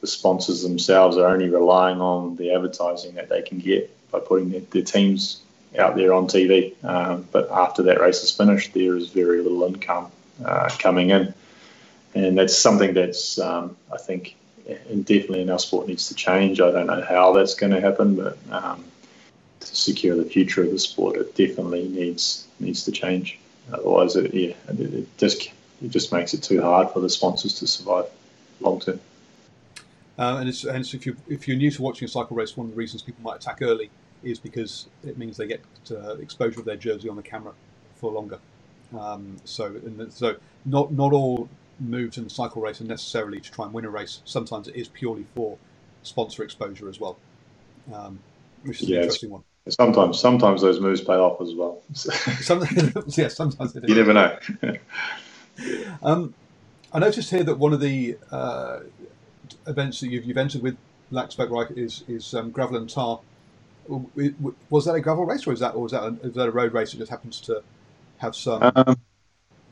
the 0.00 0.06
sponsors 0.06 0.62
themselves 0.62 1.18
are 1.18 1.28
only 1.28 1.50
relying 1.50 2.00
on 2.00 2.36
the 2.36 2.54
advertising 2.54 3.16
that 3.16 3.28
they 3.28 3.42
can 3.42 3.58
get 3.58 3.90
by 4.10 4.20
putting 4.20 4.50
their, 4.50 4.60
their 4.70 4.82
teams 4.82 5.42
out 5.78 5.96
there 5.96 6.12
on 6.12 6.26
TV. 6.26 6.82
Um, 6.84 7.26
but 7.32 7.50
after 7.50 7.82
that 7.84 8.00
race 8.00 8.22
is 8.22 8.30
finished, 8.30 8.74
there 8.74 8.96
is 8.96 9.08
very 9.10 9.40
little 9.40 9.64
income 9.64 10.10
uh, 10.44 10.68
coming 10.78 11.10
in. 11.10 11.32
And 12.14 12.36
that's 12.36 12.56
something 12.56 12.94
that's, 12.94 13.38
um, 13.38 13.76
I 13.92 13.98
think, 13.98 14.36
definitely 14.66 15.42
in 15.42 15.50
our 15.50 15.58
sport 15.58 15.86
needs 15.86 16.08
to 16.08 16.14
change. 16.14 16.60
I 16.60 16.70
don't 16.70 16.86
know 16.86 17.02
how 17.02 17.32
that's 17.32 17.54
going 17.54 17.72
to 17.72 17.80
happen, 17.80 18.16
but 18.16 18.38
um, 18.50 18.84
to 19.60 19.76
secure 19.76 20.16
the 20.16 20.24
future 20.24 20.62
of 20.62 20.70
the 20.70 20.78
sport, 20.78 21.16
it 21.16 21.34
definitely 21.36 21.88
needs 21.88 22.46
needs 22.58 22.84
to 22.84 22.92
change. 22.92 23.38
Otherwise, 23.72 24.16
it, 24.16 24.34
yeah, 24.34 24.54
it, 24.68 25.18
just 25.18 25.50
it 25.82 25.88
just 25.88 26.12
makes 26.12 26.34
it 26.34 26.42
too 26.42 26.60
hard 26.60 26.90
for 26.90 27.00
the 27.00 27.08
sponsors 27.08 27.54
to 27.60 27.66
survive 27.66 28.06
long 28.60 28.80
term. 28.80 29.00
Uh, 30.18 30.36
and, 30.38 30.48
it's, 30.48 30.64
and 30.64 30.84
if 30.92 31.06
you 31.06 31.16
if 31.28 31.48
you're 31.48 31.56
new 31.56 31.70
to 31.70 31.82
watching 31.82 32.06
a 32.06 32.08
cycle 32.08 32.36
race, 32.36 32.56
one 32.56 32.66
of 32.66 32.72
the 32.72 32.76
reasons 32.76 33.02
people 33.02 33.22
might 33.22 33.36
attack 33.36 33.58
early 33.62 33.90
is 34.22 34.38
because 34.38 34.88
it 35.04 35.18
means 35.18 35.36
they 35.36 35.46
get 35.46 35.62
uh, 35.90 36.16
exposure 36.16 36.60
of 36.60 36.66
their 36.66 36.76
jersey 36.76 37.08
on 37.08 37.16
the 37.16 37.22
camera 37.22 37.52
for 37.96 38.10
longer. 38.10 38.38
Um, 38.98 39.36
so 39.44 39.80
so 40.10 40.36
not 40.64 40.92
not 40.92 41.12
all 41.12 41.48
moves 41.78 42.18
in 42.18 42.24
the 42.24 42.30
cycle 42.30 42.62
race 42.62 42.80
are 42.80 42.84
necessarily 42.84 43.40
to 43.40 43.50
try 43.50 43.64
and 43.64 43.74
win 43.74 43.84
a 43.84 43.90
race. 43.90 44.20
Sometimes 44.24 44.68
it 44.68 44.76
is 44.76 44.88
purely 44.88 45.26
for 45.34 45.56
sponsor 46.02 46.42
exposure 46.42 46.88
as 46.88 47.00
well, 47.00 47.18
um, 47.92 48.18
which 48.62 48.82
is 48.82 48.88
yeah, 48.88 48.96
an 48.96 49.02
interesting 49.02 49.30
one. 49.30 49.42
Sometimes, 49.68 50.18
sometimes 50.18 50.62
those 50.62 50.80
moves 50.80 51.00
pay 51.00 51.14
off 51.14 51.40
as 51.40 51.54
well. 51.54 51.82
sometimes, 51.92 53.18
yeah, 53.18 53.28
sometimes 53.28 53.76
You 53.86 53.94
never 53.94 54.12
know. 54.12 54.38
um, 56.02 56.34
I 56.92 56.98
noticed 56.98 57.30
here 57.30 57.44
that 57.44 57.58
one 57.58 57.72
of 57.72 57.80
the 57.80 58.16
uh, 58.32 58.80
events 59.66 60.00
that 60.00 60.08
you've, 60.08 60.24
you've 60.24 60.38
entered 60.38 60.62
with 60.62 60.76
Black 61.10 61.30
Spoke 61.32 61.50
right 61.50 61.70
is 61.72 62.04
is 62.08 62.34
um, 62.34 62.50
gravel 62.50 62.76
and 62.76 62.88
tar. 62.88 63.20
Was 63.88 64.84
that 64.84 64.94
a 64.94 65.00
gravel 65.00 65.24
race, 65.24 65.46
or 65.46 65.52
is 65.52 65.60
that 65.60 65.74
or 65.74 65.86
is 65.86 65.92
that 65.92 66.02
a, 66.02 66.16
is 66.22 66.34
that 66.34 66.48
a 66.48 66.50
road 66.50 66.72
race 66.72 66.92
that 66.92 66.98
just 66.98 67.10
happens 67.10 67.40
to 67.42 67.62
have 68.18 68.36
some? 68.36 68.72
Um, 68.74 69.00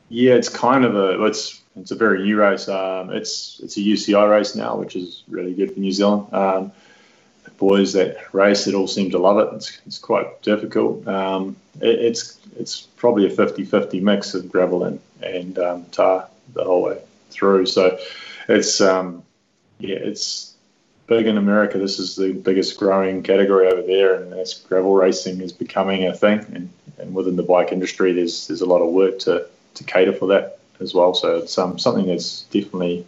yeah, 0.09 0.33
it's 0.33 0.49
kind 0.49 0.85
of 0.85 0.95
a 0.95 1.23
it's 1.25 1.61
it's 1.75 1.91
a 1.91 1.95
very 1.95 2.23
new 2.23 2.37
race. 2.37 2.67
Um, 2.67 3.11
it's 3.11 3.59
it's 3.63 3.77
a 3.77 3.79
UCI 3.79 4.29
race 4.29 4.55
now, 4.55 4.75
which 4.75 4.95
is 4.95 5.23
really 5.27 5.53
good 5.53 5.73
for 5.73 5.79
New 5.79 5.91
Zealand. 5.91 6.33
Um, 6.33 6.71
the 7.43 7.51
boys 7.51 7.93
that 7.93 8.33
race 8.33 8.67
it 8.67 8.75
all 8.75 8.87
seem 8.87 9.11
to 9.11 9.19
love 9.19 9.37
it. 9.37 9.55
It's, 9.55 9.79
it's 9.85 9.99
quite 9.99 10.41
difficult. 10.41 11.07
Um, 11.07 11.55
it, 11.79 11.99
it's 11.99 12.39
it's 12.57 12.81
probably 12.97 13.25
a 13.25 13.35
50-50 13.35 14.01
mix 14.01 14.33
of 14.33 14.51
gravel 14.51 14.83
and 14.83 14.99
and 15.21 15.57
um, 15.59 15.85
tar 15.85 16.27
the 16.53 16.63
whole 16.63 16.81
way 16.81 17.01
through. 17.29 17.67
So 17.67 17.99
it's 18.47 18.81
um, 18.81 19.23
yeah, 19.79 19.97
it's 19.97 20.48
big 21.09 21.27
in 21.27 21.37
America. 21.37 21.77
This 21.77 21.99
is 21.99 22.15
the 22.15 22.31
biggest 22.31 22.77
growing 22.77 23.23
category 23.23 23.67
over 23.67 23.81
there, 23.81 24.13
and 24.15 24.31
that's 24.31 24.53
gravel 24.53 24.93
racing 24.93 25.41
is 25.41 25.51
becoming 25.51 26.05
a 26.05 26.15
thing. 26.15 26.45
And, 26.53 26.69
and 26.99 27.13
within 27.13 27.35
the 27.35 27.43
bike 27.43 27.71
industry, 27.71 28.13
there's 28.13 28.47
there's 28.47 28.61
a 28.61 28.65
lot 28.65 28.81
of 28.81 28.93
work 28.93 29.19
to 29.19 29.47
to 29.73 29.83
cater 29.83 30.13
for 30.13 30.27
that 30.27 30.59
as 30.79 30.93
well. 30.93 31.13
So 31.13 31.37
it's 31.37 31.57
um, 31.57 31.77
something 31.79 32.05
that's 32.05 32.43
definitely 32.43 33.05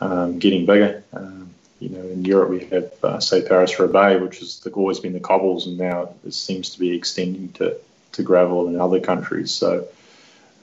um, 0.00 0.38
getting 0.38 0.66
bigger. 0.66 1.04
Um, 1.12 1.54
you 1.78 1.90
know, 1.90 2.00
in 2.00 2.24
Europe 2.24 2.50
we 2.50 2.64
have 2.66 2.92
uh, 3.04 3.20
say 3.20 3.46
Paris 3.46 3.78
Roubaix, 3.78 4.20
which 4.20 4.38
has 4.40 4.66
always 4.74 4.98
been 4.98 5.12
the 5.12 5.20
cobbles, 5.20 5.66
and 5.66 5.78
now 5.78 6.14
it 6.24 6.34
seems 6.34 6.70
to 6.70 6.80
be 6.80 6.96
extending 6.96 7.52
to, 7.52 7.76
to 8.12 8.22
gravel 8.22 8.66
in 8.66 8.80
other 8.80 9.00
countries. 9.00 9.52
So 9.52 9.86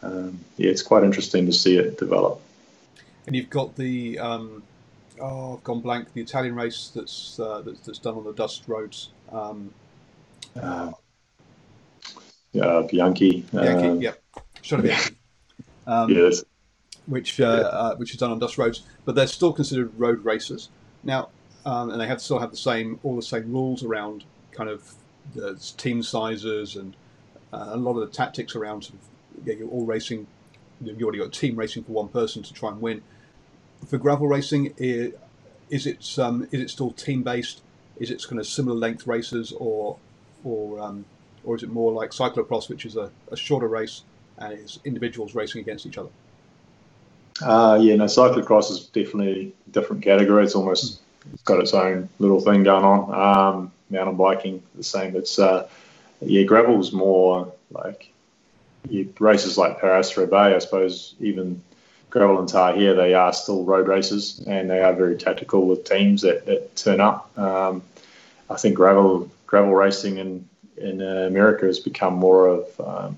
um, 0.01 0.39
yeah, 0.57 0.72
it's 0.72 0.82
quite 0.82 1.03
interesting 1.03 1.45
to 1.45 1.53
see 1.53 1.78
it 1.78 1.97
develop. 1.97 2.41
And 3.28 3.36
you've 3.36 3.49
got 3.49 3.76
the 3.76 4.20
um, 4.20 4.63
oh, 5.20 5.55
I've 5.55 5.63
gone 5.63 5.82
blank. 5.82 6.13
The 6.13 6.22
Italian 6.22 6.55
race 6.55 6.91
that's 6.93 7.39
uh, 7.39 7.61
that's, 7.66 7.80
that's, 7.82 7.99
done 7.99 8.16
on 8.16 8.24
the 8.24 8.34
dust 8.34 8.63
roads. 8.68 9.09
Um, 9.32 9.74
uh, 10.55 10.91
uh, 12.59 12.82
Bianchi. 12.84 13.45
Bianchi, 13.51 13.88
um, 13.88 14.01
yeah, 14.01 14.13
have 14.70 14.84
been. 14.84 14.97
Um, 15.88 16.09
yes. 16.09 16.43
Which 17.05 17.39
uh, 17.39 17.43
yeah. 17.43 17.68
Uh, 17.68 17.95
which 17.97 18.11
is 18.11 18.18
done 18.18 18.32
on 18.32 18.39
dust 18.39 18.57
roads, 18.57 18.82
but 19.05 19.16
they're 19.16 19.28
still 19.28 19.53
considered 19.53 19.91
road 19.99 20.26
racers 20.26 20.70
now, 21.03 21.30
um, 21.66 21.91
and 21.91 22.01
they 22.01 22.07
have 22.07 22.22
still 22.22 22.39
have 22.39 22.51
the 22.51 22.57
same 22.57 22.99
all 23.03 23.16
the 23.16 23.22
same 23.22 23.51
rules 23.51 23.84
around 23.84 24.24
kind 24.51 24.70
of 24.70 24.95
the 25.34 25.55
team 25.78 26.01
sizes 26.01 26.76
and 26.76 26.95
uh, 27.53 27.70
a 27.70 27.78
lot 27.78 27.97
of 27.97 28.07
the 28.07 28.16
tactics 28.16 28.55
around 28.55 28.84
sort 28.84 28.99
of, 28.99 29.47
yeah, 29.47 29.55
you're 29.55 29.70
all 29.70 29.86
racing. 29.86 30.28
You've 30.82 31.01
already 31.01 31.20
got 31.20 31.28
a 31.28 31.32
team 31.32 31.55
racing 31.55 31.84
for 31.84 31.93
one 31.93 32.09
person 32.09 32.43
to 32.43 32.53
try 32.53 32.70
and 32.70 32.82
win. 32.82 33.01
For 33.88 33.97
gravel 33.97 34.28
racing, 34.28 34.73
is 34.78 35.86
it 35.86 36.19
um, 36.19 36.47
is 36.51 36.61
it 36.61 36.69
still 36.69 36.91
team 36.91 37.23
based? 37.23 37.61
Is 37.97 38.11
it 38.11 38.23
kind 38.28 38.39
of 38.39 38.47
similar 38.47 38.76
length 38.76 39.07
races, 39.07 39.53
or 39.57 39.97
or 40.43 40.80
um, 40.80 41.05
or 41.43 41.55
is 41.55 41.63
it 41.63 41.69
more 41.69 41.91
like 41.91 42.11
cyclocross, 42.11 42.69
which 42.69 42.86
is 42.86 42.95
a, 42.95 43.11
a 43.32 43.38
shorter 43.38 43.67
race 43.67 44.01
and 44.38 44.53
it's 44.53 44.80
individuals 44.84 45.36
racing 45.36 45.61
against 45.61 45.86
each 45.86 45.97
other? 45.97 46.09
Uh, 47.41 47.78
yeah, 47.82 47.95
no, 47.95 48.05
cyclocross 48.05 48.71
is 48.71 48.86
definitely 48.88 49.53
a 49.67 49.69
different 49.71 50.01
category. 50.01 50.43
It's 50.43 50.55
almost 50.55 51.01
it's 51.34 51.43
got 51.43 51.59
its 51.59 51.73
own 51.73 52.09
little 52.19 52.39
thing 52.39 52.63
going 52.63 52.86
on. 52.86 53.13
Um, 53.13 53.71
mountain 53.89 54.15
biking, 54.15 54.63
the 54.76 54.84
same. 54.84 55.15
It's 55.15 55.38
uh, 55.39 55.67
yeah, 56.21 56.43
gravel's 56.43 56.91
more 56.91 57.53
like 57.71 58.11
you, 58.89 59.13
races 59.19 59.57
like 59.57 59.80
Paris 59.80 60.15
Roubaix. 60.15 60.55
I 60.55 60.59
suppose 60.59 61.15
even 61.19 61.61
gravel 62.16 62.39
and 62.39 62.47
tar 62.47 62.74
here, 62.74 62.93
they 62.93 63.13
are 63.13 63.34
still 63.34 63.66
road 63.66 63.89
races 63.89 64.41
and 64.47 64.70
they 64.70 64.82
are 64.82 64.93
very 64.93 65.18
tactical 65.18 65.68
with 65.68 65.84
teams 65.84 66.22
that, 66.22 66.45
that 66.45 66.74
turn 66.78 67.01
up. 67.01 67.38
Um, 67.38 67.84
I 68.49 68.55
think 68.55 68.76
gravel 68.76 69.30
gravel 69.45 69.74
racing 69.74 70.18
in 70.18 70.47
in 70.78 71.01
uh, 71.01 71.26
America 71.28 71.66
has 71.66 71.80
become 71.80 72.13
more 72.13 72.47
of 72.47 72.80
um, 72.80 73.18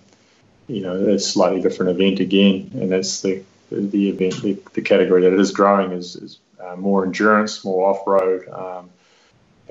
you 0.67 0.81
know 0.81 0.95
a 1.09 1.19
slightly 1.19 1.61
different 1.61 1.91
event 1.91 2.19
again, 2.19 2.71
and 2.73 2.91
that's 2.91 3.21
the 3.21 3.43
the 3.69 4.09
event 4.09 4.41
the, 4.41 4.57
the 4.73 4.81
category 4.81 5.21
that 5.21 5.33
it 5.33 5.39
is 5.39 5.51
growing 5.51 5.91
is, 5.91 6.15
is 6.15 6.39
uh, 6.59 6.75
more 6.75 7.05
endurance, 7.05 7.63
more 7.63 7.91
off 7.91 8.07
road, 8.07 8.49
um, 8.49 8.89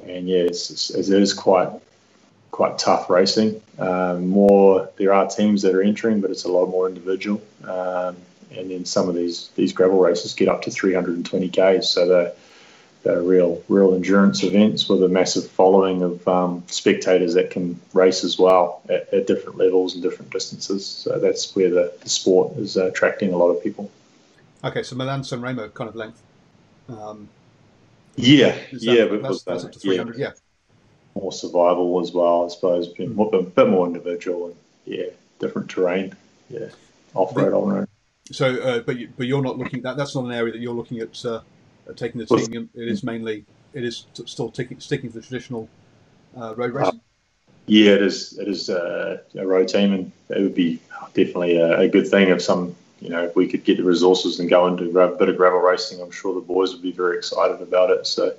and 0.06 0.28
yeah, 0.28 0.38
it's, 0.38 0.70
it's, 0.70 0.90
it 0.90 1.20
is 1.20 1.34
quite 1.34 1.70
quite 2.52 2.78
tough 2.78 3.10
racing. 3.10 3.60
Um, 3.78 4.28
more 4.28 4.88
there 4.98 5.12
are 5.12 5.26
teams 5.26 5.62
that 5.62 5.74
are 5.74 5.82
entering, 5.82 6.20
but 6.20 6.30
it's 6.30 6.44
a 6.44 6.52
lot 6.52 6.66
more 6.66 6.88
individual. 6.88 7.42
Um, 7.64 8.16
and 8.54 8.70
then 8.70 8.84
some 8.84 9.08
of 9.08 9.14
these 9.14 9.50
these 9.56 9.72
gravel 9.72 9.98
races 9.98 10.34
get 10.34 10.48
up 10.48 10.62
to 10.62 10.70
320 10.70 11.48
k's, 11.48 11.88
so 11.88 12.06
they're, 12.06 12.32
they're 13.02 13.22
real 13.22 13.62
real 13.68 13.94
endurance 13.94 14.42
events 14.42 14.88
with 14.88 15.02
a 15.02 15.08
massive 15.08 15.48
following 15.50 16.02
of 16.02 16.26
um, 16.28 16.62
spectators 16.66 17.34
that 17.34 17.50
can 17.50 17.80
race 17.92 18.24
as 18.24 18.38
well 18.38 18.82
at, 18.88 19.12
at, 19.12 19.26
different 19.26 19.58
levels 19.58 19.94
and 19.94 20.02
different 20.02 20.30
distances. 20.30 20.86
So 20.86 21.18
that's 21.18 21.54
where 21.54 21.70
the, 21.70 21.92
the 22.00 22.08
sport 22.08 22.56
is 22.58 22.76
attracting 22.76 23.32
a 23.32 23.36
lot 23.36 23.50
of 23.50 23.62
people. 23.62 23.90
Okay, 24.64 24.82
so 24.82 24.96
Milan 24.96 25.22
San 25.24 25.40
Remo 25.40 25.68
kind 25.68 25.88
of 25.88 25.96
length. 25.96 26.20
Um, 26.88 27.28
yeah, 28.16 28.56
that, 28.72 28.82
yeah, 28.82 29.04
that's, 29.04 29.42
that's 29.42 29.64
up 29.64 29.72
to 29.72 29.78
300. 29.78 30.18
Yeah. 30.18 30.26
yeah. 30.26 30.32
More 31.14 31.32
survival 31.32 32.00
as 32.00 32.12
well, 32.12 32.44
I 32.44 32.48
suppose. 32.48 32.88
A 32.88 33.42
bit 33.42 33.68
more 33.68 33.86
individual 33.86 34.46
and 34.46 34.56
yeah, 34.84 35.06
different 35.38 35.70
terrain. 35.70 36.14
Yeah, 36.48 36.68
off 37.14 37.36
road, 37.36 37.52
on 37.52 37.68
road. 37.68 37.88
So, 38.32 38.56
uh, 38.56 38.80
but 38.80 38.98
you, 38.98 39.08
but 39.16 39.26
you're 39.26 39.42
not 39.42 39.58
looking 39.58 39.82
that. 39.82 39.96
That's 39.96 40.14
not 40.14 40.24
an 40.24 40.32
area 40.32 40.52
that 40.52 40.60
you're 40.60 40.74
looking 40.74 40.98
at, 40.98 41.24
uh, 41.24 41.40
at 41.88 41.96
taking 41.96 42.20
the 42.20 42.26
team. 42.26 42.68
It 42.74 42.88
is 42.88 43.04
mainly 43.04 43.44
it 43.72 43.84
is 43.84 44.06
t- 44.14 44.24
still 44.26 44.50
ticking, 44.50 44.80
sticking 44.80 45.12
to 45.12 45.20
the 45.20 45.22
traditional 45.26 45.68
uh, 46.36 46.54
road 46.56 46.72
racing. 46.72 46.94
Uh, 46.94 47.50
yeah, 47.66 47.92
it 47.92 48.02
is. 48.02 48.38
It 48.38 48.48
is 48.48 48.70
uh, 48.70 49.18
a 49.34 49.46
road 49.46 49.68
team, 49.68 49.92
and 49.92 50.12
it 50.30 50.40
would 50.40 50.54
be 50.54 50.80
definitely 51.14 51.56
a, 51.56 51.80
a, 51.80 51.88
good 51.88 52.08
thing 52.08 52.28
if 52.28 52.42
some 52.42 52.74
you 53.00 53.10
know 53.10 53.24
if 53.24 53.36
we 53.36 53.48
could 53.48 53.64
get 53.64 53.76
the 53.76 53.84
resources 53.84 54.40
and 54.40 54.48
go 54.48 54.66
into 54.66 54.98
a 54.98 55.16
bit 55.16 55.28
of 55.28 55.36
gravel 55.36 55.60
racing. 55.60 56.00
I'm 56.00 56.10
sure 56.10 56.34
the 56.34 56.40
boys 56.40 56.72
would 56.72 56.82
be 56.82 56.92
very 56.92 57.18
excited 57.18 57.60
about 57.60 57.90
it. 57.90 58.06
So, 58.06 58.34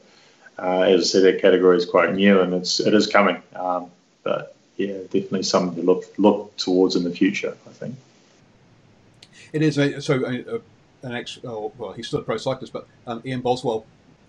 uh, 0.58 0.82
as 0.82 1.02
I 1.02 1.04
said, 1.04 1.24
that 1.24 1.42
category 1.42 1.78
is 1.78 1.86
quite 1.86 2.14
new, 2.14 2.42
and 2.42 2.54
it's 2.54 2.80
it 2.80 2.94
is 2.94 3.08
coming. 3.08 3.42
Um, 3.56 3.92
but 4.24 4.56
yeah, 4.78 4.98
definitely 5.04 5.44
something 5.44 5.76
to 5.76 5.82
look 5.82 6.06
look 6.18 6.56
towards 6.58 6.96
in 6.96 7.04
the 7.04 7.12
future. 7.12 7.56
I 7.68 7.72
think. 7.72 7.96
It 9.54 9.62
is 9.62 9.78
a, 9.78 10.02
so 10.02 10.26
a, 10.26 10.62
an 11.08 11.14
ex. 11.14 11.40
Oh, 11.44 11.72
well, 11.78 11.94
he's 11.94 12.08
still 12.08 12.20
a 12.20 12.24
pro 12.24 12.38
cyclist, 12.38 12.74
but 12.74 12.88
um, 13.06 13.22
Ian 13.26 13.42
Boswell, 13.42 13.86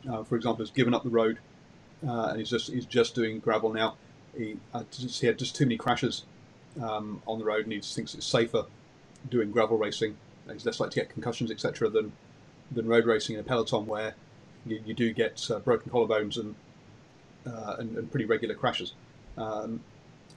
uh, 0.09 0.23
for 0.25 0.37
example, 0.37 0.65
has 0.65 0.71
given 0.71 0.95
up 0.95 1.03
the 1.03 1.11
road, 1.11 1.39
uh, 2.07 2.27
and 2.27 2.39
he's 2.39 2.51
just 2.51 2.71
he's 2.71 2.87
just 2.87 3.15
doing 3.15 3.41
gravel 3.41 3.73
now. 3.73 3.97
He, 4.37 4.57
uh, 4.73 4.85
he 4.93 5.27
had 5.27 5.39
just 5.39 5.57
too 5.57 5.65
many 5.65 5.77
crashes 5.77 6.25
um, 6.81 7.23
on 7.27 7.39
the 7.39 7.45
road, 7.45 7.65
and 7.65 7.73
he 7.73 7.79
just 7.79 7.95
thinks 7.95 8.15
it's 8.15 8.27
safer 8.27 8.67
doing 9.29 9.51
gravel 9.51 9.77
racing. 9.77 10.17
He's 10.51 10.65
less 10.65 10.81
likely 10.81 10.95
to 10.95 11.01
get 11.01 11.11
concussions, 11.11 11.51
etc., 11.51 11.89
than 11.89 12.13
than 12.71 12.87
road 12.87 13.07
racing 13.07 13.35
in 13.35 13.41
a 13.41 13.45
peloton 13.45 13.87
where 13.87 14.15
you, 14.67 14.83
you 14.85 14.95
do 14.95 15.13
get 15.13 15.51
uh, 15.51 15.59
broken 15.59 15.91
collarbones 15.91 16.39
and, 16.39 16.55
uh, 17.47 17.77
and, 17.79 17.97
and 17.97 18.11
pretty 18.11 18.27
regular 18.27 18.55
crashes. 18.55 18.93
Um, 19.37 19.81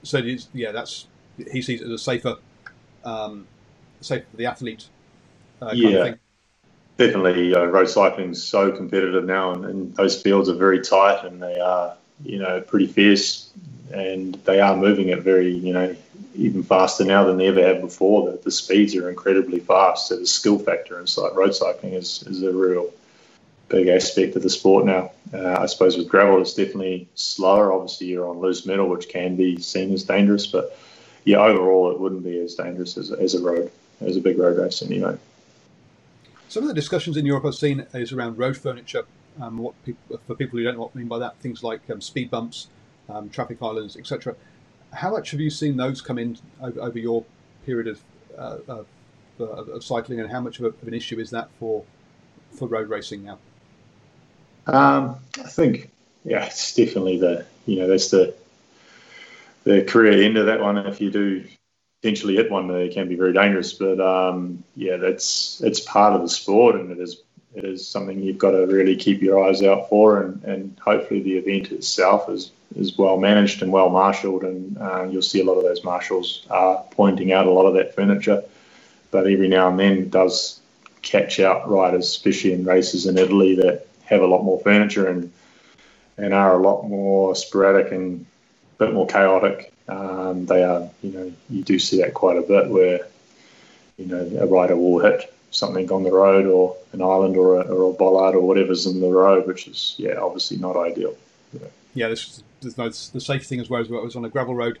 so 0.02 0.18
yeah, 0.52 0.72
that's 0.72 1.06
he 1.50 1.62
sees 1.62 1.80
it 1.80 1.86
as 1.86 1.90
a 1.90 1.98
safer 1.98 2.36
um, 3.04 3.46
say 4.02 4.20
for 4.30 4.36
the 4.36 4.46
athlete. 4.46 4.86
Uh, 5.60 5.72
yeah, 5.74 6.14
definitely. 6.96 7.54
Uh, 7.54 7.64
road 7.64 7.88
cycling 7.88 8.30
is 8.30 8.42
so 8.42 8.72
competitive 8.72 9.24
now, 9.24 9.52
and, 9.52 9.64
and, 9.64 9.96
those 9.96 10.20
fields 10.20 10.48
are 10.48 10.54
very 10.54 10.80
tight, 10.80 11.24
and 11.24 11.42
they 11.42 11.58
are 11.58 11.94
you 12.24 12.38
know 12.38 12.60
pretty 12.60 12.86
fierce, 12.86 13.50
and 13.92 14.34
they 14.44 14.60
are 14.60 14.76
moving 14.76 15.10
at 15.10 15.20
very 15.20 15.52
you 15.52 15.72
know 15.72 15.96
even 16.34 16.62
faster 16.62 17.04
now 17.04 17.24
than 17.24 17.36
they 17.36 17.48
ever 17.48 17.62
have 17.62 17.80
before. 17.80 18.30
The, 18.30 18.38
the 18.38 18.50
speeds 18.50 18.94
are 18.96 19.08
incredibly 19.08 19.60
fast, 19.60 20.08
so 20.08 20.16
the 20.16 20.26
skill 20.26 20.58
factor 20.58 20.98
in 20.98 21.06
road 21.34 21.54
cycling 21.54 21.94
is 21.94 22.24
is 22.26 22.42
a 22.42 22.52
real 22.52 22.90
big 23.68 23.88
aspect 23.88 24.36
of 24.36 24.42
the 24.42 24.50
sport 24.50 24.84
now. 24.84 25.10
Uh, 25.32 25.56
I 25.60 25.66
suppose 25.66 25.96
with 25.96 26.08
gravel, 26.08 26.40
it's 26.40 26.54
definitely 26.54 27.08
slower. 27.14 27.72
Obviously, 27.72 28.08
you're 28.08 28.28
on 28.28 28.38
loose 28.38 28.66
metal, 28.66 28.88
which 28.88 29.08
can 29.08 29.34
be 29.34 29.58
seen 29.60 29.92
as 29.92 30.04
dangerous, 30.04 30.46
but 30.46 30.76
yeah, 31.24 31.38
overall, 31.38 31.90
it 31.90 31.98
wouldn't 31.98 32.24
be 32.24 32.38
as 32.38 32.54
dangerous 32.54 32.96
as, 32.98 33.10
as 33.12 33.34
a 33.34 33.42
road. 33.42 33.70
It 34.02 34.06
was 34.06 34.16
a 34.16 34.20
big 34.20 34.38
road 34.38 34.58
race 34.58 34.82
anyway. 34.82 35.16
Some 36.48 36.64
of 36.64 36.68
the 36.68 36.74
discussions 36.74 37.16
in 37.16 37.24
Europe 37.24 37.44
I've 37.44 37.54
seen 37.54 37.86
is 37.94 38.12
around 38.12 38.36
road 38.36 38.56
furniture. 38.56 39.04
Um, 39.40 39.58
what 39.58 39.74
people, 39.84 40.20
for 40.26 40.34
people 40.34 40.58
who 40.58 40.64
don't 40.64 40.74
know 40.74 40.82
what 40.82 40.90
I 40.94 40.98
mean 40.98 41.08
by 41.08 41.18
that, 41.20 41.38
things 41.38 41.62
like 41.62 41.80
um, 41.88 42.00
speed 42.00 42.30
bumps, 42.30 42.66
um, 43.08 43.30
traffic 43.30 43.58
islands, 43.62 43.96
etc. 43.96 44.34
How 44.92 45.10
much 45.10 45.30
have 45.30 45.40
you 45.40 45.48
seen 45.48 45.76
those 45.76 46.02
come 46.02 46.18
in 46.18 46.36
over, 46.60 46.80
over 46.80 46.98
your 46.98 47.24
period 47.64 47.88
of, 47.88 48.00
uh, 48.36 48.58
of, 48.68 48.86
of, 49.38 49.82
cycling, 49.82 50.20
and 50.20 50.30
how 50.30 50.40
much 50.40 50.58
of, 50.58 50.66
a, 50.66 50.68
of, 50.68 50.86
an 50.86 50.92
issue 50.92 51.18
is 51.18 51.30
that 51.30 51.48
for 51.58 51.84
for 52.50 52.68
road 52.68 52.90
racing 52.90 53.24
now? 53.24 53.38
Um, 54.66 55.16
I 55.38 55.48
think, 55.48 55.90
yeah, 56.24 56.44
it's 56.44 56.74
definitely 56.74 57.18
the 57.18 57.46
you 57.64 57.78
know 57.78 57.88
that's 57.88 58.10
the 58.10 58.34
the 59.64 59.82
career 59.84 60.22
end 60.22 60.36
of 60.36 60.46
that 60.46 60.60
one. 60.60 60.76
If 60.76 61.00
you 61.00 61.10
do 61.10 61.46
potentially 62.02 62.34
hit 62.34 62.50
one, 62.50 62.66
they 62.66 62.88
can 62.88 63.08
be 63.08 63.14
very 63.14 63.32
dangerous. 63.32 63.72
But 63.72 64.00
um, 64.00 64.62
yeah, 64.74 64.96
that's 64.96 65.60
it's 65.62 65.80
part 65.80 66.14
of 66.14 66.22
the 66.22 66.28
sport, 66.28 66.74
and 66.74 66.90
it 66.90 66.98
is 66.98 67.22
it 67.54 67.64
is 67.64 67.86
something 67.86 68.20
you've 68.20 68.38
got 68.38 68.52
to 68.52 68.66
really 68.66 68.96
keep 68.96 69.22
your 69.22 69.44
eyes 69.44 69.62
out 69.62 69.88
for, 69.88 70.22
and, 70.22 70.42
and 70.42 70.78
hopefully 70.80 71.22
the 71.22 71.36
event 71.36 71.70
itself 71.70 72.28
is 72.28 72.50
is 72.74 72.98
well 72.98 73.18
managed 73.18 73.62
and 73.62 73.70
well 73.70 73.88
marshalled, 73.88 74.42
and 74.42 74.76
uh, 74.78 75.04
you'll 75.04 75.22
see 75.22 75.40
a 75.40 75.44
lot 75.44 75.54
of 75.54 75.62
those 75.62 75.84
marshals 75.84 76.44
are 76.50 76.82
pointing 76.90 77.32
out 77.32 77.46
a 77.46 77.50
lot 77.50 77.66
of 77.66 77.74
that 77.74 77.94
furniture. 77.94 78.42
But 79.12 79.26
every 79.26 79.48
now 79.48 79.68
and 79.68 79.78
then 79.78 80.08
does 80.08 80.60
catch 81.02 81.38
out 81.38 81.70
riders, 81.70 82.06
especially 82.06 82.52
in 82.54 82.64
races 82.64 83.06
in 83.06 83.18
Italy 83.18 83.54
that 83.56 83.86
have 84.06 84.22
a 84.22 84.26
lot 84.26 84.42
more 84.42 84.60
furniture 84.60 85.08
and 85.08 85.32
and 86.18 86.34
are 86.34 86.58
a 86.58 86.62
lot 86.62 86.88
more 86.88 87.34
sporadic 87.36 87.92
and 87.92 88.26
a 88.80 88.84
bit 88.86 88.92
more 88.92 89.06
chaotic 89.06 89.71
um, 89.88 90.46
they 90.46 90.62
are, 90.62 90.88
you 91.02 91.10
know, 91.10 91.32
you 91.50 91.62
do 91.62 91.78
see 91.78 91.98
that 92.02 92.14
quite 92.14 92.36
a 92.36 92.42
bit 92.42 92.68
where, 92.68 93.06
you 93.96 94.06
know, 94.06 94.38
a 94.40 94.46
rider 94.46 94.76
will 94.76 95.00
hit 95.00 95.32
something 95.50 95.90
on 95.92 96.02
the 96.02 96.10
road 96.10 96.46
or 96.46 96.76
an 96.92 97.02
island 97.02 97.36
or 97.36 97.60
a, 97.60 97.64
or 97.64 97.90
a 97.90 97.92
bollard 97.94 98.34
or 98.34 98.40
whatever's 98.40 98.86
in 98.86 99.00
the 99.00 99.08
road, 99.08 99.46
which 99.46 99.68
is, 99.68 99.94
yeah, 99.98 100.14
obviously 100.14 100.56
not 100.56 100.76
ideal. 100.76 101.14
Yeah, 101.52 101.68
yeah 101.94 102.08
this, 102.08 102.42
this, 102.60 102.74
this, 102.74 103.08
the 103.08 103.20
safe 103.20 103.46
thing 103.46 103.60
as 103.60 103.68
well 103.68 103.80
as 103.80 103.88
well 103.88 104.02
was 104.02 104.16
on 104.16 104.24
a 104.24 104.30
gravel 104.30 104.54
road, 104.54 104.78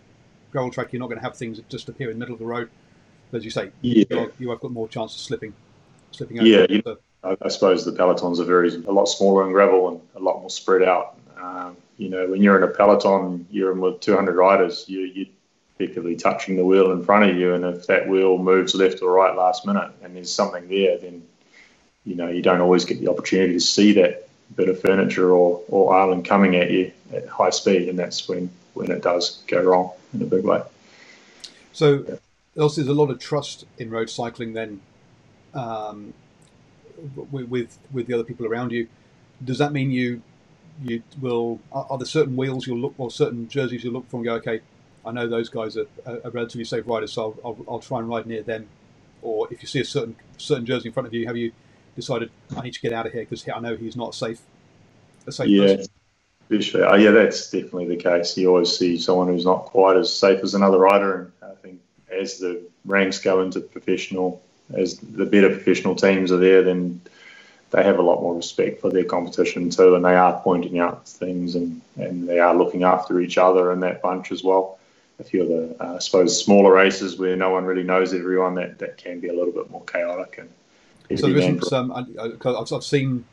gravel 0.50 0.70
track, 0.70 0.92
you're 0.92 1.00
not 1.00 1.08
going 1.08 1.18
to 1.18 1.24
have 1.24 1.36
things 1.36 1.58
that 1.58 1.68
just 1.68 1.88
appear 1.88 2.10
in 2.10 2.18
the 2.18 2.20
middle 2.20 2.34
of 2.34 2.38
the 2.38 2.46
road. 2.46 2.70
As 3.32 3.44
you 3.44 3.50
say, 3.50 3.70
yeah. 3.80 4.04
you, 4.10 4.32
you 4.38 4.50
have 4.50 4.60
got 4.60 4.72
more 4.72 4.88
chance 4.88 5.14
of 5.14 5.20
slipping, 5.20 5.54
slipping 6.10 6.38
over. 6.38 6.46
Yeah, 6.46 6.66
you, 6.68 6.82
I, 7.24 7.36
I 7.40 7.48
suppose 7.48 7.84
the 7.84 7.92
pelotons 7.92 8.38
are 8.40 8.44
very 8.44 8.68
a 8.74 8.92
lot 8.92 9.06
smaller 9.06 9.46
in 9.46 9.52
gravel 9.52 9.88
and 9.88 10.00
a 10.14 10.18
lot 10.18 10.40
more 10.40 10.50
spread 10.50 10.82
out. 10.82 11.16
Um, 11.40 11.76
you 12.02 12.08
know, 12.08 12.26
when 12.26 12.42
you're 12.42 12.56
in 12.56 12.64
a 12.64 12.72
peloton, 12.72 13.46
you're 13.48 13.70
in 13.70 13.80
with 13.80 14.00
200 14.00 14.34
riders. 14.34 14.84
You, 14.88 15.02
you 15.02 15.26
effectively 15.76 16.16
touching 16.16 16.56
the 16.56 16.64
wheel 16.64 16.90
in 16.90 17.04
front 17.04 17.30
of 17.30 17.36
you, 17.36 17.54
and 17.54 17.64
if 17.64 17.86
that 17.86 18.08
wheel 18.08 18.38
moves 18.38 18.74
left 18.74 19.02
or 19.02 19.12
right 19.12 19.36
last 19.36 19.64
minute, 19.64 19.90
and 20.02 20.16
there's 20.16 20.32
something 20.32 20.68
there, 20.68 20.98
then 20.98 21.22
you 22.04 22.16
know 22.16 22.28
you 22.28 22.42
don't 22.42 22.60
always 22.60 22.84
get 22.84 23.00
the 23.00 23.08
opportunity 23.08 23.52
to 23.52 23.60
see 23.60 23.92
that 23.92 24.28
bit 24.56 24.68
of 24.68 24.80
furniture 24.80 25.30
or, 25.30 25.62
or 25.68 25.94
island 25.94 26.24
coming 26.24 26.56
at 26.56 26.72
you 26.72 26.90
at 27.12 27.28
high 27.28 27.50
speed, 27.50 27.88
and 27.88 27.96
that's 27.96 28.28
when, 28.28 28.50
when 28.74 28.90
it 28.90 29.00
does 29.02 29.42
go 29.46 29.62
wrong 29.62 29.92
in 30.12 30.22
a 30.22 30.26
big 30.26 30.44
way. 30.44 30.60
So, 31.72 32.04
yeah. 32.06 32.62
also, 32.62 32.82
there's 32.82 32.94
a 32.94 33.00
lot 33.00 33.10
of 33.10 33.20
trust 33.20 33.64
in 33.78 33.90
road 33.90 34.10
cycling 34.10 34.52
then 34.52 34.80
um, 35.54 36.12
with, 37.30 37.78
with 37.92 38.06
the 38.08 38.14
other 38.14 38.24
people 38.24 38.44
around 38.44 38.72
you. 38.72 38.88
Does 39.44 39.58
that 39.58 39.72
mean 39.72 39.90
you 39.90 40.20
you 40.82 41.02
will 41.20 41.60
are, 41.72 41.86
are 41.90 41.98
there 41.98 42.06
certain 42.06 42.36
wheels 42.36 42.66
you'll 42.66 42.78
look 42.78 42.94
or 42.98 43.10
certain 43.10 43.48
jerseys 43.48 43.84
you'll 43.84 43.92
look 43.92 44.08
for 44.08 44.16
and 44.16 44.24
go, 44.24 44.34
okay, 44.34 44.60
I 45.04 45.12
know 45.12 45.26
those 45.26 45.48
guys 45.48 45.76
are, 45.76 45.86
are 46.06 46.30
relatively 46.30 46.64
safe 46.64 46.84
riders, 46.86 47.12
so 47.12 47.36
I'll, 47.44 47.50
I'll, 47.50 47.64
I'll, 47.74 47.78
try 47.80 47.98
and 47.98 48.08
ride 48.08 48.26
near 48.26 48.42
them. 48.42 48.68
Or 49.20 49.48
if 49.52 49.62
you 49.62 49.68
see 49.68 49.80
a 49.80 49.84
certain 49.84 50.16
certain 50.38 50.66
jersey 50.66 50.88
in 50.88 50.92
front 50.92 51.06
of 51.06 51.14
you, 51.14 51.26
have 51.26 51.36
you 51.36 51.52
decided 51.96 52.30
I 52.56 52.62
need 52.62 52.74
to 52.74 52.80
get 52.80 52.92
out 52.92 53.06
of 53.06 53.12
here 53.12 53.22
because 53.22 53.46
I 53.48 53.60
know 53.60 53.76
he's 53.76 53.96
not 53.96 54.14
safe. 54.14 54.40
A 55.26 55.32
safe 55.32 55.48
yeah. 55.48 55.76
person. 55.76 55.88
Oh, 56.84 56.96
yeah, 56.96 57.12
that's 57.12 57.50
definitely 57.50 57.86
the 57.86 57.96
case. 57.96 58.36
You 58.36 58.48
always 58.48 58.76
see 58.76 58.98
someone 58.98 59.28
who's 59.28 59.44
not 59.44 59.64
quite 59.64 59.96
as 59.96 60.12
safe 60.12 60.40
as 60.42 60.54
another 60.54 60.78
rider, 60.78 61.32
and 61.40 61.52
I 61.52 61.54
think 61.54 61.80
as 62.10 62.38
the 62.38 62.62
ranks 62.84 63.20
go 63.20 63.40
into 63.40 63.60
professional, 63.60 64.42
as 64.74 64.98
the 64.98 65.24
better 65.24 65.48
professional 65.48 65.94
teams 65.94 66.30
are 66.30 66.36
there, 66.36 66.62
then 66.62 67.00
they 67.72 67.82
have 67.82 67.98
a 67.98 68.02
lot 68.02 68.22
more 68.22 68.34
respect 68.34 68.80
for 68.80 68.90
their 68.90 69.04
competition 69.04 69.70
too, 69.70 69.94
and 69.94 70.04
they 70.04 70.14
are 70.14 70.40
pointing 70.40 70.78
out 70.78 71.08
things 71.08 71.54
and, 71.54 71.80
and 71.96 72.28
they 72.28 72.38
are 72.38 72.54
looking 72.54 72.84
after 72.84 73.20
each 73.20 73.38
other 73.38 73.72
in 73.72 73.80
that 73.80 74.02
bunch 74.02 74.30
as 74.30 74.44
well. 74.44 74.78
A 75.18 75.24
few 75.24 75.42
of 75.42 75.48
the, 75.48 75.84
uh, 75.84 75.96
I 75.96 75.98
suppose, 75.98 76.42
smaller 76.42 76.72
races 76.72 77.18
where 77.18 77.36
no 77.36 77.50
one 77.50 77.64
really 77.64 77.82
knows 77.82 78.12
everyone, 78.14 78.54
that, 78.56 78.78
that 78.78 78.96
can 78.96 79.20
be 79.20 79.28
a 79.28 79.32
little 79.32 79.52
bit 79.52 79.70
more 79.70 79.84
chaotic 79.84 80.38
and 80.38 80.48
so 81.18 81.28
there 81.28 81.38
isn't 81.38 81.64
some. 81.64 81.92
I've, 81.92 82.72
I've 82.72 82.84
seen 82.84 83.24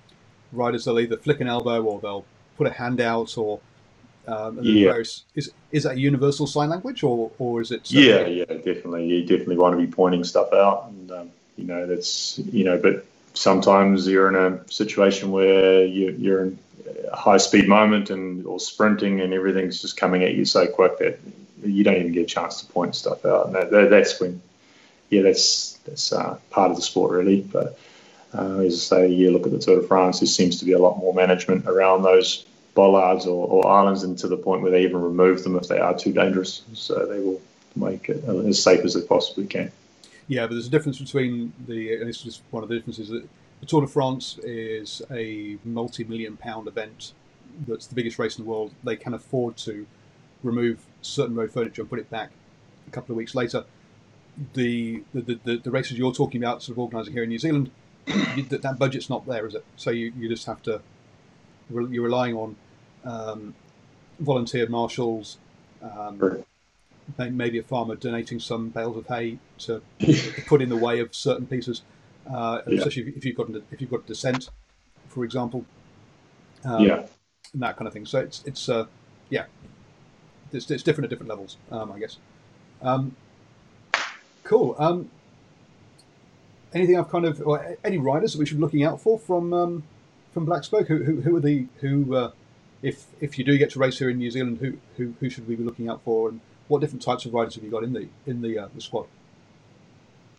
riders 0.51 0.85
they'll 0.85 0.99
either 0.99 1.17
flick 1.17 1.39
an 1.39 1.47
elbow 1.47 1.83
or 1.83 1.99
they'll 1.99 2.25
put 2.57 2.67
a 2.67 2.71
hand 2.71 3.01
out 3.01 3.37
or. 3.37 3.59
Um, 4.27 4.59
yeah. 4.61 4.91
Various, 4.91 5.23
is 5.33 5.51
is 5.71 5.83
that 5.83 5.95
a 5.95 5.99
universal 5.99 6.45
sign 6.45 6.69
language 6.69 7.01
or 7.01 7.31
or 7.39 7.61
is 7.61 7.71
it? 7.71 7.89
Yeah, 7.89 8.27
yeah, 8.27 8.45
definitely. 8.45 9.07
You 9.07 9.21
definitely 9.21 9.57
want 9.57 9.79
to 9.79 9.83
be 9.83 9.91
pointing 9.91 10.23
stuff 10.23 10.53
out, 10.53 10.87
and 10.87 11.11
um, 11.11 11.31
you 11.55 11.63
know 11.63 11.87
that's 11.87 12.37
you 12.37 12.63
know, 12.63 12.77
but 12.77 13.05
sometimes 13.39 14.05
you're 14.05 14.27
in 14.27 14.35
a 14.35 14.69
situation 14.69 15.31
where 15.31 15.85
you, 15.85 16.13
you're 16.19 16.43
in 16.43 16.59
a 17.09 17.15
high 17.15 17.37
speed 17.37 17.69
moment 17.69 18.09
and 18.09 18.45
or 18.45 18.59
sprinting 18.59 19.21
and 19.21 19.33
everything's 19.33 19.81
just 19.81 19.95
coming 19.95 20.23
at 20.23 20.33
you 20.33 20.43
so 20.43 20.67
quick 20.67 20.97
that 20.99 21.19
you 21.63 21.83
don't 21.83 21.95
even 21.95 22.11
get 22.11 22.23
a 22.23 22.25
chance 22.25 22.61
to 22.61 22.71
point 22.73 22.95
stuff 22.95 23.25
out. 23.25 23.47
And 23.47 23.55
that, 23.55 23.89
that's 23.89 24.19
when 24.19 24.41
yeah, 25.09 25.21
that's 25.21 25.77
that's 25.85 26.11
uh, 26.11 26.37
part 26.49 26.69
of 26.69 26.75
the 26.75 26.83
sport 26.83 27.11
really. 27.11 27.41
But 27.41 27.79
uh, 28.33 28.59
as 28.59 28.73
I 28.73 28.97
say, 28.97 29.07
you 29.07 29.31
look 29.31 29.45
at 29.45 29.51
the 29.51 29.59
Tour 29.59 29.81
de 29.81 29.87
France, 29.87 30.19
there 30.19 30.27
seems 30.27 30.59
to 30.59 30.65
be 30.65 30.73
a 30.73 30.79
lot 30.79 30.97
more 30.97 31.13
management 31.13 31.65
around 31.65 32.03
those 32.03 32.45
bollards 32.75 33.25
or, 33.25 33.47
or 33.47 33.67
islands, 33.67 34.03
and 34.03 34.17
to 34.19 34.27
the 34.27 34.37
point 34.37 34.61
where 34.61 34.71
they 34.71 34.83
even 34.83 35.01
remove 35.01 35.43
them 35.43 35.55
if 35.55 35.67
they 35.69 35.79
are 35.79 35.97
too 35.97 36.11
dangerous. 36.11 36.61
So 36.73 37.05
they 37.05 37.19
will 37.19 37.41
make 37.75 38.09
it 38.09 38.23
as 38.25 38.61
safe 38.61 38.83
as 38.83 38.93
they 38.93 39.01
possibly 39.01 39.47
can. 39.47 39.71
Yeah, 40.29 40.43
but 40.43 40.51
there's 40.51 40.67
a 40.67 40.71
difference 40.71 40.99
between 40.99 41.51
the, 41.67 41.95
and 41.95 42.07
this 42.07 42.25
is 42.25 42.41
one 42.51 42.63
of 42.63 42.69
the 42.69 42.75
differences 42.75 43.09
that 43.09 43.27
the 43.59 43.65
Tour 43.65 43.81
de 43.81 43.87
France 43.87 44.37
is 44.43 45.01
a 45.11 45.57
multi-million 45.65 46.37
pound 46.37 46.67
event 46.69 47.13
that's 47.67 47.87
the 47.87 47.95
biggest 47.95 48.17
race 48.17 48.37
in 48.37 48.45
the 48.45 48.49
world. 48.49 48.73
They 48.85 48.95
can 48.95 49.13
afford 49.13 49.57
to 49.57 49.85
remove 50.41 50.85
certain 51.01 51.35
road 51.35 51.51
furniture 51.51 51.81
and 51.81 51.89
put 51.89 51.99
it 51.99 52.09
back 52.09 52.31
a 52.87 52.91
couple 52.91 53.11
of 53.11 53.17
weeks 53.17 53.35
later 53.35 53.65
the, 54.53 55.03
the, 55.13 55.39
the, 55.43 55.57
the, 55.57 55.71
races 55.71 55.97
you're 55.97 56.13
talking 56.13 56.41
about, 56.41 56.63
sort 56.63 56.75
of 56.75 56.79
organising 56.79 57.13
here 57.13 57.23
in 57.23 57.29
New 57.29 57.39
Zealand, 57.39 57.71
you, 58.35 58.43
that, 58.43 58.61
that 58.61 58.79
budget's 58.79 59.09
not 59.09 59.25
there, 59.25 59.45
is 59.45 59.55
it? 59.55 59.65
So 59.75 59.91
you, 59.91 60.13
you 60.17 60.29
just 60.29 60.45
have 60.45 60.61
to, 60.63 60.81
you're 61.69 62.03
relying 62.03 62.35
on 62.35 62.55
um, 63.03 63.55
volunteer 64.19 64.67
marshals, 64.67 65.37
um, 65.81 66.43
maybe 67.17 67.59
a 67.59 67.63
farmer 67.63 67.95
donating 67.95 68.39
some 68.39 68.69
bales 68.69 68.97
of 68.97 69.07
hay 69.07 69.39
to, 69.59 69.81
put 70.47 70.61
in 70.61 70.69
the 70.69 70.77
way 70.77 70.99
of 70.99 71.13
certain 71.13 71.45
pieces, 71.45 71.81
uh, 72.31 72.61
yeah. 72.67 72.77
especially 72.77 73.13
if 73.15 73.25
you've 73.25 73.35
got 73.35 73.49
if 73.71 73.81
you've 73.81 73.91
got 73.91 74.05
descent, 74.05 74.49
for 75.07 75.23
example. 75.23 75.65
Um, 76.63 76.85
yeah. 76.85 77.05
And 77.53 77.63
that 77.63 77.77
kind 77.77 77.87
of 77.87 77.93
thing. 77.93 78.05
So 78.05 78.19
it's 78.19 78.43
it's 78.45 78.69
uh, 78.69 78.85
yeah, 79.29 79.45
it's, 80.51 80.69
it's 80.69 80.83
different 80.83 81.05
at 81.05 81.09
different 81.09 81.29
levels, 81.29 81.57
um, 81.71 81.91
I 81.91 81.99
guess. 81.99 82.17
Um, 82.81 83.15
Cool. 84.49 84.75
Um, 84.79 85.11
anything 86.73 86.97
I've 86.97 87.07
kind 87.07 87.25
of, 87.25 87.39
or 87.45 87.77
any 87.83 87.99
riders 87.99 88.33
that 88.33 88.39
we 88.39 88.47
should 88.47 88.57
be 88.57 88.61
looking 88.61 88.83
out 88.83 88.99
for 88.99 89.19
from 89.19 89.53
um, 89.53 89.83
from 90.33 90.45
Black 90.45 90.63
Spoke? 90.63 90.87
Who, 90.87 91.03
who, 91.03 91.21
who 91.21 91.35
are 91.35 91.39
the 91.39 91.67
who, 91.81 92.15
uh, 92.15 92.31
if 92.81 93.05
if 93.21 93.37
you 93.37 93.45
do 93.45 93.59
get 93.59 93.69
to 93.71 93.79
race 93.79 93.99
here 93.99 94.09
in 94.09 94.17
New 94.17 94.31
Zealand, 94.31 94.57
who, 94.57 94.77
who 94.97 95.13
who 95.19 95.29
should 95.29 95.47
we 95.47 95.55
be 95.55 95.63
looking 95.63 95.87
out 95.87 96.01
for, 96.03 96.29
and 96.29 96.39
what 96.69 96.81
different 96.81 97.01
types 97.01 97.25
of 97.25 97.33
riders 97.33 97.55
have 97.55 97.63
you 97.63 97.69
got 97.69 97.83
in 97.83 97.93
the 97.93 98.07
in 98.25 98.41
the 98.41 98.59
uh, 98.59 98.67
the 98.73 98.81
squad? 98.81 99.05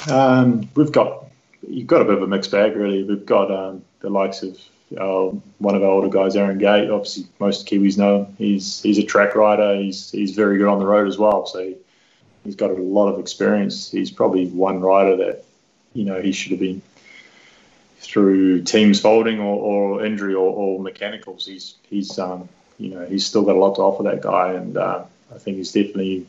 Um, 0.09 0.69
we've 0.75 0.93
got 0.93 1.27
you've 1.69 1.87
got 1.87 2.01
a 2.01 2.05
bit 2.05 2.15
of 2.15 2.23
a 2.23 2.27
mixed 2.27 2.51
bag 2.51 2.75
really. 2.75 3.03
We've 3.03 3.27
got 3.27 3.51
um, 3.51 3.83
the 4.01 4.09
likes 4.09 4.43
of 4.43 4.59
uh, 4.99 5.37
one 5.59 5.75
of 5.75 5.83
our 5.83 5.91
older 5.91 6.09
guys, 6.09 6.35
Aaron 6.37 6.59
Gate. 6.59 6.91
Obviously, 6.91 7.27
most 7.39 7.69
Kiwis 7.69 7.99
know 7.99 8.25
him. 8.25 8.37
He's 8.39 8.81
he's 8.81 8.99
a 8.99 9.05
track 9.05 9.35
rider. 9.35 9.77
He's 9.77 10.11
he's 10.11 10.35
very 10.35 10.57
good 10.57 10.69
on 10.69 10.79
the 10.79 10.87
road 10.87 11.07
as 11.07 11.19
well. 11.19 11.47
So. 11.47 11.61
He, 11.61 11.77
he's 12.45 12.57
got 12.57 12.71
a 12.71 12.75
lot 12.75 13.09
of 13.09 13.21
experience. 13.21 13.91
He's 13.91 14.11
probably 14.11 14.47
one 14.47 14.81
rider 14.81 15.17
that 15.17 15.45
you 15.93 16.05
know 16.05 16.21
he 16.21 16.33
should 16.33 16.53
have 16.53 16.61
been 16.61 16.83
through 17.99 18.63
teams 18.63 18.99
folding 19.01 19.41
or, 19.41 19.61
or 19.99 20.05
injury 20.05 20.35
or, 20.35 20.49
or, 20.49 20.81
mechanicals. 20.81 21.47
He's 21.47 21.75
he's 21.89 22.19
um, 22.19 22.49
you 22.79 22.91
know 22.91 23.07
he's 23.07 23.27
still 23.27 23.43
got 23.43 23.57
a 23.57 23.59
lot 23.59 23.77
to 23.77 23.83
offer 23.83 24.03
that 24.05 24.23
guy, 24.23 24.53
and 24.53 24.77
uh, 24.77 25.05
I 25.35 25.39
think 25.39 25.57
he's 25.57 25.73
definitely 25.73 26.27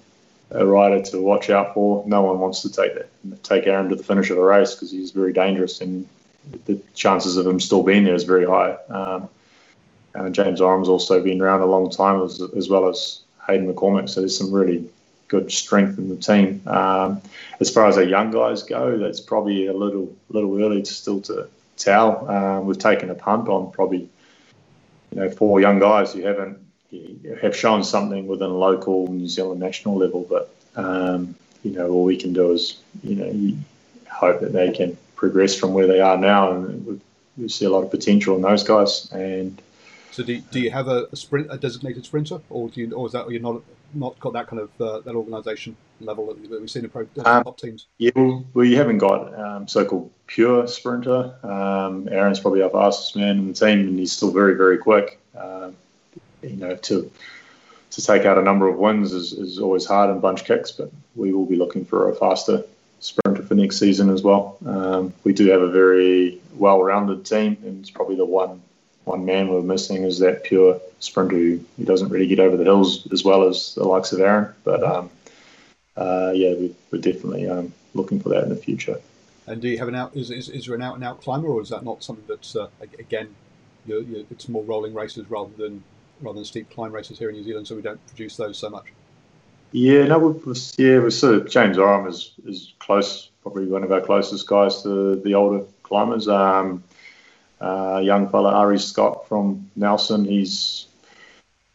a 0.52 0.66
rider 0.66 1.02
to 1.02 1.22
watch 1.22 1.50
out 1.50 1.74
for. 1.74 2.04
No 2.06 2.22
one 2.22 2.40
wants 2.40 2.62
to 2.64 2.72
take 2.72 2.96
that 2.96 3.10
take 3.44 3.68
Aaron 3.68 3.90
to 3.90 3.96
the 3.96 4.04
finish 4.04 4.30
of 4.30 4.38
a 4.38 4.44
race 4.44 4.74
because 4.74 4.92
he's 4.92 5.12
very 5.12 5.34
dangerous, 5.34 5.82
and 5.82 6.08
the 6.66 6.80
chances 6.96 7.38
of 7.38 7.46
him 7.46 7.60
still 7.60 7.84
being 7.84 8.04
there 8.04 8.16
is 8.16 8.24
very 8.24 8.46
high. 8.46 8.78
Um, 8.90 9.30
uh, 10.14 10.30
James 10.30 10.60
Oram's 10.60 10.90
also 10.90 11.24
been 11.24 11.42
around 11.42 11.62
a 11.62 11.66
long 11.66 11.90
time 11.90 12.22
as, 12.22 12.42
as 12.42 12.68
well 12.68 12.90
as 12.90 13.22
Hayden 13.48 13.74
McCormick, 13.74 14.10
so 14.10 14.20
there's 14.20 14.38
some 14.38 14.52
really 14.52 14.90
good 15.30 15.52
strength 15.52 15.98
in 15.98 16.10
the 16.10 16.18
team. 16.18 16.62
Um, 16.68 17.22
as 17.62 17.70
far 17.70 17.88
as 17.88 17.98
our 17.98 18.04
young 18.04 18.32
guys 18.32 18.64
go, 18.64 18.98
that's 18.98 19.22
probably 19.22 19.68
a 19.68 19.74
little 19.74 20.14
little 20.30 20.62
early 20.62 20.82
to 20.82 20.94
still 20.94 21.22
to 21.22 21.48
tell. 21.78 22.30
Um, 22.30 22.66
we've 22.66 22.78
taken 22.78 23.10
a 23.10 23.16
punt 23.16 23.48
on 23.48 23.72
probably 23.72 24.10
you 25.12 25.20
know 25.20 25.30
four 25.30 25.62
young 25.62 25.80
guys 25.80 26.14
who 26.14 26.22
haven't 26.24 26.60
have 27.42 27.56
shown 27.56 27.84
something 27.84 28.28
within 28.28 28.52
local 28.52 29.08
New 29.08 29.28
Zealand 29.28 29.60
national 29.60 29.98
level, 29.98 30.26
but 30.30 30.54
um, 30.76 31.36
you 31.64 31.72
know 31.72 31.90
all 31.90 32.04
we 32.04 32.18
can 32.18 32.34
do 32.34 32.52
is 32.52 32.78
you 33.04 33.16
know 33.16 33.58
hope 34.10 34.42
that 34.42 34.54
they 34.54 34.72
can 34.72 34.98
progress 35.16 35.56
from 35.56 35.74
where 35.74 35.88
they 35.88 36.00
are 36.02 36.18
now, 36.18 36.52
and 36.52 36.86
we, 37.38 37.48
see 37.48 37.66
a 37.66 37.70
lot 37.70 37.84
of 37.84 37.90
potential 37.90 38.36
in 38.36 38.42
those 38.42 38.64
guys 38.64 39.12
and. 39.12 39.62
So 40.12 40.24
do, 40.24 40.42
do 40.42 40.60
you 40.60 40.72
have 40.72 40.90
a, 40.90 41.08
a 41.14 41.16
sprint 41.16 41.48
a 41.50 41.58
designated 41.58 42.04
sprinter, 42.04 42.42
or 42.50 42.68
do 42.68 42.82
you, 42.82 42.94
or 42.94 43.08
is 43.08 43.14
that 43.14 43.32
you're 43.32 43.42
not 43.42 43.62
not 43.94 44.20
got 44.20 44.34
that 44.34 44.48
kind 44.48 44.62
of 44.62 44.82
uh, 44.82 45.00
that 45.00 45.16
organisation 45.16 45.76
level 46.02 46.28
that 46.28 46.60
we've 46.60 46.70
seen 46.70 46.84
in 46.84 46.90
pro 46.90 47.08
um, 47.24 47.44
top 47.44 47.58
teams? 47.58 47.88
Yeah, 47.98 48.12
well, 48.16 48.46
we 48.54 48.74
haven't 48.74 48.98
got 48.98 49.34
um, 49.40 49.68
so-called 49.70 50.12
pure 50.28 50.68
sprinter. 50.68 51.34
Um, 51.44 52.10
Aaron's 52.12 52.42
probably 52.42 52.62
our 52.62 52.70
fastest 52.70 53.16
man 53.16 53.38
in 53.38 53.48
the 53.48 53.54
team, 53.54 53.80
and 53.80 53.98
he's 53.98 54.12
still 54.12 54.32
very 54.32 54.56
very 54.56 54.78
quick. 54.78 55.20
Um, 55.36 55.78
you 56.44 56.58
know, 56.58 56.76
to 56.76 57.12
to 57.92 58.02
take 58.02 58.26
out 58.26 58.38
a 58.38 58.42
number 58.42 58.68
of 58.68 58.78
wins 58.78 59.12
is, 59.12 59.34
is 59.34 59.60
always 59.60 59.86
hard 59.86 60.10
in 60.10 60.20
bunch 60.20 60.46
kicks, 60.46 60.72
but 60.72 60.92
we 61.16 61.34
will 61.34 61.46
be 61.46 61.58
looking 61.58 61.84
for 61.84 62.10
a 62.10 62.16
faster 62.16 62.64
sprinter 63.02 63.44
for 63.44 63.56
next 63.56 63.80
season 63.80 64.10
as 64.10 64.22
well. 64.22 64.58
Um, 64.66 65.14
we 65.24 65.34
do 65.34 65.50
have 65.50 65.62
a 65.62 65.70
very 65.70 66.40
well-rounded 66.54 67.26
team, 67.26 67.58
and 67.64 67.82
it's 67.82 67.90
probably 67.90 68.16
the 68.16 68.26
one 68.26 68.62
one 69.04 69.26
man 69.26 69.48
we're 69.48 69.62
missing 69.62 70.04
is 70.04 70.20
that 70.20 70.44
pure 70.44 70.80
sprinter 71.00 71.36
who, 71.36 71.60
who 71.78 71.84
doesn't 71.84 72.10
really 72.10 72.28
get 72.28 72.40
over 72.40 72.56
the 72.56 72.64
hills 72.64 73.12
as 73.12 73.24
well 73.24 73.48
as 73.48 73.74
the 73.74 73.84
likes 73.84 74.12
of 74.12 74.22
Aaron. 74.22 74.54
But 74.64 74.84
um, 74.84 75.10
uh, 75.98 76.32
yeah, 76.36 76.54
we, 76.54 76.76
are 76.94 77.02
definitely 77.02 77.50
um, 77.50 77.74
looking 77.94 78.20
for 78.20 78.30
that 78.30 78.44
in 78.44 78.50
the 78.50 78.56
future. 78.56 79.02
And 79.48 79.60
do 79.60 79.68
you 79.68 79.80
have 79.80 79.88
an 79.88 79.96
out? 79.96 80.16
Is, 80.16 80.30
is, 80.30 80.50
is 80.50 80.68
there 80.68 80.76
an 80.76 80.84
out 80.84 80.96
and 80.96 81.04
out 81.04 81.20
climber, 81.20 81.48
or 81.48 81.62
is 81.62 81.70
that 81.70 81.84
not 81.84 82.04
something 82.04 82.26
that's 82.28 82.56
uh, 82.56 82.70
again, 83.00 83.34
you're, 83.88 84.02
you're, 84.04 84.24
it's 84.30 84.48
more 84.48 84.64
rolling 84.64 84.94
races 84.94 85.30
rather 85.30 85.52
than 85.58 85.84
rather 86.22 86.36
than 86.36 86.46
steep 86.46 86.70
climb 86.70 86.92
races 86.92 87.20
here 87.20 87.30
in 87.30 87.36
New 87.36 87.44
Zealand, 87.44 87.68
so 87.68 87.76
we 87.76 87.82
don't 87.82 88.06
produce 88.08 88.38
those 88.38 88.58
so 88.58 88.70
much. 88.70 88.86
Yeah, 89.72 90.06
no, 90.06 90.20
we're, 90.20 90.56
yeah, 90.78 91.00
we're 91.00 91.12
sort 91.12 91.36
of 91.36 91.50
James 91.50 91.78
Oram 91.78 92.08
is 92.08 92.34
is 92.46 92.74
close, 92.80 93.30
probably 93.42 93.68
one 93.68 93.84
of 93.84 93.92
our 93.92 94.02
closest 94.02 94.46
guys 94.48 94.84
to 94.84 95.16
the 95.16 95.36
older 95.36 95.66
climbers. 95.84 96.28
Um, 96.28 96.84
uh, 97.62 98.02
young 98.04 98.28
fella 98.30 98.52
Ari 98.54 98.80
Scott 98.80 99.28
from 99.28 99.70
Nelson. 99.76 100.26
He's 100.26 100.88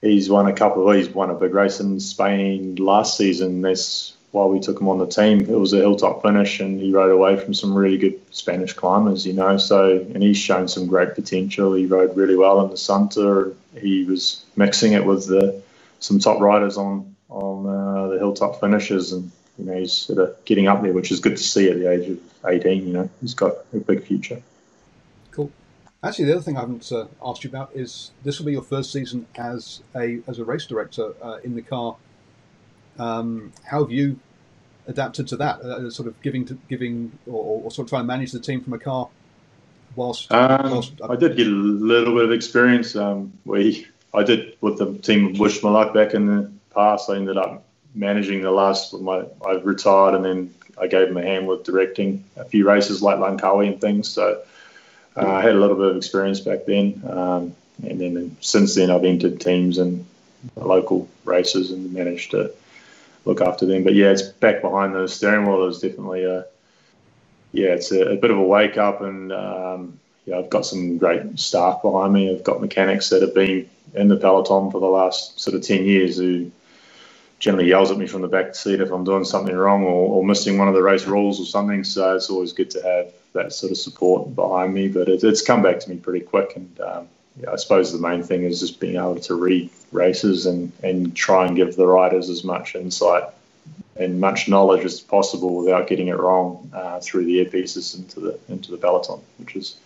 he's 0.02 0.28
won 0.28 0.46
a 0.46 0.52
couple. 0.52 0.88
Of, 0.90 0.96
he's 0.96 1.08
won 1.08 1.30
a 1.30 1.34
big 1.34 1.54
race 1.54 1.80
in 1.80 1.98
Spain 2.00 2.74
last 2.76 3.16
season. 3.16 3.62
That's 3.62 4.15
why 4.32 4.44
we 4.46 4.60
took 4.60 4.80
him 4.80 4.88
on 4.88 4.98
the 4.98 5.06
team. 5.06 5.40
It 5.40 5.48
was 5.48 5.72
a 5.72 5.78
hilltop 5.78 6.22
finish, 6.22 6.60
and 6.60 6.80
he 6.80 6.92
rode 6.92 7.10
away 7.10 7.36
from 7.36 7.54
some 7.54 7.74
really 7.74 7.98
good 7.98 8.20
Spanish 8.34 8.72
climbers, 8.72 9.26
you 9.26 9.32
know. 9.32 9.56
So, 9.56 9.98
and 10.12 10.22
he's 10.22 10.36
shown 10.36 10.68
some 10.68 10.86
great 10.86 11.14
potential. 11.14 11.74
He 11.74 11.86
rode 11.86 12.16
really 12.16 12.36
well 12.36 12.60
in 12.62 12.70
the 12.70 12.76
Sunter. 12.76 13.54
He 13.78 14.04
was 14.04 14.44
mixing 14.56 14.92
it 14.92 15.04
with 15.04 15.26
the 15.26 15.62
some 16.00 16.18
top 16.18 16.40
riders 16.40 16.76
on 16.76 17.16
on 17.28 17.66
uh, 17.66 18.08
the 18.08 18.18
hilltop 18.18 18.60
finishes, 18.60 19.12
and 19.12 19.30
you 19.58 19.64
know 19.64 19.78
he's 19.78 19.92
sort 19.92 20.18
of 20.18 20.44
getting 20.44 20.68
up 20.68 20.82
there, 20.82 20.92
which 20.92 21.10
is 21.10 21.20
good 21.20 21.36
to 21.36 21.42
see 21.42 21.70
at 21.70 21.78
the 21.78 21.90
age 21.90 22.08
of 22.08 22.18
18. 22.46 22.86
You 22.86 22.92
know, 22.92 23.10
he's 23.20 23.34
got 23.34 23.54
a 23.72 23.78
big 23.78 24.04
future. 24.04 24.42
Cool. 25.30 25.50
Actually, 26.02 26.26
the 26.26 26.32
other 26.32 26.42
thing 26.42 26.56
I 26.56 26.60
haven't 26.60 26.90
uh, 26.92 27.06
asked 27.24 27.42
you 27.42 27.50
about 27.50 27.70
is 27.74 28.10
this 28.22 28.38
will 28.38 28.46
be 28.46 28.52
your 28.52 28.62
first 28.62 28.92
season 28.92 29.26
as 29.36 29.82
a 29.94 30.20
as 30.28 30.38
a 30.38 30.44
race 30.44 30.66
director 30.66 31.14
uh, 31.22 31.38
in 31.42 31.54
the 31.54 31.62
car. 31.62 31.96
Um, 32.98 33.52
how 33.64 33.82
have 33.82 33.90
you 33.90 34.18
adapted 34.86 35.28
to 35.28 35.36
that? 35.36 35.60
Uh, 35.60 35.90
sort 35.90 36.08
of 36.08 36.20
giving 36.22 36.44
to 36.46 36.58
giving 36.68 37.12
or, 37.26 37.62
or, 37.64 37.70
sort 37.70 37.86
of 37.86 37.90
trying 37.90 38.02
to 38.02 38.06
manage 38.06 38.32
the 38.32 38.40
team 38.40 38.62
from 38.62 38.72
a 38.72 38.78
car. 38.78 39.08
Whilst, 39.94 40.30
um, 40.30 40.70
whilst 40.70 40.92
I 41.08 41.16
did 41.16 41.36
get 41.36 41.46
a 41.46 41.50
little 41.50 42.14
bit 42.14 42.24
of 42.24 42.32
experience. 42.32 42.96
Um, 42.96 43.32
we 43.44 43.86
I 44.12 44.22
did 44.22 44.56
with 44.60 44.78
the 44.78 44.94
team 44.98 45.26
of 45.26 45.32
Wismilak 45.34 45.94
back 45.94 46.14
in 46.14 46.26
the 46.26 46.50
past. 46.74 47.08
I 47.10 47.16
ended 47.16 47.36
up 47.36 47.64
managing 47.94 48.42
the 48.42 48.50
last. 48.50 48.92
My 48.94 49.24
I 49.44 49.52
retired 49.52 50.14
and 50.14 50.24
then 50.24 50.54
I 50.80 50.86
gave 50.86 51.08
him 51.08 51.16
a 51.16 51.22
hand 51.22 51.46
with 51.46 51.64
directing 51.64 52.24
a 52.36 52.44
few 52.44 52.66
races 52.66 53.02
like 53.02 53.16
Langkawi 53.18 53.68
and 53.68 53.80
things. 53.80 54.08
So 54.08 54.42
uh, 55.16 55.26
I 55.26 55.42
had 55.42 55.54
a 55.54 55.60
little 55.60 55.76
bit 55.76 55.86
of 55.86 55.96
experience 55.96 56.40
back 56.40 56.66
then, 56.66 57.02
um, 57.08 57.56
and 57.82 58.00
then 58.00 58.36
since 58.40 58.74
then 58.74 58.90
I've 58.90 59.04
entered 59.04 59.40
teams 59.40 59.78
and 59.78 60.06
local 60.56 61.08
races 61.24 61.70
and 61.70 61.92
managed 61.92 62.32
to 62.32 62.52
look 63.26 63.42
after 63.42 63.66
them. 63.66 63.84
But 63.84 63.94
yeah, 63.96 64.12
it's 64.12 64.22
back 64.22 64.62
behind 64.62 64.94
the 64.96 65.08
steering 65.08 65.46
wheel 65.46 65.64
It 65.64 65.68
was 65.68 65.80
definitely 65.82 66.24
a 66.24 66.46
yeah, 67.52 67.70
it's 67.70 67.92
a, 67.92 68.12
a 68.12 68.16
bit 68.16 68.30
of 68.30 68.38
a 68.38 68.42
wake 68.44 68.78
up, 68.78 69.02
and 69.02 69.32
um, 69.32 70.00
yeah, 70.26 70.38
I've 70.38 70.50
got 70.50 70.66
some 70.66 70.98
great 70.98 71.38
staff 71.38 71.82
behind 71.82 72.12
me. 72.14 72.34
I've 72.34 72.44
got 72.44 72.60
mechanics 72.62 73.10
that 73.10 73.22
have 73.22 73.34
been 73.34 73.68
in 73.94 74.08
the 74.08 74.16
peloton 74.16 74.70
for 74.70 74.80
the 74.80 74.86
last 74.86 75.40
sort 75.40 75.56
of 75.56 75.62
ten 75.62 75.84
years 75.86 76.18
who 76.18 76.52
generally 77.40 77.68
yells 77.68 77.90
at 77.90 77.98
me 77.98 78.06
from 78.06 78.22
the 78.22 78.28
back 78.28 78.54
seat 78.54 78.80
if 78.80 78.90
I'm 78.90 79.04
doing 79.04 79.24
something 79.24 79.54
wrong 79.54 79.84
or, 79.84 80.16
or 80.18 80.24
missing 80.24 80.58
one 80.58 80.68
of 80.68 80.74
the 80.74 80.82
race 80.82 81.06
rules 81.06 81.40
or 81.40 81.46
something. 81.46 81.84
So 81.84 82.16
it's 82.16 82.30
always 82.30 82.52
good 82.52 82.70
to 82.72 82.82
have 82.82 83.12
that 83.34 83.52
sort 83.52 83.72
of 83.72 83.78
support 83.78 84.34
behind 84.34 84.74
me. 84.74 84.88
But 84.88 85.08
it, 85.08 85.24
it's 85.24 85.42
come 85.42 85.62
back 85.62 85.80
to 85.80 85.90
me 85.90 85.96
pretty 85.96 86.24
quick, 86.24 86.54
and 86.56 86.80
um, 86.80 87.08
yeah, 87.40 87.50
I 87.52 87.56
suppose 87.56 87.92
the 87.92 87.98
main 87.98 88.22
thing 88.22 88.44
is 88.44 88.60
just 88.60 88.80
being 88.80 88.96
able 88.96 89.20
to 89.20 89.34
read 89.34 89.70
races 89.92 90.46
and, 90.46 90.72
and 90.82 91.14
try 91.14 91.46
and 91.46 91.54
give 91.54 91.76
the 91.76 91.86
riders 91.86 92.30
as 92.30 92.44
much 92.44 92.74
insight 92.74 93.24
and 93.96 94.20
much 94.20 94.48
knowledge 94.48 94.84
as 94.84 95.00
possible 95.00 95.56
without 95.56 95.86
getting 95.86 96.08
it 96.08 96.18
wrong 96.18 96.70
uh, 96.74 97.00
through 97.00 97.24
the 97.24 97.44
earpieces 97.44 97.96
into 97.96 98.20
the 98.20 98.38
into 98.48 98.70
the 98.70 98.76
peloton, 98.76 99.20
which 99.38 99.56
is 99.56 99.76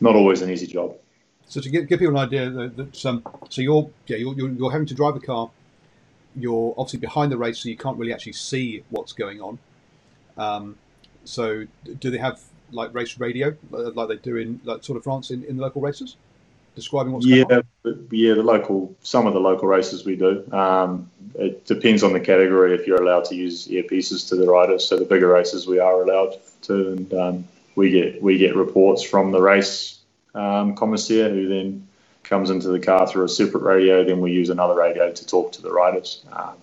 not 0.00 0.14
always 0.16 0.42
an 0.42 0.50
easy 0.50 0.66
job. 0.66 0.96
So 1.48 1.60
to 1.60 1.68
give, 1.68 1.88
give 1.88 1.98
people 1.98 2.16
an 2.16 2.24
idea 2.24 2.50
that, 2.50 2.76
that 2.76 3.06
um, 3.06 3.22
so 3.48 3.60
you're 3.62 3.90
yeah 4.06 4.16
you're, 4.16 4.34
you're, 4.34 4.50
you're 4.50 4.72
having 4.72 4.86
to 4.86 4.94
drive 4.94 5.16
a 5.16 5.20
car, 5.20 5.50
you're 6.36 6.74
obviously 6.78 7.00
behind 7.00 7.30
the 7.30 7.36
race, 7.36 7.58
so 7.58 7.68
you 7.68 7.76
can't 7.76 7.98
really 7.98 8.12
actually 8.12 8.32
see 8.32 8.84
what's 8.90 9.12
going 9.12 9.40
on. 9.40 9.58
Um, 10.36 10.76
so 11.24 11.66
do 12.00 12.10
they 12.10 12.18
have 12.18 12.40
like 12.72 12.94
race 12.94 13.18
radio 13.18 13.54
like 13.70 14.08
they 14.08 14.16
do 14.16 14.36
in 14.36 14.60
like 14.64 14.82
Tour 14.82 14.96
de 14.96 15.02
France 15.02 15.30
in, 15.30 15.44
in 15.44 15.56
the 15.56 15.62
local 15.62 15.80
races? 15.80 16.16
Describing 16.74 17.12
what's 17.12 17.26
yeah, 17.26 17.44
going 17.44 17.62
on? 17.84 18.08
Yeah, 18.10 18.34
the 18.34 18.42
local, 18.42 18.94
some 19.02 19.26
of 19.26 19.34
the 19.34 19.40
local 19.40 19.68
races 19.68 20.04
we 20.04 20.16
do. 20.16 20.50
Um, 20.52 21.10
it 21.34 21.64
depends 21.66 22.02
on 22.02 22.12
the 22.12 22.20
category 22.20 22.74
if 22.74 22.86
you're 22.86 23.02
allowed 23.02 23.24
to 23.26 23.34
use 23.34 23.66
earpieces 23.68 24.28
to 24.28 24.36
the 24.36 24.46
riders. 24.46 24.86
So 24.86 24.98
the 24.98 25.04
bigger 25.04 25.28
races 25.28 25.66
we 25.66 25.78
are 25.78 26.02
allowed 26.02 26.34
to, 26.62 26.92
and 26.92 27.14
um, 27.14 27.48
we 27.74 27.90
get 27.90 28.22
we 28.22 28.38
get 28.38 28.56
reports 28.56 29.02
from 29.02 29.32
the 29.32 29.40
race 29.40 29.98
um, 30.34 30.74
commissaire 30.74 31.30
who 31.30 31.48
then 31.48 31.88
comes 32.22 32.50
into 32.50 32.68
the 32.68 32.80
car 32.80 33.06
through 33.06 33.24
a 33.24 33.28
separate 33.28 33.62
radio. 33.62 34.04
Then 34.04 34.20
we 34.20 34.32
use 34.32 34.50
another 34.50 34.74
radio 34.74 35.10
to 35.10 35.26
talk 35.26 35.52
to 35.52 35.62
the 35.62 35.72
riders, 35.72 36.24
um, 36.32 36.54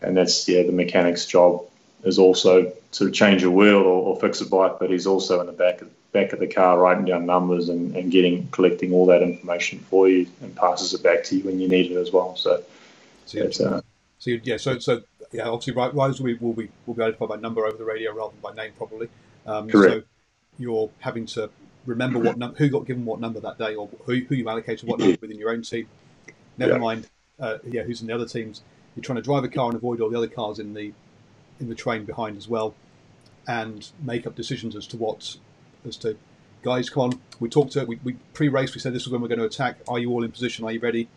and 0.00 0.16
that's 0.16 0.48
yeah 0.48 0.62
the 0.62 0.72
mechanic's 0.72 1.26
job 1.26 1.64
is 2.04 2.18
also 2.18 2.72
to 2.92 3.10
change 3.10 3.42
a 3.42 3.50
wheel 3.50 3.76
or, 3.76 4.02
or 4.14 4.20
fix 4.20 4.40
a 4.40 4.46
bike, 4.46 4.78
but 4.78 4.90
he's 4.90 5.06
also 5.06 5.40
in 5.40 5.46
the 5.46 5.52
back 5.52 5.80
of 5.82 5.90
back 6.12 6.32
of 6.32 6.40
the 6.40 6.46
car 6.46 6.78
writing 6.78 7.06
down 7.06 7.24
numbers 7.24 7.70
and, 7.70 7.96
and 7.96 8.12
getting 8.12 8.46
collecting 8.48 8.92
all 8.92 9.06
that 9.06 9.22
information 9.22 9.78
for 9.78 10.08
you 10.08 10.26
and 10.42 10.54
passes 10.54 10.92
it 10.92 11.02
back 11.02 11.24
to 11.24 11.36
you 11.36 11.44
when 11.44 11.58
you 11.58 11.68
need 11.68 11.90
it 11.90 11.96
as 11.96 12.12
well. 12.12 12.36
So, 12.36 12.62
so, 13.24 13.46
uh, 13.46 13.80
so 14.18 14.30
yeah, 14.42 14.58
so 14.58 14.78
so 14.78 15.02
yeah, 15.32 15.48
obviously 15.48 15.72
riders 15.72 16.20
will 16.20 16.26
be 16.26 16.34
will 16.34 16.52
be 16.52 16.68
will 16.86 16.94
be 16.94 17.02
identified 17.02 17.28
by 17.28 17.36
number 17.36 17.66
over 17.66 17.76
the 17.76 17.84
radio 17.84 18.14
rather 18.14 18.32
than 18.32 18.40
by 18.40 18.62
name 18.62 18.72
probably. 18.76 19.08
Um, 19.46 19.68
Correct. 19.68 19.94
So 19.94 20.02
you're 20.58 20.90
having 21.00 21.26
to 21.26 21.50
remember 21.86 22.18
what 22.18 22.36
num- 22.38 22.54
who 22.54 22.68
got 22.68 22.86
given 22.86 23.04
what 23.04 23.20
number 23.20 23.40
that 23.40 23.58
day 23.58 23.74
or 23.74 23.88
who, 24.04 24.20
who 24.20 24.34
you 24.34 24.48
allocated 24.48 24.88
what 24.88 24.98
number 24.98 25.16
within 25.20 25.38
your 25.38 25.50
own 25.50 25.62
team. 25.62 25.88
Never 26.58 26.74
yeah. 26.74 26.78
mind, 26.78 27.08
uh, 27.40 27.58
yeah, 27.64 27.82
who's 27.82 28.02
in 28.02 28.06
the 28.06 28.14
other 28.14 28.26
teams. 28.26 28.62
You're 28.94 29.02
trying 29.02 29.16
to 29.16 29.22
drive 29.22 29.42
a 29.44 29.48
car 29.48 29.68
and 29.68 29.74
avoid 29.74 30.00
all 30.00 30.10
the 30.10 30.18
other 30.18 30.28
cars 30.28 30.58
in 30.58 30.74
the 30.74 30.92
in 31.62 31.68
the 31.68 31.74
train 31.74 32.04
behind 32.04 32.36
as 32.36 32.48
well, 32.48 32.74
and 33.48 33.88
make 34.02 34.26
up 34.26 34.34
decisions 34.34 34.76
as 34.76 34.86
to 34.88 34.96
what 34.96 35.36
as 35.86 35.96
to 35.98 36.16
guys, 36.62 36.88
come 36.88 37.02
on. 37.02 37.20
We 37.40 37.48
talked 37.48 37.72
to 37.72 37.84
we, 37.84 37.98
we 38.04 38.14
pre-race. 38.34 38.74
We 38.74 38.80
said 38.80 38.92
this 38.92 39.02
is 39.02 39.08
when 39.08 39.20
we're 39.20 39.28
going 39.28 39.40
to 39.40 39.46
attack. 39.46 39.78
Are 39.88 39.98
you 39.98 40.10
all 40.10 40.24
in 40.24 40.30
position? 40.30 40.64
Are 40.64 40.72
you 40.72 40.80
ready? 40.80 41.08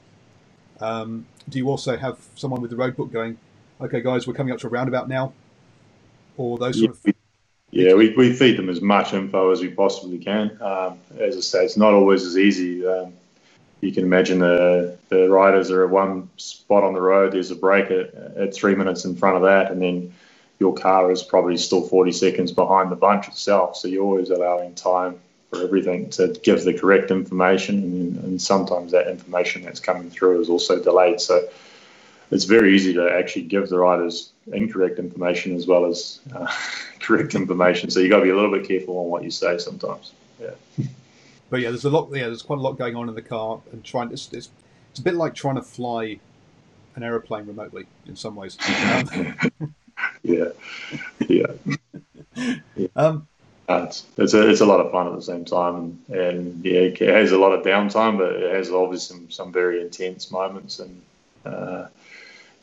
Um, 0.79 1.25
do 1.47 1.57
you 1.57 1.69
also 1.69 1.95
have 1.97 2.19
someone 2.35 2.61
with 2.61 2.71
the 2.71 2.77
road 2.77 2.95
book 2.95 3.11
going? 3.11 3.37
Okay, 3.79 4.01
guys, 4.01 4.27
we're 4.27 4.33
coming 4.33 4.53
up 4.53 4.59
to 4.59 4.67
a 4.67 4.69
roundabout 4.69 5.07
now, 5.07 5.33
or 6.37 6.57
those 6.57 6.79
sort 6.79 6.97
yeah, 7.03 7.11
of. 7.11 7.15
Yeah, 7.71 7.93
we, 7.93 8.15
we 8.15 8.31
feed 8.31 8.57
them 8.57 8.69
as 8.69 8.81
much 8.81 9.13
info 9.13 9.51
as 9.51 9.59
we 9.59 9.69
possibly 9.69 10.17
can. 10.17 10.57
Um, 10.61 10.97
as 11.19 11.35
I 11.35 11.41
say, 11.41 11.65
it's 11.65 11.75
not 11.75 11.93
always 11.93 12.23
as 12.23 12.37
easy. 12.37 12.85
Um, 12.87 13.13
you 13.81 13.91
can 13.91 14.03
imagine 14.03 14.39
the 14.39 14.97
the 15.09 15.29
riders 15.29 15.71
are 15.71 15.83
at 15.83 15.89
one 15.89 16.29
spot 16.37 16.83
on 16.83 16.93
the 16.93 17.01
road. 17.01 17.33
There's 17.33 17.51
a 17.51 17.55
break 17.55 17.91
at, 17.91 18.13
at 18.13 18.53
three 18.53 18.75
minutes 18.75 19.05
in 19.05 19.15
front 19.15 19.37
of 19.37 19.43
that, 19.43 19.71
and 19.71 19.81
then 19.81 20.13
your 20.59 20.73
car 20.73 21.11
is 21.11 21.23
probably 21.23 21.57
still 21.57 21.81
40 21.81 22.11
seconds 22.11 22.51
behind 22.51 22.91
the 22.91 22.95
bunch 22.95 23.27
itself. 23.27 23.75
So 23.75 23.87
you're 23.87 24.03
always 24.03 24.29
allowing 24.29 24.73
time 24.75 25.19
for 25.49 25.61
everything 25.61 26.09
to 26.11 26.29
give 26.43 26.63
the 26.63 26.73
correct 26.73 27.11
information, 27.11 27.75
and, 27.75 28.23
and 28.23 28.41
sometimes 28.41 28.91
that 28.91 29.07
information 29.07 29.63
that's 29.63 29.79
coming 29.79 30.09
through 30.09 30.41
is 30.41 30.49
also 30.49 30.81
delayed. 30.81 31.19
So 31.19 31.47
it's 32.31 32.45
very 32.45 32.75
easy 32.75 32.93
to 32.93 33.11
actually 33.11 33.43
give 33.43 33.69
the 33.69 33.77
riders 33.77 34.31
incorrect 34.47 34.99
information 34.99 35.55
as 35.55 35.67
well 35.67 35.85
as 35.85 36.19
uh, 36.33 36.51
correct 36.99 37.35
information. 37.35 37.89
So 37.89 37.99
you've 37.99 38.09
got 38.09 38.17
to 38.17 38.23
be 38.23 38.29
a 38.29 38.35
little 38.35 38.51
bit 38.51 38.67
careful 38.67 38.97
on 38.99 39.09
what 39.09 39.23
you 39.23 39.31
say 39.31 39.57
sometimes. 39.57 40.11
Yeah. 40.39 40.51
But 41.47 41.61
yeah, 41.61 41.69
there's 41.69 41.85
a 41.85 41.91
lot. 41.91 42.09
Yeah, 42.11 42.25
there's 42.25 42.41
quite 42.41 42.57
a 42.57 42.61
lot 42.61 42.73
going 42.73 42.95
on 42.95 43.07
in 43.07 43.13
the 43.13 43.21
car, 43.21 43.61
and 43.71 43.83
trying. 43.83 44.11
It's, 44.11 44.33
it's, 44.33 44.49
it's 44.89 44.99
a 44.99 45.03
bit 45.03 45.13
like 45.13 45.35
trying 45.35 45.55
to 45.55 45.61
fly 45.61 46.19
an 46.95 47.03
aeroplane 47.03 47.45
remotely 47.45 47.85
in 48.07 48.15
some 48.15 48.35
ways. 48.35 48.57
yeah, 50.25 50.49
yeah. 51.27 51.47
yeah. 52.75 52.87
Um, 52.95 53.27
it's, 53.67 54.05
it's 54.17 54.33
a 54.33 54.49
it's 54.49 54.61
a 54.61 54.65
lot 54.65 54.79
of 54.79 54.91
fun 54.91 55.07
at 55.07 55.15
the 55.15 55.21
same 55.21 55.45
time, 55.45 55.75
and, 55.75 56.15
and 56.15 56.65
yeah, 56.65 56.81
it 56.81 56.99
has 56.99 57.31
a 57.31 57.37
lot 57.37 57.53
of 57.53 57.65
downtime, 57.65 58.17
but 58.17 58.35
it 58.35 58.53
has 58.53 58.69
obviously 58.69 59.17
some, 59.17 59.31
some 59.31 59.51
very 59.51 59.81
intense 59.81 60.29
moments 60.29 60.79
and 60.79 61.01
uh, 61.45 61.87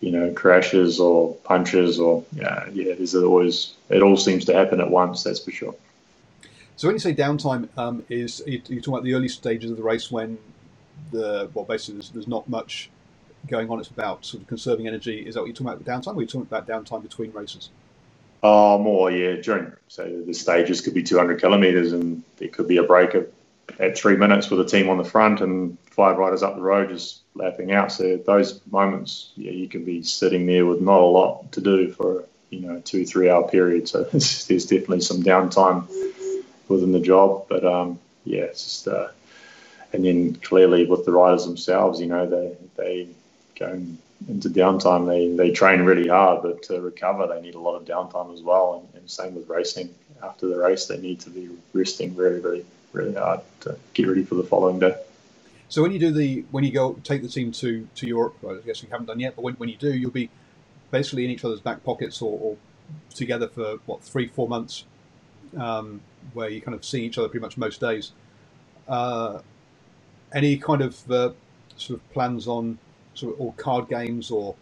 you 0.01 0.13
know 0.13 0.33
crashes 0.33 1.01
or 1.01 1.35
punches 1.37 1.99
or 1.99 2.25
yeah 2.33 2.69
yeah. 2.73 2.95
There's 2.95 3.15
always 3.15 3.75
it 3.89 4.03
all 4.03 4.17
seems 4.17 4.45
to 4.47 4.55
happen 4.55 4.81
at 4.81 4.91
once. 4.91 5.25
That's 5.25 5.41
for 5.41 5.51
sure. 5.51 5.75
So 6.77 6.89
when 6.89 6.95
you 6.95 7.01
say 7.01 7.15
downtime, 7.15 7.69
um, 7.77 8.05
is 8.09 8.43
you, 8.47 8.63
you 8.69 8.81
talking 8.81 8.95
about 8.95 9.05
the 9.05 9.15
early 9.15 9.29
stages 9.29 9.71
of 9.71 9.77
the 9.77 9.83
race 9.83 10.11
when 10.11 10.39
the 11.11 11.51
well 11.53 11.65
basically 11.65 11.95
there's, 11.95 12.11
there's 12.11 12.29
not 12.29 12.49
much 12.49 12.91
going 13.49 13.71
on. 13.71 13.79
It's 13.79 13.89
about 13.89 14.25
sort 14.25 14.43
of 14.43 14.49
conserving 14.49 14.87
energy. 14.87 15.21
Is 15.21 15.35
that 15.35 15.41
what 15.41 15.47
you're 15.47 15.55
talking 15.55 15.69
about? 15.69 15.85
Downtime? 15.85 16.17
Are 16.17 16.21
you 16.21 16.27
talking 16.27 16.43
about 16.43 16.67
downtime 16.67 17.03
between 17.03 17.33
races? 17.33 17.71
Oh, 18.43 18.79
more, 18.79 19.11
yeah. 19.11 19.37
During 19.37 19.73
so 19.89 20.23
the 20.27 20.35
stages 20.35 20.81
could 20.81 20.95
be 20.95 21.03
200 21.03 21.41
kilometres, 21.41 21.93
and 21.93 22.23
there 22.39 22.49
could 22.49 22.69
be 22.69 22.79
a 22.79 22.83
break 22.83 23.15
of, 23.15 23.29
at 23.79 23.97
three 23.97 24.17
minutes 24.17 24.51
with 24.51 24.61
a 24.61 24.65
team 24.65 24.89
on 24.89 24.99
the 24.99 25.05
front 25.05 25.41
and 25.41 25.79
five 25.91 26.19
riders 26.19 26.43
up 26.43 26.57
the 26.57 26.63
road 26.63 26.89
just 26.89 27.21
lapping 27.35 27.73
out. 27.73 27.93
So 27.93 28.17
those 28.17 28.61
moments, 28.71 29.33
yeah, 29.37 29.53
you 29.53 29.69
can 29.69 29.85
be 29.85 30.03
sitting 30.03 30.47
there 30.47 30.67
with 30.67 30.81
not 30.81 31.01
a 31.01 31.05
lot 31.05 31.53
to 31.53 31.61
do 31.61 31.93
for 31.93 32.25
you 32.51 32.61
know 32.61 32.81
two 32.81 33.07
three 33.07 33.31
hour 33.31 33.49
period. 33.49 33.89
So 33.89 34.03
there's 34.13 34.67
definitely 34.67 35.03
some 35.03 35.23
downtime 35.23 35.87
within 36.69 36.93
the 36.93 37.01
job, 37.01 37.47
but 37.49 37.65
um, 37.65 37.99
yeah, 38.25 38.43
it's 38.43 38.65
just. 38.65 38.89
Uh, 38.89 39.09
and 39.93 40.05
then 40.05 40.35
clearly 40.37 40.87
with 40.87 41.05
the 41.05 41.13
riders 41.13 41.45
themselves, 41.45 42.01
you 42.01 42.07
know, 42.07 42.27
they 42.27 42.57
they 42.77 43.09
going 43.59 43.99
into 44.29 44.49
downtime, 44.49 45.07
they, 45.07 45.35
they 45.37 45.53
train 45.53 45.83
really 45.83 46.09
hard, 46.09 46.43
but 46.43 46.63
to 46.65 46.81
recover, 46.81 47.27
they 47.27 47.41
need 47.41 47.55
a 47.55 47.61
lot 47.61 47.77
of 47.77 47.85
downtime 47.85 48.33
as 48.33 48.43
well. 48.43 48.75
And, 48.75 49.01
and 49.01 49.11
same 49.11 49.35
with 49.35 49.49
racing. 49.49 49.95
After 50.23 50.47
the 50.47 50.57
race, 50.57 50.87
they 50.87 50.99
need 50.99 51.21
to 51.21 51.31
be 51.31 51.51
resting 51.73 52.15
really, 52.15 52.41
really, 52.41 52.65
really 52.93 53.15
hard 53.15 53.41
to 53.61 53.77
get 53.95 54.07
ready 54.07 54.25
for 54.25 54.37
the 54.37 54.45
following 54.45 54.79
day. 54.79 54.95
So 55.69 55.83
when 55.83 55.91
you 55.91 55.99
do 55.99 56.13
the 56.13 56.45
when 56.51 56.65
you 56.65 56.71
go 56.71 56.93
take 57.03 57.23
the 57.23 57.29
team 57.29 57.51
to 57.53 57.89
to 57.95 58.07
Europe, 58.07 58.37
I 58.47 58.59
guess 58.65 58.83
you 58.83 58.89
haven't 58.91 59.07
done 59.07 59.19
yet, 59.19 59.35
but 59.35 59.43
when, 59.43 59.55
when 59.55 59.69
you 59.69 59.77
do, 59.77 59.93
you'll 59.93 60.11
be 60.11 60.29
basically 60.91 61.25
in 61.25 61.31
each 61.31 61.45
other's 61.45 61.61
back 61.61 61.83
pockets 61.83 62.21
or, 62.21 62.39
or 62.39 62.57
together 63.15 63.49
for 63.49 63.79
what 63.87 64.03
three 64.03 64.29
four 64.29 64.47
months, 64.49 64.85
um, 65.59 66.01
where 66.35 66.51
you 66.51 66.61
kind 66.61 66.75
of 66.75 66.85
see 66.85 67.05
each 67.05 67.19
other 67.19 67.29
pretty 67.29 67.43
much 67.43 67.57
most 67.57 67.81
days. 67.81 68.13
Uh, 68.87 69.41
any 70.35 70.57
kind 70.57 70.83
of 70.83 71.11
uh, 71.11 71.31
sort 71.77 71.99
of 71.99 72.13
plans 72.13 72.47
on 72.47 72.79
sort 73.15 73.35
of 73.35 73.41
or 73.41 73.53
card 73.55 73.89
games 73.89 74.31
or 74.31 74.55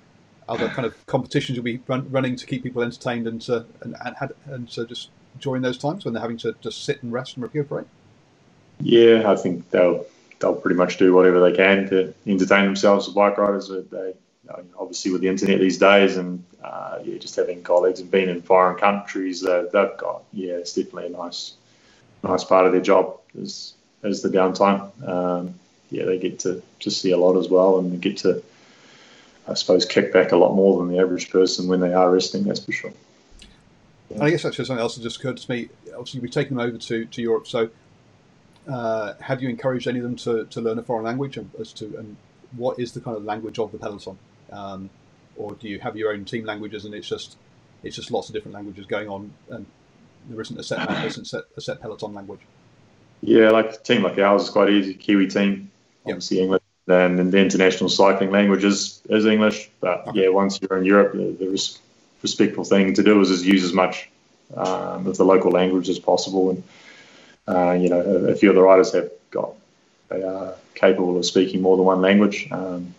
other 0.49 0.69
kind 0.69 0.85
of 0.85 1.07
competitions 1.07 1.57
you'll 1.57 1.65
be 1.65 1.81
run, 1.87 2.11
running 2.11 2.37
to 2.37 2.47
keep 2.47 2.63
people 2.63 2.83
entertained 2.83 3.27
and 3.27 3.41
to 3.41 3.65
and, 3.83 3.95
and, 4.05 4.33
and 4.47 4.69
to 4.69 4.85
just 4.87 5.11
during 5.41 5.63
those 5.63 5.79
times 5.79 6.05
when 6.05 6.13
they're 6.13 6.21
having 6.21 6.39
to 6.39 6.55
just 6.61 6.85
sit 6.85 7.03
and 7.03 7.13
rest 7.13 7.37
and 7.37 7.43
recuperate? 7.43 7.87
Yeah, 8.81 9.31
I 9.31 9.37
think 9.37 9.71
they'll 9.71 10.07
they'll 10.39 10.57
pretty 10.57 10.77
much 10.77 10.97
do 10.99 11.15
whatever 11.15 11.41
they 11.41 11.57
can 11.57 11.89
to 11.91 12.15
entertain 12.27 12.65
themselves 12.65 13.09
as 13.09 13.15
bike 13.15 13.39
riders. 13.39 13.71
They 13.91 14.15
obviously 14.79 15.13
with 15.13 15.21
the 15.21 15.29
internet 15.29 15.61
these 15.61 15.79
days 15.79 16.17
and 16.17 16.45
uh, 16.63 16.99
yeah, 17.05 17.19
just 17.19 17.37
having 17.37 17.63
colleagues 17.63 18.01
and 18.01 18.11
being 18.11 18.29
in 18.29 18.43
foreign 18.43 18.77
countries, 18.77 19.43
they've 19.43 19.73
got 19.73 20.23
yeah, 20.33 20.55
it's 20.55 20.75
definitely 20.75 21.07
a 21.07 21.11
nice 21.11 21.55
nice 22.23 22.45
part 22.45 22.67
of 22.67 22.73
their 22.73 22.81
job 22.81 23.19
is 23.35 23.75
is 24.03 24.23
the 24.23 24.29
downtime. 24.29 24.91
Um, 25.07 25.55
yeah, 25.91 26.05
they 26.05 26.19
get 26.19 26.41
to, 26.41 26.63
to 26.81 26.91
see 26.91 27.11
a 27.11 27.19
lot 27.19 27.37
as 27.37 27.49
well 27.49 27.79
and 27.79 27.93
they 27.93 27.97
get 27.97 28.19
to 28.19 28.43
I 29.51 29.55
suppose, 29.55 29.85
kick 29.85 30.13
back 30.13 30.31
a 30.31 30.37
lot 30.37 30.55
more 30.55 30.79
than 30.79 30.95
the 30.95 31.01
average 31.01 31.31
person 31.31 31.67
when 31.67 31.81
they 31.81 31.93
are 31.93 32.11
resting, 32.11 32.45
that's 32.45 32.65
for 32.65 32.73
sure. 32.73 32.93
And 34.11 34.23
I 34.23 34.31
guess 34.31 34.45
actually 34.45 34.65
something 34.65 34.81
else 34.81 34.97
that 34.97 35.03
just 35.03 35.19
occurred 35.19 35.39
to 35.39 35.51
me. 35.51 35.69
Obviously, 35.89 36.21
we've 36.21 36.31
taken 36.31 36.57
them 36.57 36.67
over 36.67 36.79
to, 36.79 37.05
to 37.05 37.23
Europe. 37.23 37.49
So, 37.49 37.69
uh, 38.69 39.15
have 39.21 39.43
you 39.43 39.49
encouraged 39.49 39.89
any 39.89 39.99
of 39.99 40.05
them 40.05 40.17
to, 40.17 40.45
to 40.47 40.61
learn 40.61 40.79
a 40.79 40.83
foreign 40.83 41.05
language? 41.05 41.39
As 41.59 41.73
to 41.75 41.97
and 41.97 42.17
what 42.57 42.79
is 42.79 42.93
the 42.93 43.01
kind 43.01 43.17
of 43.17 43.25
language 43.25 43.59
of 43.59 43.73
the 43.73 43.79
peloton, 43.79 44.19
um, 44.53 44.91
or 45.37 45.55
do 45.55 45.69
you 45.69 45.79
have 45.81 45.97
your 45.97 46.13
own 46.13 46.25
team 46.25 46.45
languages 46.45 46.85
and 46.85 46.95
it's 46.95 47.09
just 47.09 47.37
it's 47.83 47.97
just 47.97 48.11
lots 48.11 48.29
of 48.29 48.35
different 48.35 48.55
languages 48.55 48.87
going 48.87 49.09
on 49.09 49.33
and 49.51 49.65
there 50.29 50.41
isn't 50.41 50.59
a 50.59 50.63
set 50.63 50.87
there 50.89 51.07
isn't 51.07 51.25
set, 51.25 51.45
a 51.57 51.61
set 51.61 51.81
peloton 51.81 52.13
language? 52.13 52.41
Yeah, 53.23 53.51
like 53.51 53.73
a 53.73 53.79
team 53.79 54.03
like 54.03 54.19
ours 54.19 54.43
is 54.43 54.51
quite 54.51 54.71
easy. 54.71 54.95
Kiwi 54.95 55.29
team, 55.29 55.71
obviously 56.07 56.39
yep. 56.39 56.45
English 56.45 56.63
then 56.91 57.31
the 57.31 57.39
international 57.39 57.89
cycling 57.89 58.31
language 58.31 58.65
is, 58.65 59.01
is 59.09 59.25
English. 59.27 59.71
But 59.81 60.09
okay. 60.09 60.23
yeah, 60.23 60.29
once 60.29 60.61
you're 60.61 60.79
in 60.79 60.85
Europe, 60.85 61.13
the, 61.13 61.37
the, 61.39 61.71
respectful 62.23 62.65
thing 62.65 62.93
to 62.93 63.03
do 63.03 63.19
is, 63.23 63.31
is 63.31 63.47
use 63.47 63.65
as 63.65 63.73
much 63.73 64.11
um, 64.55 65.07
of 65.07 65.17
the 65.17 65.25
local 65.25 65.51
language 65.51 65.89
as 65.89 65.99
possible. 65.99 66.51
And 66.51 66.63
uh, 67.49 67.73
you 67.73 67.89
know, 67.89 68.01
a, 68.01 68.33
a, 68.33 68.37
few 68.37 68.51
of 68.51 68.57
the 68.57 68.63
riders 68.63 68.93
have 68.93 69.11
got 69.31 69.55
they 70.11 70.23
are 70.23 70.55
capable 70.75 71.17
of 71.17 71.25
speaking 71.25 71.63
more 71.63 71.77
than 71.77 71.87
one 71.87 72.03
language. 72.03 72.49
Um, 72.51 72.95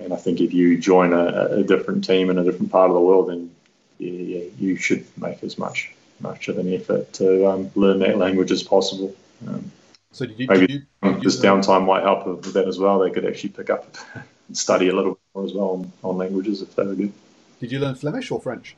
and 0.00 0.12
I 0.12 0.16
think 0.16 0.40
if 0.40 0.52
you 0.52 0.78
join 0.78 1.12
a, 1.12 1.58
a, 1.58 1.62
different 1.62 2.04
team 2.04 2.30
in 2.30 2.38
a 2.38 2.44
different 2.44 2.72
part 2.72 2.90
of 2.90 2.94
the 2.94 3.00
world, 3.00 3.28
then 3.28 3.50
yeah, 3.98 4.44
you 4.58 4.76
should 4.76 5.04
make 5.16 5.44
as 5.44 5.58
much 5.58 5.92
much 6.18 6.48
of 6.48 6.58
an 6.58 6.72
effort 6.72 7.12
to 7.14 7.46
um, 7.46 7.70
learn 7.76 8.00
that 8.00 8.18
language 8.18 8.50
as 8.50 8.62
possible. 8.62 9.14
Um, 9.46 9.70
so 10.12 10.26
did 10.26 10.38
you, 10.38 10.46
maybe 10.48 10.66
did 10.66 10.86
you, 11.02 11.12
did 11.12 11.22
this 11.22 11.40
downtime 11.40 11.86
might 11.86 12.02
help 12.02 12.26
with 12.26 12.52
that 12.54 12.66
as 12.66 12.78
well. 12.78 12.98
They 12.98 13.10
could 13.10 13.24
actually 13.24 13.50
pick 13.50 13.70
up 13.70 13.96
and 14.14 14.56
study 14.56 14.88
a 14.88 14.94
little 14.94 15.12
bit 15.12 15.20
more 15.34 15.44
as 15.44 15.52
well 15.52 15.70
on, 15.70 15.92
on 16.02 16.18
languages 16.18 16.62
if 16.62 16.74
they 16.74 16.84
were 16.84 16.94
good. 16.94 17.12
Did 17.60 17.72
you 17.72 17.78
learn 17.78 17.94
Flemish 17.94 18.30
or 18.30 18.40
French? 18.40 18.74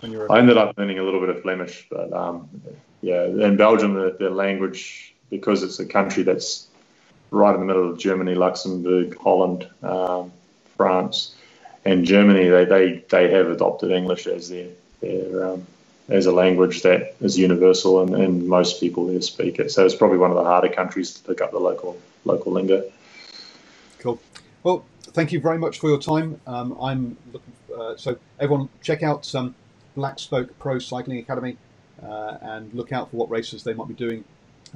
When 0.00 0.12
you 0.12 0.18
were 0.18 0.32
I 0.32 0.38
ended 0.38 0.56
up 0.56 0.76
learning 0.78 0.98
a 0.98 1.02
little 1.02 1.20
bit 1.20 1.28
of 1.28 1.42
Flemish, 1.42 1.86
but 1.90 2.12
um, 2.12 2.48
yeah, 3.02 3.24
in 3.24 3.56
Belgium 3.56 3.94
the, 3.94 4.16
the 4.18 4.30
language 4.30 5.14
because 5.30 5.62
it's 5.62 5.78
a 5.80 5.86
country 5.86 6.22
that's 6.22 6.68
right 7.30 7.54
in 7.54 7.60
the 7.60 7.66
middle 7.66 7.90
of 7.90 7.98
Germany, 7.98 8.34
Luxembourg, 8.34 9.16
Holland, 9.18 9.68
um, 9.82 10.32
France, 10.76 11.34
and 11.84 12.04
Germany. 12.04 12.48
They, 12.48 12.64
they 12.64 13.04
they 13.10 13.30
have 13.30 13.48
adopted 13.48 13.90
English 13.90 14.26
as 14.26 14.48
their 14.48 14.68
their 15.00 15.52
um, 15.52 15.66
as 16.12 16.26
a 16.26 16.32
language 16.32 16.82
that 16.82 17.16
is 17.20 17.38
universal 17.38 18.02
and, 18.02 18.14
and 18.14 18.46
most 18.46 18.80
people 18.80 19.06
there 19.06 19.20
speak 19.22 19.58
it. 19.58 19.70
So 19.70 19.84
it's 19.84 19.94
probably 19.94 20.18
one 20.18 20.30
of 20.30 20.36
the 20.36 20.44
harder 20.44 20.68
countries 20.68 21.14
to 21.14 21.22
pick 21.22 21.40
up 21.40 21.52
the 21.52 21.58
local 21.58 21.98
local 22.24 22.52
lingo. 22.52 22.84
Cool. 23.98 24.20
Well, 24.62 24.84
thank 25.00 25.32
you 25.32 25.40
very 25.40 25.58
much 25.58 25.80
for 25.80 25.88
your 25.88 25.98
time. 25.98 26.40
Um, 26.46 26.76
I'm 26.80 27.16
looking. 27.32 27.52
Uh, 27.74 27.96
so 27.96 28.18
everyone, 28.38 28.68
check 28.82 29.02
out 29.02 29.24
some 29.24 29.46
um, 29.46 29.54
Black 29.96 30.18
Spoke 30.18 30.56
Pro 30.58 30.78
Cycling 30.78 31.18
Academy 31.18 31.56
uh, 32.02 32.36
and 32.42 32.72
look 32.74 32.92
out 32.92 33.10
for 33.10 33.16
what 33.16 33.30
races 33.30 33.64
they 33.64 33.72
might 33.72 33.88
be 33.88 33.94
doing 33.94 34.22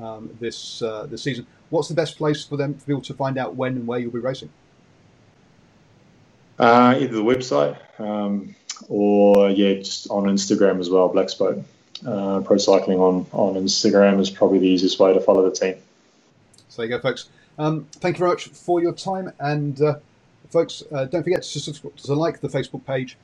um, 0.03 0.31
this 0.41 0.81
uh, 0.81 1.07
this 1.07 1.23
season. 1.23 1.47
What's 1.69 1.89
the 1.89 1.95
best 1.95 2.17
place 2.17 2.45
for 2.45 2.57
them 2.57 2.75
for 2.75 2.87
people 2.87 3.03
to 3.03 3.15
find 3.15 3.37
out 3.37 3.57
when 3.57 3.75
and 3.75 3.87
where 3.87 3.99
you'll 3.99 4.13
be 4.13 4.21
racing? 4.21 4.49
Uh, 6.59 6.97
either 6.99 7.15
the 7.15 7.23
website. 7.23 7.77
Or 8.89 9.51
yeah, 9.51 9.75
just 9.75 10.09
on 10.11 10.25
Instagram 10.25 10.81
as 10.81 10.91
well, 10.91 11.09
Black 11.09 11.29
Spoke. 11.29 11.65
Uh, 12.07 12.41
Pro 12.41 12.59
Cycling 12.59 12.99
on, 12.99 13.27
on 13.33 13.55
Instagram 13.55 14.21
is 14.21 14.29
probably 14.29 14.59
the 14.59 14.69
easiest 14.69 14.99
way 14.99 15.15
to 15.15 15.21
follow 15.21 15.49
the 15.49 15.55
team. 15.55 15.77
So 16.69 16.83
there 16.83 16.91
you 16.91 16.97
go, 16.97 17.01
folks. 17.01 17.29
Um, 17.59 17.87
thank 17.93 18.17
you 18.17 18.19
very 18.21 18.33
much 18.33 18.49
for 18.49 18.83
your 18.83 18.93
time. 18.93 19.33
And 19.41 19.81
uh, 19.81 19.97
folks, 20.51 20.83
uh, 20.93 21.07
don't 21.07 21.23
forget 21.23 21.43
to, 21.43 21.61
subscribe, 21.61 21.97
to 21.97 22.15
like 22.15 22.41
the 22.41 22.49
Facebook 22.49 22.85
page. 22.85 23.17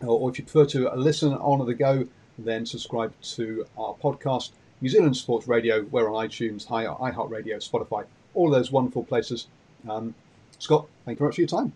Or, 0.00 0.20
or 0.20 0.30
if 0.30 0.38
you 0.38 0.44
prefer 0.44 0.66
to 0.66 0.94
listen 0.94 1.32
on 1.32 1.66
the 1.66 1.74
go, 1.74 2.06
then 2.38 2.66
subscribe 2.66 3.12
to 3.22 3.66
our 3.76 3.94
podcast, 3.94 4.50
New 4.80 4.88
Zealand 4.88 5.16
Sports 5.16 5.48
Radio. 5.48 5.86
We're 5.90 6.12
on 6.12 6.28
iTunes, 6.28 6.66
iHeartRadio, 6.66 7.56
Spotify, 7.56 8.04
all 8.34 8.50
those 8.50 8.70
wonderful 8.70 9.04
places. 9.04 9.46
Um, 9.88 10.14
Scott, 10.58 10.86
thank 11.04 11.16
you 11.16 11.20
very 11.20 11.28
much 11.28 11.34
for 11.36 11.40
your 11.40 11.48
time. 11.48 11.72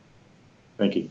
Thank 0.76 0.97
you. 0.97 1.11